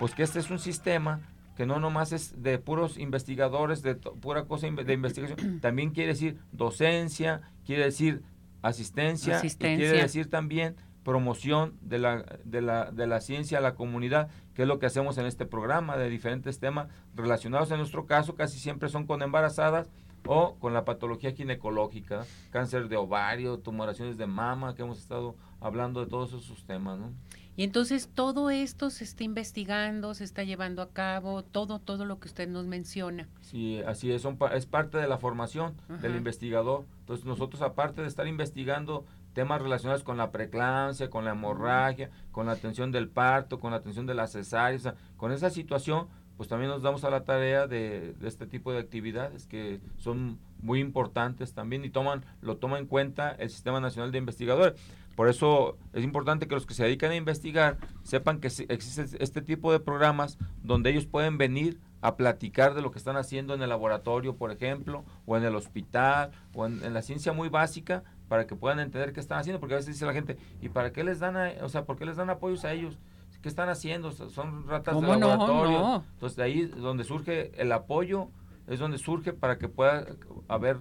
pues 0.00 0.12
que 0.16 0.24
este 0.24 0.40
es 0.40 0.50
un 0.50 0.58
sistema 0.58 1.20
que 1.54 1.66
no 1.66 1.78
nomás 1.78 2.10
es 2.10 2.42
de 2.42 2.58
puros 2.58 2.98
investigadores, 2.98 3.80
de 3.82 3.94
pura 3.94 4.44
cosa 4.46 4.66
de 4.66 4.92
investigación, 4.92 5.60
también 5.60 5.90
quiere 5.90 6.08
decir 6.08 6.36
docencia, 6.50 7.42
quiere 7.64 7.84
decir 7.84 8.24
asistencia, 8.60 9.36
asistencia. 9.36 9.74
y 9.74 9.78
quiere 9.78 10.02
decir 10.02 10.28
también 10.28 10.74
promoción 11.04 11.78
de 11.80 11.98
la, 11.98 12.24
de, 12.44 12.60
la, 12.60 12.90
de 12.90 13.06
la 13.06 13.20
ciencia 13.20 13.58
a 13.58 13.60
la 13.60 13.74
comunidad, 13.74 14.30
que 14.60 14.64
es 14.64 14.68
lo 14.68 14.78
que 14.78 14.84
hacemos 14.84 15.16
en 15.16 15.24
este 15.24 15.46
programa 15.46 15.96
de 15.96 16.10
diferentes 16.10 16.58
temas 16.58 16.88
relacionados. 17.14 17.70
En 17.70 17.78
nuestro 17.78 18.04
caso, 18.04 18.34
casi 18.34 18.58
siempre 18.58 18.90
son 18.90 19.06
con 19.06 19.22
embarazadas 19.22 19.88
o 20.26 20.56
con 20.56 20.74
la 20.74 20.84
patología 20.84 21.32
ginecológica, 21.32 22.26
cáncer 22.50 22.90
de 22.90 22.98
ovario, 22.98 23.58
tumoraciones 23.60 24.18
de 24.18 24.26
mama, 24.26 24.74
que 24.74 24.82
hemos 24.82 24.98
estado 24.98 25.34
hablando 25.60 26.04
de 26.04 26.10
todos 26.10 26.34
esos 26.34 26.66
temas, 26.66 26.98
¿no? 26.98 27.10
Y 27.56 27.62
entonces 27.62 28.10
todo 28.12 28.50
esto 28.50 28.90
se 28.90 29.04
está 29.04 29.24
investigando, 29.24 30.12
se 30.12 30.24
está 30.24 30.44
llevando 30.44 30.82
a 30.82 30.90
cabo, 30.90 31.42
todo, 31.42 31.78
todo 31.78 32.04
lo 32.04 32.20
que 32.20 32.28
usted 32.28 32.46
nos 32.46 32.66
menciona. 32.66 33.28
Sí, 33.40 33.80
así 33.86 34.12
es, 34.12 34.26
es 34.54 34.66
parte 34.66 34.98
de 34.98 35.08
la 35.08 35.16
formación 35.16 35.74
del 36.02 36.16
investigador. 36.16 36.84
Entonces 37.00 37.24
nosotros 37.24 37.62
aparte 37.62 38.02
de 38.02 38.08
estar 38.08 38.26
investigando 38.26 39.06
temas 39.32 39.62
relacionados 39.62 40.02
con 40.02 40.16
la 40.16 40.30
preeclampsia, 40.30 41.10
con 41.10 41.24
la 41.24 41.32
hemorragia, 41.32 42.10
con 42.32 42.46
la 42.46 42.52
atención 42.52 42.92
del 42.92 43.08
parto, 43.08 43.60
con 43.60 43.70
la 43.70 43.78
atención 43.78 44.06
de 44.06 44.14
la 44.14 44.26
cesárea, 44.26 44.94
con 45.16 45.32
esa 45.32 45.50
situación, 45.50 46.08
pues 46.36 46.48
también 46.48 46.70
nos 46.70 46.80
damos 46.80 47.04
a 47.04 47.10
la 47.10 47.24
tarea 47.24 47.66
de, 47.66 48.14
este 48.22 48.46
tipo 48.46 48.72
de 48.72 48.78
actividades 48.78 49.46
que 49.46 49.78
son 49.98 50.38
muy 50.62 50.80
importantes 50.80 51.52
también 51.52 51.84
y 51.84 51.90
toman 51.90 52.24
lo 52.40 52.56
toma 52.56 52.78
en 52.78 52.86
cuenta 52.86 53.32
el 53.32 53.50
Sistema 53.50 53.78
Nacional 53.78 54.10
de 54.10 54.18
Investigadores. 54.18 54.80
Por 55.16 55.28
eso 55.28 55.76
es 55.92 56.02
importante 56.02 56.48
que 56.48 56.54
los 56.54 56.64
que 56.64 56.72
se 56.72 56.84
dedican 56.84 57.10
a 57.10 57.16
investigar 57.16 57.76
sepan 58.04 58.40
que 58.40 58.46
existe 58.46 59.22
este 59.22 59.42
tipo 59.42 59.70
de 59.70 59.80
programas 59.80 60.38
donde 60.62 60.88
ellos 60.88 61.04
pueden 61.04 61.36
venir 61.36 61.78
a 62.00 62.16
platicar 62.16 62.72
de 62.72 62.80
lo 62.80 62.90
que 62.90 62.98
están 62.98 63.18
haciendo 63.18 63.52
en 63.52 63.60
el 63.60 63.68
laboratorio, 63.68 64.36
por 64.36 64.50
ejemplo, 64.50 65.04
o 65.26 65.36
en 65.36 65.44
el 65.44 65.54
hospital, 65.54 66.30
o 66.54 66.64
en 66.64 66.94
la 66.94 67.02
ciencia 67.02 67.34
muy 67.34 67.50
básica, 67.50 68.02
para 68.30 68.46
que 68.46 68.54
puedan 68.54 68.78
entender 68.78 69.12
qué 69.12 69.18
están 69.18 69.40
haciendo, 69.40 69.58
porque 69.58 69.74
a 69.74 69.78
veces 69.78 69.94
dice 69.94 70.06
la 70.06 70.12
gente, 70.12 70.38
¿y 70.62 70.68
para 70.68 70.92
qué 70.92 71.02
les 71.02 71.18
dan, 71.18 71.36
o 71.64 71.68
sea, 71.68 71.84
por 71.84 71.98
qué 71.98 72.06
les 72.06 72.16
dan 72.16 72.30
apoyos 72.30 72.64
a 72.64 72.72
ellos? 72.72 72.96
¿Qué 73.42 73.48
están 73.48 73.68
haciendo? 73.68 74.12
Son 74.12 74.68
ratas 74.68 74.94
de 74.94 75.02
laboratorio. 75.04 76.04
Entonces, 76.12 76.36
de 76.36 76.44
ahí 76.44 76.66
donde 76.66 77.02
surge 77.02 77.50
el 77.60 77.72
apoyo, 77.72 78.28
es 78.68 78.78
donde 78.78 78.98
surge 78.98 79.32
para 79.32 79.58
que 79.58 79.66
pueda 79.66 80.06
haber 80.46 80.80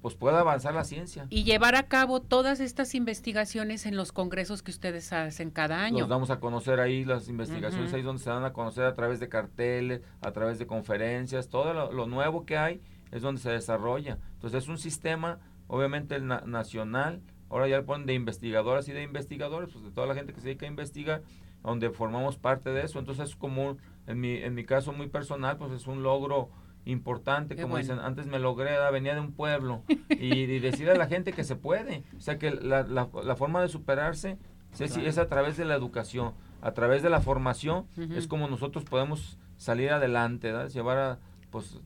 pues 0.00 0.14
pueda 0.14 0.40
avanzar 0.40 0.72
la 0.74 0.84
ciencia. 0.84 1.26
Y 1.28 1.44
llevar 1.44 1.74
a 1.74 1.88
cabo 1.88 2.22
todas 2.22 2.58
estas 2.60 2.94
investigaciones 2.94 3.84
en 3.84 3.94
los 3.94 4.10
congresos 4.10 4.62
que 4.62 4.70
ustedes 4.70 5.12
hacen 5.12 5.50
cada 5.50 5.82
año. 5.82 5.98
Nos 5.98 6.08
damos 6.08 6.30
a 6.30 6.40
conocer 6.40 6.80
ahí 6.80 7.04
las 7.04 7.28
investigaciones, 7.28 7.92
ahí 7.92 8.00
donde 8.00 8.22
se 8.22 8.30
dan 8.30 8.44
a 8.44 8.54
conocer 8.54 8.84
a 8.84 8.94
través 8.94 9.20
de 9.20 9.28
carteles, 9.28 10.00
a 10.22 10.30
través 10.30 10.58
de 10.58 10.66
conferencias, 10.66 11.50
todo 11.50 11.74
lo, 11.74 11.92
lo 11.92 12.06
nuevo 12.06 12.46
que 12.46 12.56
hay 12.56 12.80
es 13.10 13.20
donde 13.20 13.42
se 13.42 13.50
desarrolla. 13.50 14.16
Entonces 14.34 14.62
es 14.62 14.68
un 14.70 14.78
sistema 14.78 15.40
obviamente 15.68 16.16
el 16.16 16.26
nacional, 16.26 17.22
ahora 17.48 17.68
ya 17.68 17.76
le 17.76 17.82
ponen 17.84 18.06
de 18.06 18.14
investigadoras 18.14 18.88
y 18.88 18.92
de 18.92 19.02
investigadores, 19.02 19.70
pues 19.72 19.84
de 19.84 19.90
toda 19.90 20.06
la 20.06 20.14
gente 20.14 20.32
que 20.32 20.40
se 20.40 20.48
dedica 20.48 20.66
a 20.66 20.68
investigar, 20.68 21.22
donde 21.62 21.90
formamos 21.90 22.36
parte 22.36 22.70
de 22.70 22.82
eso. 22.82 22.98
Entonces 22.98 23.30
es 23.30 23.36
como, 23.36 23.76
en 24.06 24.20
mi, 24.20 24.36
en 24.36 24.54
mi 24.54 24.64
caso 24.64 24.92
muy 24.92 25.08
personal, 25.08 25.56
pues 25.56 25.72
es 25.72 25.86
un 25.86 26.02
logro 26.02 26.50
importante, 26.84 27.54
como 27.56 27.76
dicen, 27.76 27.98
antes 27.98 28.26
me 28.26 28.38
logré, 28.38 28.70
venía 28.90 29.14
de 29.14 29.20
un 29.20 29.32
pueblo, 29.32 29.82
y, 30.08 30.46
decirle 30.58 30.92
a 30.92 30.96
la 30.96 31.06
gente 31.06 31.32
que 31.32 31.44
se 31.44 31.54
puede, 31.54 32.02
o 32.16 32.20
sea 32.20 32.38
que 32.38 32.50
la, 32.50 32.82
la, 32.82 33.08
la 33.24 33.36
forma 33.36 33.60
de 33.60 33.68
superarse 33.68 34.38
es, 34.78 34.96
es, 34.96 35.18
a 35.18 35.28
través 35.28 35.58
de 35.58 35.66
la 35.66 35.74
educación, 35.74 36.32
a 36.62 36.72
través 36.72 37.02
de 37.02 37.10
la 37.10 37.20
formación, 37.20 37.86
es 38.14 38.26
como 38.26 38.48
nosotros 38.48 38.84
podemos 38.84 39.38
salir 39.58 39.90
adelante, 39.90 40.52
llevar 40.68 40.98
a, 40.98 41.18
pues 41.50 41.78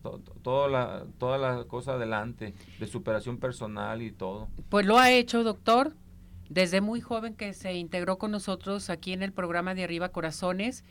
toda 0.43 0.69
la 0.69 1.07
toda 1.19 1.39
la 1.39 1.65
cosa 1.65 1.93
adelante 1.93 2.55
de 2.79 2.87
superación 2.87 3.39
personal 3.39 4.03
y 4.03 4.13
todo. 4.13 4.49
Pues 4.69 4.87
lo 4.87 4.99
ha 4.99 5.11
hecho, 5.11 5.45
doctor, 5.45 5.95
desde 6.49 6.81
muy 6.81 7.01
joven 7.01 7.35
que 7.35 7.55
se 7.55 7.75
integró 7.75 8.19
con 8.19 8.31
nosotros 8.31 8.91
aquí 8.91 9.13
en 9.13 9.23
el 9.23 9.33
programa 9.33 9.75
de 9.75 9.85
Arriba 9.85 10.11
Corazones. 10.11 10.85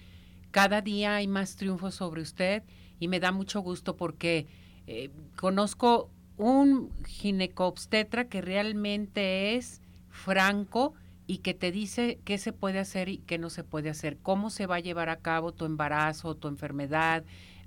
Cada 0.51 0.81
día 0.81 1.15
hay 1.15 1.27
más 1.27 1.55
triunfos 1.55 1.95
sobre 1.95 2.21
usted 2.21 2.63
y 2.99 3.07
me 3.07 3.19
da 3.19 3.31
mucho 3.31 3.61
gusto 3.61 3.95
porque 3.95 4.47
eh, 4.87 5.09
conozco 5.35 6.09
un 6.37 6.91
ginecobstetra 7.05 8.27
que 8.27 8.41
realmente 8.41 9.55
es 9.55 9.81
franco 10.09 10.93
y 11.27 11.37
que 11.37 11.53
te 11.53 11.71
dice 11.71 12.19
qué 12.25 12.37
se 12.37 12.51
puede 12.51 12.79
hacer 12.79 13.07
y 13.07 13.19
qué 13.19 13.37
no 13.37 13.49
se 13.49 13.63
puede 13.63 13.89
hacer, 13.89 14.17
cómo 14.17 14.49
se 14.49 14.65
va 14.65 14.75
a 14.75 14.79
llevar 14.79 15.09
a 15.09 15.19
cabo 15.19 15.53
tu 15.53 15.65
embarazo, 15.65 16.35
tu 16.35 16.47
enfermedad, 16.47 17.23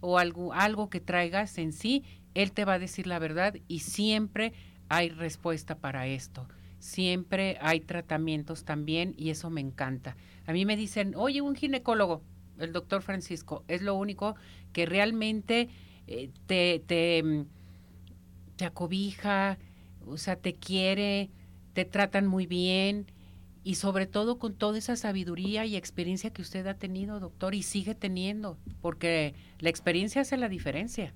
o 0.07 0.18
algo, 0.18 0.52
algo 0.52 0.90
que 0.90 1.00
traigas 1.00 1.57
en 1.57 1.72
sí, 1.72 2.05
él 2.34 2.52
te 2.52 2.66
va 2.66 2.74
a 2.74 2.78
decir 2.78 3.07
la 3.07 3.18
verdad 3.18 3.55
y 3.68 3.78
siempre 3.78 4.52
hay 4.90 5.09
respuesta 5.09 5.78
para 5.78 6.07
esto. 6.07 6.46
Siempre 6.78 7.57
hay 7.62 7.80
tratamientos 7.80 8.64
también 8.64 9.14
y 9.16 9.30
eso 9.30 9.48
me 9.48 9.62
encanta. 9.62 10.14
A 10.46 10.52
mí 10.52 10.66
me 10.66 10.76
dicen, 10.76 11.14
oye, 11.16 11.40
un 11.40 11.57
ginecólogo, 11.57 12.20
el 12.59 12.74
doctor 12.74 13.00
Francisco, 13.00 13.64
es 13.66 13.80
lo 13.80 13.94
único 13.94 14.36
que 14.74 14.84
realmente 14.84 15.70
eh, 16.07 16.28
te, 16.46 16.82
te, 16.86 17.22
mm, 17.22 17.46
te 18.57 18.66
acobija, 18.66 19.57
o 20.07 20.18
sea, 20.18 20.36
te 20.36 20.52
quiere, 20.52 21.30
te 21.72 21.86
tratan 21.86 22.26
muy 22.26 22.46
bien 22.46 23.07
y 23.64 23.76
sobre 23.76 24.06
todo 24.06 24.38
con 24.38 24.54
toda 24.54 24.76
esa 24.78 24.94
sabiduría 24.94 25.64
y 25.64 25.74
experiencia 25.74 26.30
que 26.30 26.42
usted 26.42 26.66
ha 26.66 26.74
tenido, 26.74 27.18
doctor, 27.18 27.54
y 27.54 27.62
sigue 27.62 27.94
teniendo, 27.94 28.58
porque 28.82 29.34
la 29.58 29.70
experiencia 29.70 30.20
hace 30.20 30.36
la 30.36 30.50
diferencia. 30.50 31.14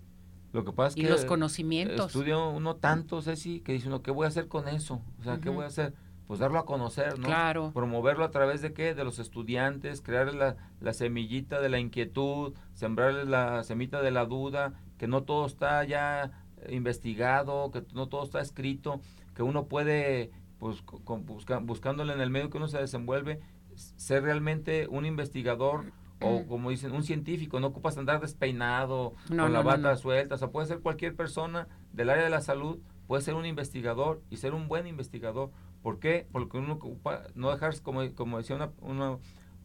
Lo 0.52 0.64
que 0.64 0.72
pasa 0.72 0.98
es 0.98 1.04
y 1.04 1.06
los 1.06 1.26
conocimientos. 1.26 2.06
Estudia 2.06 2.38
uno 2.38 2.76
tanto, 2.76 3.20
Ceci, 3.20 3.60
que 3.60 3.72
dice 3.72 3.88
uno, 3.88 4.02
¿qué 4.02 4.10
voy 4.10 4.24
a 4.24 4.28
hacer 4.28 4.48
con 4.48 4.66
eso? 4.66 5.02
O 5.20 5.24
sea, 5.24 5.38
¿qué 5.38 5.50
voy 5.50 5.64
a 5.64 5.66
hacer? 5.66 5.92
Pues 6.26 6.40
darlo 6.40 6.58
a 6.58 6.64
conocer, 6.64 7.18
¿no? 7.18 7.26
Claro. 7.26 7.70
Promoverlo 7.72 8.24
a 8.24 8.30
través 8.30 8.62
de 8.62 8.72
qué? 8.72 8.94
De 8.94 9.04
los 9.04 9.18
estudiantes, 9.18 10.00
crear 10.00 10.34
la, 10.34 10.56
la 10.80 10.92
semillita 10.94 11.60
de 11.60 11.68
la 11.68 11.78
inquietud, 11.78 12.54
sembrarles 12.72 13.28
la 13.28 13.62
semita 13.62 14.00
de 14.00 14.10
la 14.10 14.24
duda, 14.24 14.72
que 14.96 15.06
no 15.06 15.22
todo 15.22 15.46
está 15.46 15.84
ya 15.84 16.32
investigado, 16.70 17.70
que 17.70 17.82
no 17.94 18.08
todo 18.08 18.24
está 18.24 18.40
escrito, 18.40 19.00
que 19.34 19.42
uno 19.42 19.66
puede 19.66 20.30
pues 20.58 20.82
con, 20.82 21.24
buscándole 21.26 22.12
en 22.12 22.20
el 22.20 22.30
medio 22.30 22.50
que 22.50 22.58
uno 22.58 22.68
se 22.68 22.78
desenvuelve, 22.78 23.40
ser 23.74 24.24
realmente 24.24 24.88
un 24.88 25.06
investigador 25.06 25.92
o 26.20 26.46
como 26.46 26.70
dicen, 26.70 26.92
un 26.92 27.04
científico, 27.04 27.60
no 27.60 27.68
ocupas 27.68 27.96
andar 27.96 28.20
despeinado, 28.20 29.14
con 29.28 29.52
la 29.52 29.62
bata 29.62 29.96
suelta, 29.96 30.34
o 30.34 30.38
sea, 30.38 30.50
puede 30.50 30.66
ser 30.66 30.80
cualquier 30.80 31.14
persona 31.14 31.68
del 31.92 32.10
área 32.10 32.24
de 32.24 32.30
la 32.30 32.40
salud, 32.40 32.78
puede 33.06 33.22
ser 33.22 33.34
un 33.34 33.46
investigador 33.46 34.20
y 34.30 34.38
ser 34.38 34.54
un 34.54 34.68
buen 34.68 34.86
investigador. 34.86 35.50
¿Por 35.82 36.00
qué? 36.00 36.26
Porque 36.32 36.58
uno 36.58 36.74
ocupa, 36.74 37.22
no 37.34 37.50
dejar, 37.50 37.80
como, 37.82 38.00
como 38.14 38.38
decía 38.38 38.56
una, 38.80 39.18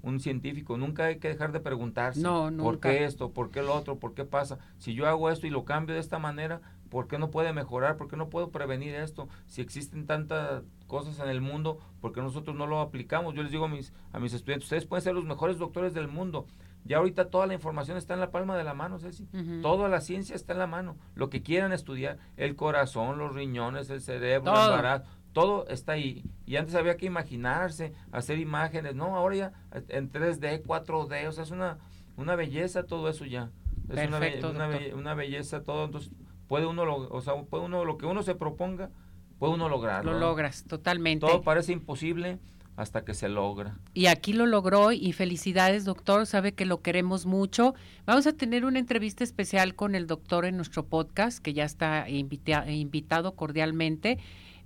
un 0.04 0.20
científico, 0.20 0.78
nunca 0.78 1.06
hay 1.06 1.18
que 1.18 1.30
dejar 1.30 1.54
de 1.54 1.60
preguntarse, 1.60 2.22
¿por 2.22 2.80
qué 2.80 3.06
esto? 3.06 3.32
¿Por 3.32 3.50
qué 3.50 3.64
lo 3.64 3.74
otro? 3.74 3.98
¿Por 3.98 4.14
qué 4.14 4.26
pasa? 4.26 4.60
Si 4.78 4.94
yo 4.94 5.08
hago 5.08 5.30
esto 5.32 5.48
y 5.48 5.50
lo 5.50 5.66
cambio 5.66 5.96
de 5.96 6.02
esta 6.02 6.20
manera, 6.20 6.62
¿por 6.90 7.08
qué 7.08 7.18
no 7.18 7.32
puede 7.32 7.54
mejorar? 7.54 7.98
¿Por 7.98 8.10
qué 8.10 8.18
no 8.18 8.30
puedo 8.30 8.52
prevenir 8.52 8.94
esto? 8.94 9.28
Si 9.48 9.62
existen 9.62 10.06
tantas 10.06 10.64
cosas 10.94 11.20
en 11.20 11.28
el 11.28 11.42
mundo, 11.42 11.80
¿por 12.02 12.14
qué 12.14 12.22
nosotros 12.22 12.56
no 12.56 12.68
lo 12.68 12.80
aplicamos? 12.80 13.34
Yo 13.34 13.42
les 13.42 13.52
digo 13.52 13.66
a 13.66 13.68
mis, 13.68 13.92
a 14.12 14.20
mis 14.20 14.32
estudiantes, 14.32 14.66
ustedes 14.66 14.86
pueden 14.86 15.02
ser 15.02 15.16
los 15.16 15.26
mejores 15.26 15.58
doctores 15.58 15.96
del 15.96 16.08
mundo. 16.08 16.46
Ya 16.86 16.98
ahorita 16.98 17.32
toda 17.32 17.48
la 17.48 17.56
información 17.56 17.98
está 17.98 18.14
en 18.14 18.20
la 18.20 18.30
palma 18.30 18.56
de 18.56 18.64
la 18.64 18.76
mano, 18.76 19.00
Ceci. 19.00 19.28
Toda 19.64 19.90
la 19.90 20.02
ciencia 20.02 20.36
está 20.36 20.54
en 20.54 20.60
la 20.60 20.68
mano. 20.68 20.96
Lo 21.16 21.32
que 21.32 21.42
quieran 21.42 21.74
estudiar, 21.74 22.20
el 22.38 22.56
corazón, 22.56 23.18
los 23.18 23.34
riñones, 23.34 23.90
el 23.90 24.02
cerebro, 24.02 24.54
el 24.54 24.70
embarazo, 24.70 25.06
todo 25.32 25.68
está 25.68 25.94
ahí. 25.94 26.24
Y 26.46 26.58
antes 26.58 26.76
había 26.76 26.96
que 26.96 27.08
imaginarse, 27.08 27.94
hacer 28.12 28.38
imágenes. 28.38 28.94
No, 28.94 29.16
ahora 29.16 29.36
ya 29.36 29.54
en 29.88 30.12
3D, 30.12 30.62
4D, 30.64 31.28
o 31.28 31.32
sea, 31.32 31.44
es 31.44 31.50
una, 31.50 31.80
una 32.18 32.36
belleza 32.36 32.84
todo 32.84 33.10
eso 33.10 33.26
ya. 33.26 33.50
Es 33.90 34.08
una, 34.08 35.16
belleza 35.16 35.64
todo, 35.64 35.86
entonces 35.86 36.12
puede 36.48 36.68
uno, 36.68 36.86
lo, 36.86 37.10
o 37.10 37.22
sea, 37.22 37.34
puede 37.42 37.66
uno 37.66 37.84
lo 37.84 37.98
que 37.98 38.06
uno 38.06 38.22
se 38.22 38.36
proponga, 38.36 38.92
puede 39.40 39.54
uno 39.54 39.70
lograrlo. 39.70 40.14
Lo 40.14 40.20
logras, 40.20 40.66
totalmente. 40.66 41.26
Todo 41.26 41.42
parece 41.42 41.74
imposible 41.74 42.40
hasta 42.76 43.06
que 43.06 43.14
se 43.14 43.30
logra. 43.30 43.78
Y 43.94 44.08
aquí 44.08 44.34
lo 44.34 44.46
logró 44.46 44.92
y 44.92 45.12
felicidades 45.14 45.86
doctor, 45.86 46.26
sabe 46.26 46.54
que 46.54 46.66
lo 46.66 46.82
queremos 46.82 47.26
mucho. 47.26 47.76
Vamos 48.06 48.26
a 48.28 48.34
tener 48.34 48.66
una 48.66 48.80
entrevista 48.80 49.24
especial 49.24 49.76
con 49.76 49.96
el 49.96 50.08
doctor 50.08 50.46
en 50.46 50.56
nuestro 50.56 50.86
podcast, 50.86 51.40
que 51.40 51.54
ya 51.54 51.66
está 51.66 52.10
invitado 52.10 53.36
cordialmente, 53.36 54.18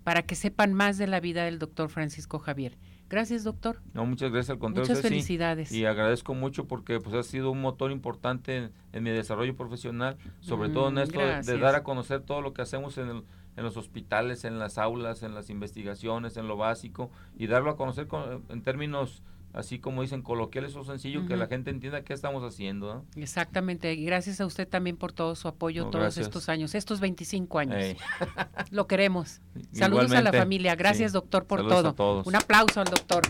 para 0.03 0.21
que 0.21 0.35
sepan 0.35 0.73
más 0.73 0.97
de 0.97 1.07
la 1.07 1.19
vida 1.19 1.43
del 1.43 1.59
doctor 1.59 1.89
Francisco 1.89 2.39
Javier. 2.39 2.77
Gracias, 3.09 3.45
doctor. 3.45 3.79
No, 3.93 4.05
muchas 4.05 4.31
gracias 4.31 4.51
al 4.51 4.59
contrario. 4.59 4.89
Muchas 4.89 5.01
felicidades. 5.01 5.71
y 5.71 5.85
agradezco 5.85 6.33
mucho 6.33 6.65
porque 6.65 6.99
pues 6.99 7.15
ha 7.15 7.23
sido 7.23 7.51
un 7.51 7.61
motor 7.61 7.91
importante 7.91 8.69
en, 8.91 9.03
mi 9.03 9.11
desarrollo 9.11 9.55
profesional, 9.55 10.17
sobre 10.41 10.69
todo 10.69 10.89
en 10.89 10.95
mm, 10.95 10.99
esto 10.99 11.19
de, 11.19 11.57
dar 11.57 11.75
a 11.75 11.83
conocer 11.83 12.21
todo 12.21 12.41
lo 12.41 12.53
que 12.53 12.61
hacemos 12.61 12.97
en, 12.97 13.23
en, 13.57 13.63
los 13.63 13.75
hospitales, 13.75 14.45
en 14.45 14.59
las 14.59 14.77
aulas, 14.77 15.23
en 15.23 15.35
las 15.35 15.49
investigaciones, 15.49 16.37
en 16.37 16.47
lo 16.47 16.55
básico 16.55 17.11
y 17.37 17.47
darlo 17.47 17.71
a 17.71 17.75
conocer 17.75 18.07
en 18.49 18.61
términos 18.61 19.23
así 19.53 19.79
como 19.79 20.03
dicen 20.03 20.21
coloquiales 20.21 20.75
o 20.75 20.83
sencillo, 20.83 21.25
que 21.25 21.35
la 21.35 21.47
gente 21.47 21.71
entienda 21.71 22.03
qué 22.03 22.13
estamos 22.13 22.43
haciendo. 22.43 23.03
Exactamente, 23.15 23.93
y 23.93 24.05
gracias 24.05 24.39
a 24.39 24.45
usted 24.45 24.67
también 24.67 24.97
por 24.97 25.13
todo 25.13 25.35
su 25.35 25.47
apoyo 25.47 25.87
todos 25.87 26.17
estos 26.17 26.47
años, 26.47 26.75
estos 26.75 26.99
25 26.99 27.59
años. 27.59 27.97
Lo 28.71 28.87
queremos. 28.87 29.41
Saludos 29.71 30.11
a 30.11 30.21
la 30.21 30.31
familia, 30.31 30.75
gracias 30.75 31.11
doctor 31.11 31.45
por 31.45 31.67
todo. 31.67 32.23
Un 32.25 32.35
aplauso 32.35 32.81
al 32.81 32.87
doctor. 32.87 33.23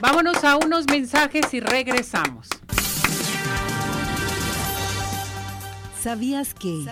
Vámonos 0.00 0.42
a 0.42 0.56
unos 0.56 0.86
mensajes 0.88 1.54
y 1.54 1.60
regresamos. 1.60 2.48
¿Sabías 6.00 6.54
que? 6.54 6.84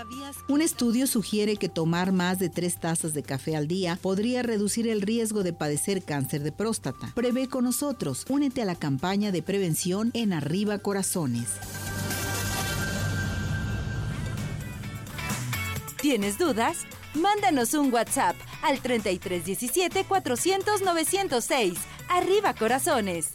Un 0.51 0.63
estudio 0.63 1.07
sugiere 1.07 1.55
que 1.55 1.69
tomar 1.69 2.11
más 2.11 2.41
de 2.41 2.49
tres 2.49 2.81
tazas 2.81 3.15
de 3.15 3.23
café 3.23 3.55
al 3.55 3.69
día 3.69 3.97
podría 4.03 4.43
reducir 4.43 4.89
el 4.89 5.01
riesgo 5.01 5.45
de 5.45 5.53
padecer 5.53 6.03
cáncer 6.03 6.43
de 6.43 6.51
próstata. 6.51 7.13
Prevé 7.15 7.49
con 7.49 7.63
nosotros. 7.63 8.25
Únete 8.29 8.61
a 8.61 8.65
la 8.65 8.75
campaña 8.75 9.31
de 9.31 9.43
prevención 9.43 10.11
en 10.13 10.33
Arriba 10.33 10.79
Corazones. 10.81 11.51
¿Tienes 16.03 16.37
dudas? 16.37 16.79
Mándanos 17.15 17.73
un 17.75 17.93
WhatsApp 17.93 18.35
al 18.63 18.81
3317 18.81 20.03
400 20.03 20.83
906. 20.83 21.75
Arriba 22.09 22.55
Corazones. 22.55 23.35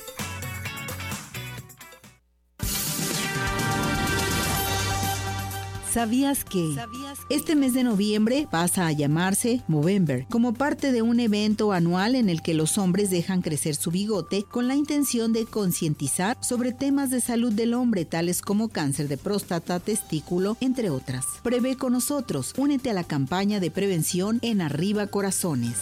¿Sabías 5.93 6.45
que 6.45 6.73
este 7.29 7.53
mes 7.53 7.73
de 7.73 7.83
noviembre 7.83 8.47
pasa 8.49 8.87
a 8.87 8.93
llamarse 8.93 9.61
Movember 9.67 10.25
como 10.29 10.53
parte 10.53 10.93
de 10.93 11.01
un 11.01 11.19
evento 11.19 11.73
anual 11.73 12.15
en 12.15 12.29
el 12.29 12.41
que 12.41 12.53
los 12.53 12.77
hombres 12.77 13.09
dejan 13.09 13.41
crecer 13.41 13.75
su 13.75 13.91
bigote 13.91 14.43
con 14.43 14.69
la 14.69 14.75
intención 14.75 15.33
de 15.33 15.45
concientizar 15.45 16.37
sobre 16.39 16.71
temas 16.71 17.09
de 17.09 17.19
salud 17.19 17.51
del 17.51 17.73
hombre 17.73 18.05
tales 18.05 18.41
como 18.41 18.69
cáncer 18.69 19.09
de 19.09 19.17
próstata, 19.17 19.81
testículo, 19.81 20.55
entre 20.61 20.89
otras? 20.89 21.25
Prevé 21.43 21.75
con 21.75 21.91
nosotros, 21.91 22.53
únete 22.57 22.89
a 22.89 22.93
la 22.93 23.03
campaña 23.03 23.59
de 23.59 23.69
prevención 23.69 24.39
en 24.43 24.61
Arriba 24.61 25.07
Corazones. 25.07 25.75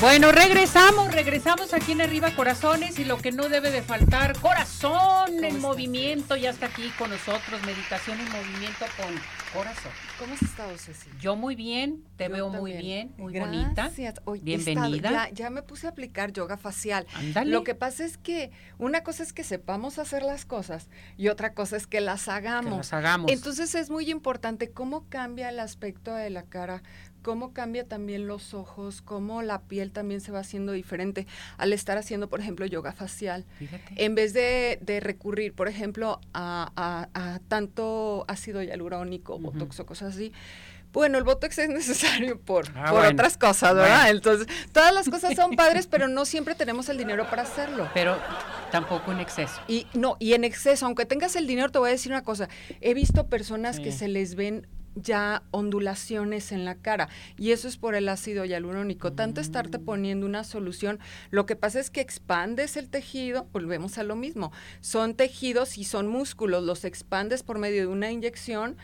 Bueno, 0.00 0.32
regresamos, 0.32 1.12
regresamos 1.12 1.74
aquí 1.74 1.92
en 1.92 2.00
Arriba 2.00 2.34
Corazones 2.34 2.98
y 2.98 3.04
lo 3.04 3.18
que 3.18 3.32
no 3.32 3.50
debe 3.50 3.70
de 3.70 3.82
faltar, 3.82 4.34
corazón 4.40 5.44
en 5.44 5.60
movimiento, 5.60 6.36
ya 6.36 6.48
está 6.48 6.66
aquí 6.66 6.90
con 6.96 7.10
nosotros, 7.10 7.62
meditación 7.66 8.18
en 8.18 8.24
movimiento 8.32 8.86
con 8.96 9.14
corazón. 9.52 9.92
¿Cómo 10.18 10.32
has 10.32 10.42
estado, 10.42 10.78
Ceci? 10.78 11.10
Yo 11.20 11.36
muy 11.36 11.54
bien, 11.54 12.02
te 12.16 12.28
veo 12.28 12.48
muy 12.48 12.72
bien, 12.72 13.12
muy 13.18 13.38
bonita. 13.38 13.90
Bienvenida. 14.42 15.28
ya, 15.32 15.50
me 15.50 15.62
puse 15.62 15.86
a 15.86 15.90
aplicar 15.90 16.32
yoga 16.32 16.56
facial. 16.56 17.06
Ándale. 17.12 17.50
Lo 17.50 17.62
que 17.62 17.74
pasa 17.74 18.02
es 18.02 18.16
que 18.16 18.52
una 18.78 19.02
cosa 19.02 19.22
es 19.22 19.34
que 19.34 19.44
sepamos 19.44 19.98
hacer 19.98 20.22
las 20.22 20.46
cosas 20.46 20.88
y 21.18 21.28
otra 21.28 21.52
cosa 21.52 21.76
es 21.76 21.86
que 21.86 22.00
las 22.00 22.28
hagamos. 22.28 22.72
Que 22.72 22.76
las 22.78 22.92
hagamos. 22.94 23.30
Entonces 23.30 23.74
es 23.74 23.90
muy 23.90 24.10
importante 24.10 24.70
cómo 24.70 25.06
cambia 25.10 25.50
el 25.50 25.60
aspecto 25.60 26.14
de 26.14 26.30
la 26.30 26.44
cara 26.44 26.82
cómo 27.22 27.52
cambia 27.52 27.86
también 27.86 28.26
los 28.26 28.54
ojos, 28.54 29.02
cómo 29.02 29.42
la 29.42 29.62
piel 29.62 29.92
también 29.92 30.20
se 30.20 30.32
va 30.32 30.40
haciendo 30.40 30.72
diferente 30.72 31.26
al 31.56 31.72
estar 31.72 31.98
haciendo, 31.98 32.28
por 32.28 32.40
ejemplo, 32.40 32.66
yoga 32.66 32.92
facial. 32.92 33.44
En 33.96 34.14
vez 34.14 34.32
de, 34.32 34.78
recurrir, 35.00 35.54
por 35.54 35.68
ejemplo, 35.68 36.20
a, 36.34 37.40
tanto 37.48 38.24
ácido 38.28 38.62
hialurónico, 38.62 39.38
botox 39.38 39.80
o 39.80 39.86
cosas 39.86 40.14
así, 40.14 40.32
bueno, 40.92 41.18
el 41.18 41.24
botox 41.24 41.58
es 41.58 41.68
necesario 41.68 42.40
por, 42.40 42.66
ah, 42.74 42.92
otras 42.92 43.38
cosas, 43.38 43.74
¿verdad? 43.74 44.10
Entonces, 44.10 44.48
todas 44.72 44.92
las 44.92 45.08
cosas 45.08 45.34
son 45.36 45.54
padres, 45.54 45.86
pero 45.86 46.08
no 46.08 46.24
siempre 46.24 46.54
tenemos 46.54 46.88
el 46.88 46.98
dinero 46.98 47.28
para 47.30 47.42
hacerlo. 47.42 47.88
Pero 47.94 48.18
tampoco 48.72 49.12
en 49.12 49.20
exceso. 49.20 49.60
Y 49.68 49.86
no, 49.94 50.16
y 50.18 50.34
en 50.34 50.44
exceso, 50.44 50.86
aunque 50.86 51.06
tengas 51.06 51.36
el 51.36 51.46
dinero, 51.46 51.70
te 51.70 51.78
voy 51.78 51.90
a 51.90 51.92
decir 51.92 52.10
una 52.10 52.22
cosa. 52.22 52.48
He 52.80 52.94
visto 52.94 53.28
personas 53.28 53.78
que 53.78 53.92
se 53.92 54.08
les 54.08 54.34
ven 54.34 54.66
ya 54.94 55.42
ondulaciones 55.50 56.52
en 56.52 56.64
la 56.64 56.74
cara 56.74 57.08
y 57.36 57.52
eso 57.52 57.68
es 57.68 57.76
por 57.76 57.94
el 57.94 58.08
ácido 58.08 58.44
hialurónico. 58.44 59.12
Tanto 59.12 59.40
estarte 59.40 59.78
poniendo 59.78 60.26
una 60.26 60.44
solución, 60.44 60.98
lo 61.30 61.46
que 61.46 61.56
pasa 61.56 61.80
es 61.80 61.90
que 61.90 62.00
expandes 62.00 62.76
el 62.76 62.88
tejido, 62.88 63.46
volvemos 63.52 63.98
a 63.98 64.02
lo 64.02 64.16
mismo, 64.16 64.52
son 64.80 65.14
tejidos 65.14 65.78
y 65.78 65.84
son 65.84 66.06
músculos, 66.08 66.64
los 66.64 66.84
expandes 66.84 67.42
por 67.42 67.58
medio 67.58 67.82
de 67.82 67.86
una 67.86 68.10
inyección 68.10 68.76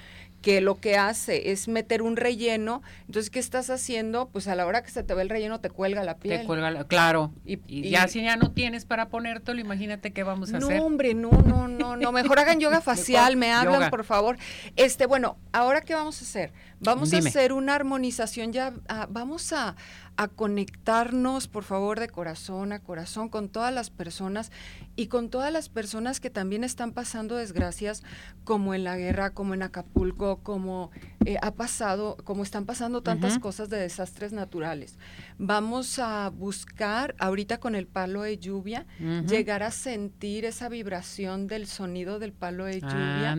que 0.43 0.61
lo 0.61 0.81
que 0.81 0.97
hace 0.97 1.51
es 1.51 1.69
meter 1.69 2.03
un 2.03 2.17
relleno. 2.17 2.83
Entonces, 3.07 3.31
¿qué 3.31 3.39
estás 3.39 3.71
haciendo? 3.71 4.29
Pues 4.29 4.49
a 4.49 4.55
la 4.55 4.67
hora 4.67 4.83
que 4.83 4.91
se 4.91 5.03
te 5.03 5.15
ve 5.15 5.23
el 5.23 5.29
relleno, 5.29 5.61
te 5.61 5.71
cuelga 5.71 6.05
la 6.05 6.19
piel. 6.19 6.41
Te 6.41 6.47
cuelga, 6.47 6.85
claro. 6.85 7.33
Y, 7.45 7.91
ya 7.91 8.07
si 8.09 8.23
ya 8.23 8.37
no 8.37 8.53
tienes 8.53 8.85
para 8.85 9.09
ponértelo, 9.09 9.61
imagínate 9.61 10.13
qué 10.13 10.23
vamos 10.23 10.53
a 10.53 10.59
hacer. 10.59 10.79
No, 10.79 10.85
hombre, 10.85 11.15
no, 11.15 11.31
no, 11.31 11.69
no, 11.69 11.97
no. 11.97 12.13
Mejor 12.13 12.39
hagan 12.39 12.61
yoga 12.61 12.81
facial, 12.83 13.37
me 13.37 13.53
hablan, 13.53 13.91
por 13.91 14.05
favor. 14.05 14.37
Este, 14.77 15.07
bueno, 15.07 15.37
ahora 15.53 15.81
qué 15.81 15.95
vamos 15.95 16.21
a 16.21 16.25
hacer? 16.25 16.53
Vamos 16.81 17.13
a 17.13 17.19
hacer 17.19 17.53
una 17.53 17.75
armonización 17.75 18.53
ya, 18.53 18.75
ah, 18.89 19.07
vamos 19.11 19.53
a, 19.53 19.77
a 20.17 20.29
conectarnos, 20.29 21.49
por 21.49 21.65
favor, 21.65 22.01
de 22.01 22.09
corazón 22.09 22.73
a 22.73 22.79
corazón 22.81 23.29
con 23.29 23.49
todas 23.49 23.73
las 23.73 23.91
personas 23.91 24.51
y 24.97 25.09
con 25.09 25.29
todas 25.29 25.53
las 25.53 25.69
personas 25.69 26.21
que 26.21 26.31
también 26.31 26.65
están 26.65 26.93
pasando 26.93 27.37
desgracias, 27.37 28.03
como 28.45 28.75
en 28.75 28.85
la 28.85 28.97
guerra, 28.97 29.31
como 29.31 29.55
en 29.55 29.63
Acapulco, 29.63 30.39
como 30.43 30.91
eh, 31.25 31.37
ha 31.43 31.53
pasado, 31.53 32.17
como 32.25 32.43
están 32.43 32.65
pasando 32.65 33.03
tantas 33.03 33.39
cosas 33.39 33.69
de 33.69 33.79
desastres 33.79 34.33
naturales. 34.33 34.99
Vamos 35.39 35.99
a 35.99 36.31
buscar, 36.31 37.15
ahorita 37.19 37.59
con 37.59 37.75
el 37.75 37.87
palo 37.87 38.23
de 38.23 38.39
lluvia, 38.39 38.87
llegar 39.29 39.63
a 39.63 39.71
sentir 39.71 40.45
esa 40.45 40.69
vibración 40.69 41.47
del 41.47 41.67
sonido 41.67 42.19
del 42.19 42.33
palo 42.33 42.65
de 42.65 42.81
lluvia. 42.81 43.37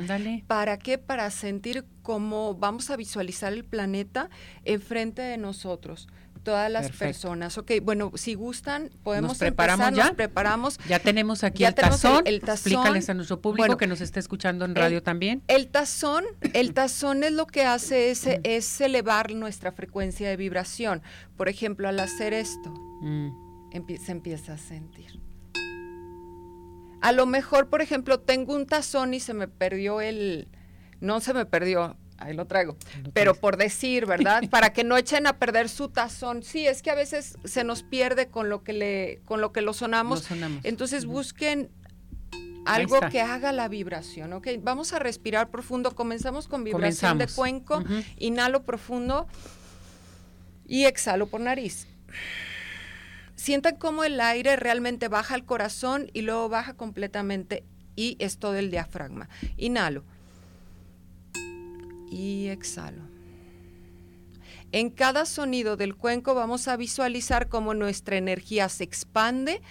¿Para 0.47 0.77
qué? 0.77 0.97
Para 0.97 1.31
sentir 1.31 1.85
cómo 2.03 2.53
vamos 2.53 2.89
a 2.89 2.95
visualizar 2.95 3.51
el 3.51 3.65
planeta 3.65 4.29
enfrente 4.63 5.21
de 5.21 5.37
nosotros 5.37 6.07
todas 6.47 6.71
las 6.71 6.91
personas. 6.91 7.57
Ok, 7.57 7.73
bueno, 7.81 8.13
si 8.15 8.33
gustan, 8.33 8.89
podemos 9.03 9.31
¿Nos 9.31 9.37
preparamos 9.37 9.91
ya? 9.93 10.05
Nos 10.05 10.15
preparamos. 10.15 10.79
Ya 10.87 10.97
tenemos 10.99 11.43
aquí 11.43 11.65
el, 11.65 11.75
tazón. 11.75 12.21
El, 12.23 12.39
tazón. 12.39 12.71
Explícales 12.71 13.09
a 13.09 13.13
nuestro 13.15 13.41
público 13.41 13.75
que 13.75 13.85
nos 13.85 13.99
está 13.99 14.21
escuchando 14.21 14.63
en 14.63 14.73
radio 14.73 15.03
también. 15.03 15.43
El 15.49 15.67
tazón, 15.67 16.23
el 16.53 16.73
tazón 16.73 17.25
es 17.25 17.33
lo 17.33 17.47
que 17.47 17.65
hace 17.65 18.11
es, 18.11 18.25
es 18.25 18.79
elevar 18.79 19.33
nuestra 19.33 19.73
frecuencia 19.73 20.29
de 20.29 20.37
vibración. 20.37 21.01
Por 21.35 21.49
ejemplo, 21.49 21.89
al 21.89 21.99
hacer 21.99 22.31
esto, 22.31 22.69
mm. 23.01 23.29
se 24.05 24.11
empieza 24.13 24.53
a 24.53 24.57
sentir. 24.57 25.19
A 27.01 27.11
lo 27.11 27.25
mejor, 27.25 27.67
por 27.67 27.81
ejemplo, 27.81 28.21
tengo 28.21 28.55
un 28.55 28.67
tazón 28.67 29.13
y 29.13 29.19
se 29.19 29.33
me 29.33 29.49
perdió 29.49 29.99
el, 29.99 30.47
no 31.01 31.19
se 31.19 31.33
me 31.33 31.45
perdió, 31.45 31.97
ahí 32.17 32.33
lo 32.33 32.45
traigo. 32.45 32.77
Pero 33.13 33.35
por 33.35 33.57
decir, 33.57 34.05
¿verdad? 34.05 34.43
Para 34.49 34.73
que 34.73 34.83
no 34.83 34.97
echen 34.97 35.27
a 35.27 35.37
perder 35.37 35.69
su 35.69 35.89
tazón. 35.89 36.43
Sí, 36.43 36.67
es 36.67 36.81
que 36.81 36.91
a 36.91 36.95
veces 36.95 37.37
se 37.43 37.63
nos 37.63 37.83
pierde 37.83 38.27
con 38.27 38.49
lo 38.49 38.63
que 38.63 38.73
le, 38.73 39.21
con 39.25 39.41
lo 39.41 39.51
que 39.51 39.61
lo 39.61 39.73
sonamos. 39.73 40.27
Entonces 40.63 41.05
busquen 41.05 41.69
algo 42.65 42.99
que 43.09 43.21
haga 43.21 43.51
la 43.51 43.67
vibración, 43.67 44.33
¿ok? 44.33 44.47
Vamos 44.61 44.93
a 44.93 44.99
respirar 44.99 45.49
profundo. 45.49 45.95
Comenzamos 45.95 46.47
con 46.47 46.63
vibración 46.63 47.17
de 47.17 47.27
cuenco. 47.27 47.83
Inhalo 48.17 48.63
profundo 48.63 49.27
y 50.65 50.85
exhalo 50.85 51.27
por 51.27 51.41
nariz. 51.41 51.87
Sientan 53.35 53.75
cómo 53.77 54.03
el 54.03 54.19
aire 54.19 54.55
realmente 54.55 55.07
baja 55.07 55.35
al 55.35 55.45
corazón 55.45 56.09
y 56.11 56.21
luego 56.21 56.49
baja 56.49 56.73
completamente 56.73 57.63
y 57.95 58.17
es 58.19 58.39
todo 58.39 58.55
el 58.55 58.71
diafragma. 58.71 59.29
Inhalo 59.57 60.03
y 62.09 62.47
exhalo. 62.47 63.03
En 64.71 64.89
cada 64.89 65.25
sonido 65.25 65.77
del 65.77 65.95
cuenco 65.95 66.35
vamos 66.35 66.67
a 66.67 66.75
visualizar 66.75 67.47
cómo 67.47 67.73
nuestra 67.73 68.17
energía 68.17 68.67
se 68.69 68.83
expande 68.83 69.61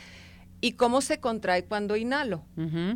y 0.61 0.73
cómo 0.73 1.03
se 1.03 1.21
contrae 1.21 1.65
cuando 1.65 1.97
inhalo. 1.97 2.43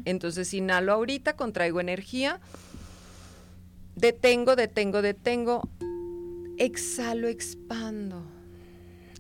Entonces 0.05 0.55
inhalo 0.55 0.93
ahorita, 0.93 1.37
contraigo 1.37 1.81
energía, 1.81 2.41
detengo, 3.97 4.57
detengo, 4.57 5.03
detengo, 5.03 5.69
exhalo, 6.57 7.29
expando. 7.29 8.25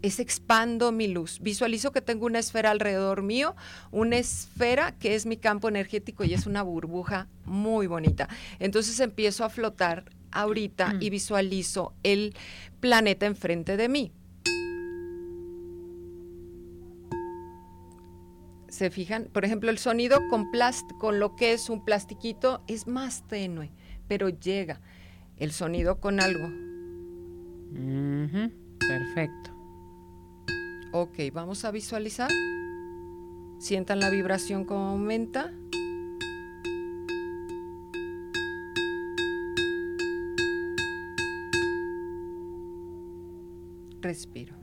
Es 0.03 0.19
expando 0.19 0.93
mi 0.93 1.09
luz. 1.09 1.41
Visualizo 1.41 1.93
que 1.93 2.01
tengo 2.01 2.27
una 2.27 2.39
esfera 2.39 2.71
alrededor 2.71 3.23
mío, 3.23 3.55
una 3.91 4.17
esfera 4.17 4.93
que 4.99 5.15
es 5.15 5.27
mi 5.27 5.37
campo 5.37 5.69
energético 5.69 6.25
y 6.25 6.35
es 6.35 6.47
una 6.47 6.63
burbuja 6.63 7.29
muy 7.45 7.87
bonita. 7.87 8.29
Entonces 8.59 8.99
empiezo 9.01 9.45
a 9.45 9.51
flotar 9.51 10.05
ahorita 10.33 10.95
y 11.01 11.11
visualizo 11.11 11.95
el 12.03 12.35
planeta 12.81 13.27
enfrente 13.27 13.77
de 13.77 13.89
mí. 13.89 14.13
¿Se 18.69 18.89
fijan? 18.91 19.29
Por 19.33 19.45
ejemplo, 19.45 19.69
el 19.71 19.79
sonido 19.79 20.21
con, 20.31 20.49
con 20.99 21.21
lo 21.21 21.37
que 21.37 21.53
es 21.53 21.69
un 21.69 21.85
plastiquito 21.85 22.63
es 22.69 22.87
más 22.87 23.27
tenue, 23.27 23.71
pero 24.09 24.29
llega. 24.29 24.81
El 25.37 25.53
sonido 25.53 26.01
con 26.01 26.21
algo. 26.21 26.49
Perfecto. 28.79 29.50
Ok, 30.93 31.18
vamos 31.32 31.64
a 31.64 31.70
visualizar. 31.70 32.30
Sientan 33.61 34.01
la 34.01 34.11
vibración 34.11 34.64
como 34.64 34.86
aumenta. 34.88 35.53
Respiro. 44.01 44.57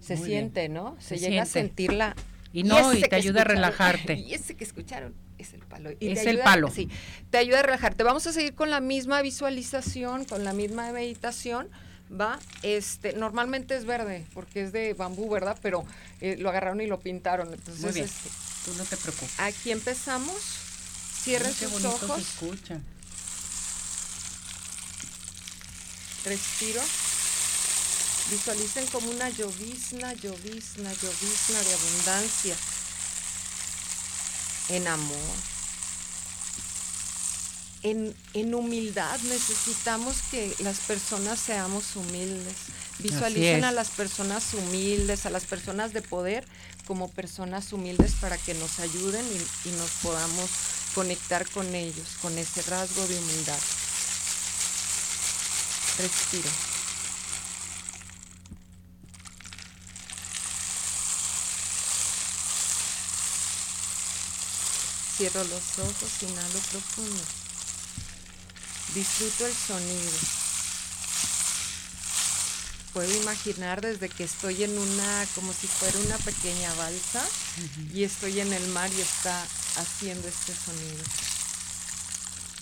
Se 0.00 0.16
siente, 0.16 0.70
¿no? 0.70 0.96
Se, 1.00 1.18
llega 1.18 1.42
a 1.42 1.46
sentirla. 1.46 2.16
Y 2.54 2.62
no, 2.62 2.94
y, 2.94 3.02
te 3.02 3.14
ayuda 3.14 3.42
a 3.42 3.44
relajarte. 3.44 4.14
Y 4.26 4.32
ese 4.32 4.54
que 4.54 4.64
escucharon 4.64 5.14
es 5.36 5.52
el 5.52 5.60
palo. 5.60 5.90
es 6.00 6.24
el 6.24 6.38
palo. 6.38 6.70
Sí, 6.70 6.88
te 7.28 7.36
ayuda 7.36 7.60
a 7.60 7.62
relajarte. 7.64 8.04
Vamos 8.04 8.26
a 8.26 8.32
seguir 8.32 8.54
con 8.54 8.70
la 8.70 8.80
misma 8.80 9.20
visualización, 9.20 10.24
con 10.24 10.44
la 10.44 10.54
misma 10.54 10.90
meditación. 10.92 11.68
Va, 12.10 12.38
este, 12.62 13.14
normalmente 13.14 13.76
es 13.76 13.86
verde 13.86 14.24
porque 14.34 14.62
es 14.62 14.72
de 14.72 14.94
bambú, 14.94 15.28
¿verdad? 15.30 15.58
Pero 15.62 15.84
eh, 16.20 16.36
lo 16.38 16.50
agarraron 16.50 16.80
y 16.80 16.86
lo 16.86 17.00
pintaron. 17.00 17.52
Entonces, 17.52 17.82
Muy 17.82 17.92
bien. 17.92 18.04
Este, 18.06 18.30
Tú 18.64 18.74
no 18.76 18.84
te 18.84 18.96
preocupes. 18.96 19.38
Aquí 19.38 19.72
empezamos. 19.72 20.36
Cierren 21.22 21.54
sus 21.54 21.84
ojos. 21.84 22.20
escucha. 22.20 22.80
Respiro. 26.24 26.80
Visualicen 28.30 28.86
como 28.86 29.10
una 29.10 29.28
llovizna, 29.28 30.14
llovizna, 30.14 30.90
llovizna 30.94 31.62
de 31.62 31.74
abundancia, 31.74 32.56
en 34.70 34.88
amor, 34.88 35.36
en, 37.84 38.14
en, 38.32 38.54
humildad. 38.54 39.20
Necesitamos 39.20 40.16
que 40.30 40.52
las 40.60 40.80
personas 40.80 41.38
seamos 41.38 41.94
humildes. 41.94 42.56
Visualicen 42.98 43.64
a 43.64 43.72
las 43.72 43.90
personas 43.90 44.54
humildes, 44.54 45.26
a 45.26 45.30
las 45.30 45.44
personas 45.44 45.92
de 45.92 46.02
poder 46.02 46.44
como 46.86 47.10
personas 47.10 47.72
humildes 47.72 48.12
para 48.20 48.36
que 48.38 48.54
nos 48.54 48.78
ayuden 48.80 49.24
y, 49.24 49.68
y 49.68 49.72
nos 49.72 49.90
podamos 50.02 50.50
conectar 50.94 51.48
con 51.50 51.74
ellos, 51.74 52.08
con 52.20 52.36
ese 52.38 52.62
rasgo 52.62 53.06
de 53.06 53.18
humildad. 53.18 53.58
Respiro. 55.98 56.50
Cierro 65.16 65.44
los 65.44 65.78
ojos, 65.78 66.22
inhalo 66.22 66.58
profundo. 66.70 67.43
Disfruto 68.94 69.46
el 69.46 69.54
sonido. 69.54 70.12
Puedo 72.92 73.12
imaginar 73.22 73.80
desde 73.80 74.08
que 74.08 74.22
estoy 74.22 74.62
en 74.62 74.78
una, 74.78 75.26
como 75.34 75.52
si 75.52 75.66
fuera 75.66 75.98
una 75.98 76.16
pequeña 76.18 76.72
balsa, 76.74 77.26
y 77.92 78.04
estoy 78.04 78.38
en 78.38 78.52
el 78.52 78.68
mar 78.68 78.88
y 78.96 79.00
está 79.00 79.42
haciendo 79.76 80.28
este 80.28 80.54
sonido. 80.54 81.04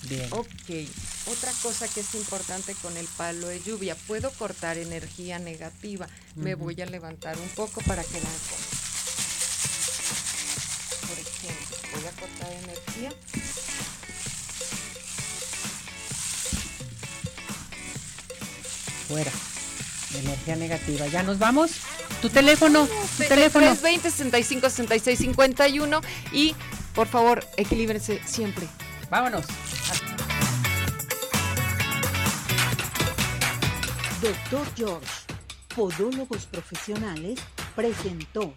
Bien. 0.09 0.29
Ok, 0.33 0.89
otra 1.27 1.53
cosa 1.63 1.87
que 1.87 2.01
es 2.01 2.15
importante 2.15 2.75
con 2.77 2.97
el 2.97 3.07
palo 3.09 3.49
de 3.49 3.63
lluvia, 3.63 3.95
puedo 3.95 4.31
cortar 4.33 4.79
energía 4.79 5.39
negativa. 5.39 6.09
Me 6.35 6.55
voy 6.55 6.81
a 6.81 6.87
levantar 6.87 7.37
un 7.39 7.49
poco 7.51 7.83
para 7.83 8.03
que 8.03 8.21
la 8.21 8.31
Por 11.07 11.19
ejemplo, 11.19 11.77
voy 11.95 12.07
a 12.07 12.13
cortar 12.13 12.53
energía. 12.53 13.13
Fuera. 19.13 19.31
Energía 20.15 20.57
negativa. 20.57 21.07
Ya 21.07 21.23
nos 21.23 21.39
vamos. 21.39 21.73
Tu 22.23 22.31
teléfono. 22.31 22.89
Tu 23.19 23.25
teléfono. 23.25 23.67
320 23.67 24.11
65 24.11 24.71
66 24.71 25.19
51 25.19 26.01
y 26.33 26.55
por 26.95 27.07
favor, 27.07 27.47
equilíbrense 27.59 28.23
siempre. 28.25 28.67
Vámonos. 29.11 29.45
Doctor 34.23 34.67
George, 34.77 35.07
Podólogos 35.75 36.47
Profesionales, 36.47 37.39
presentó 37.75 38.55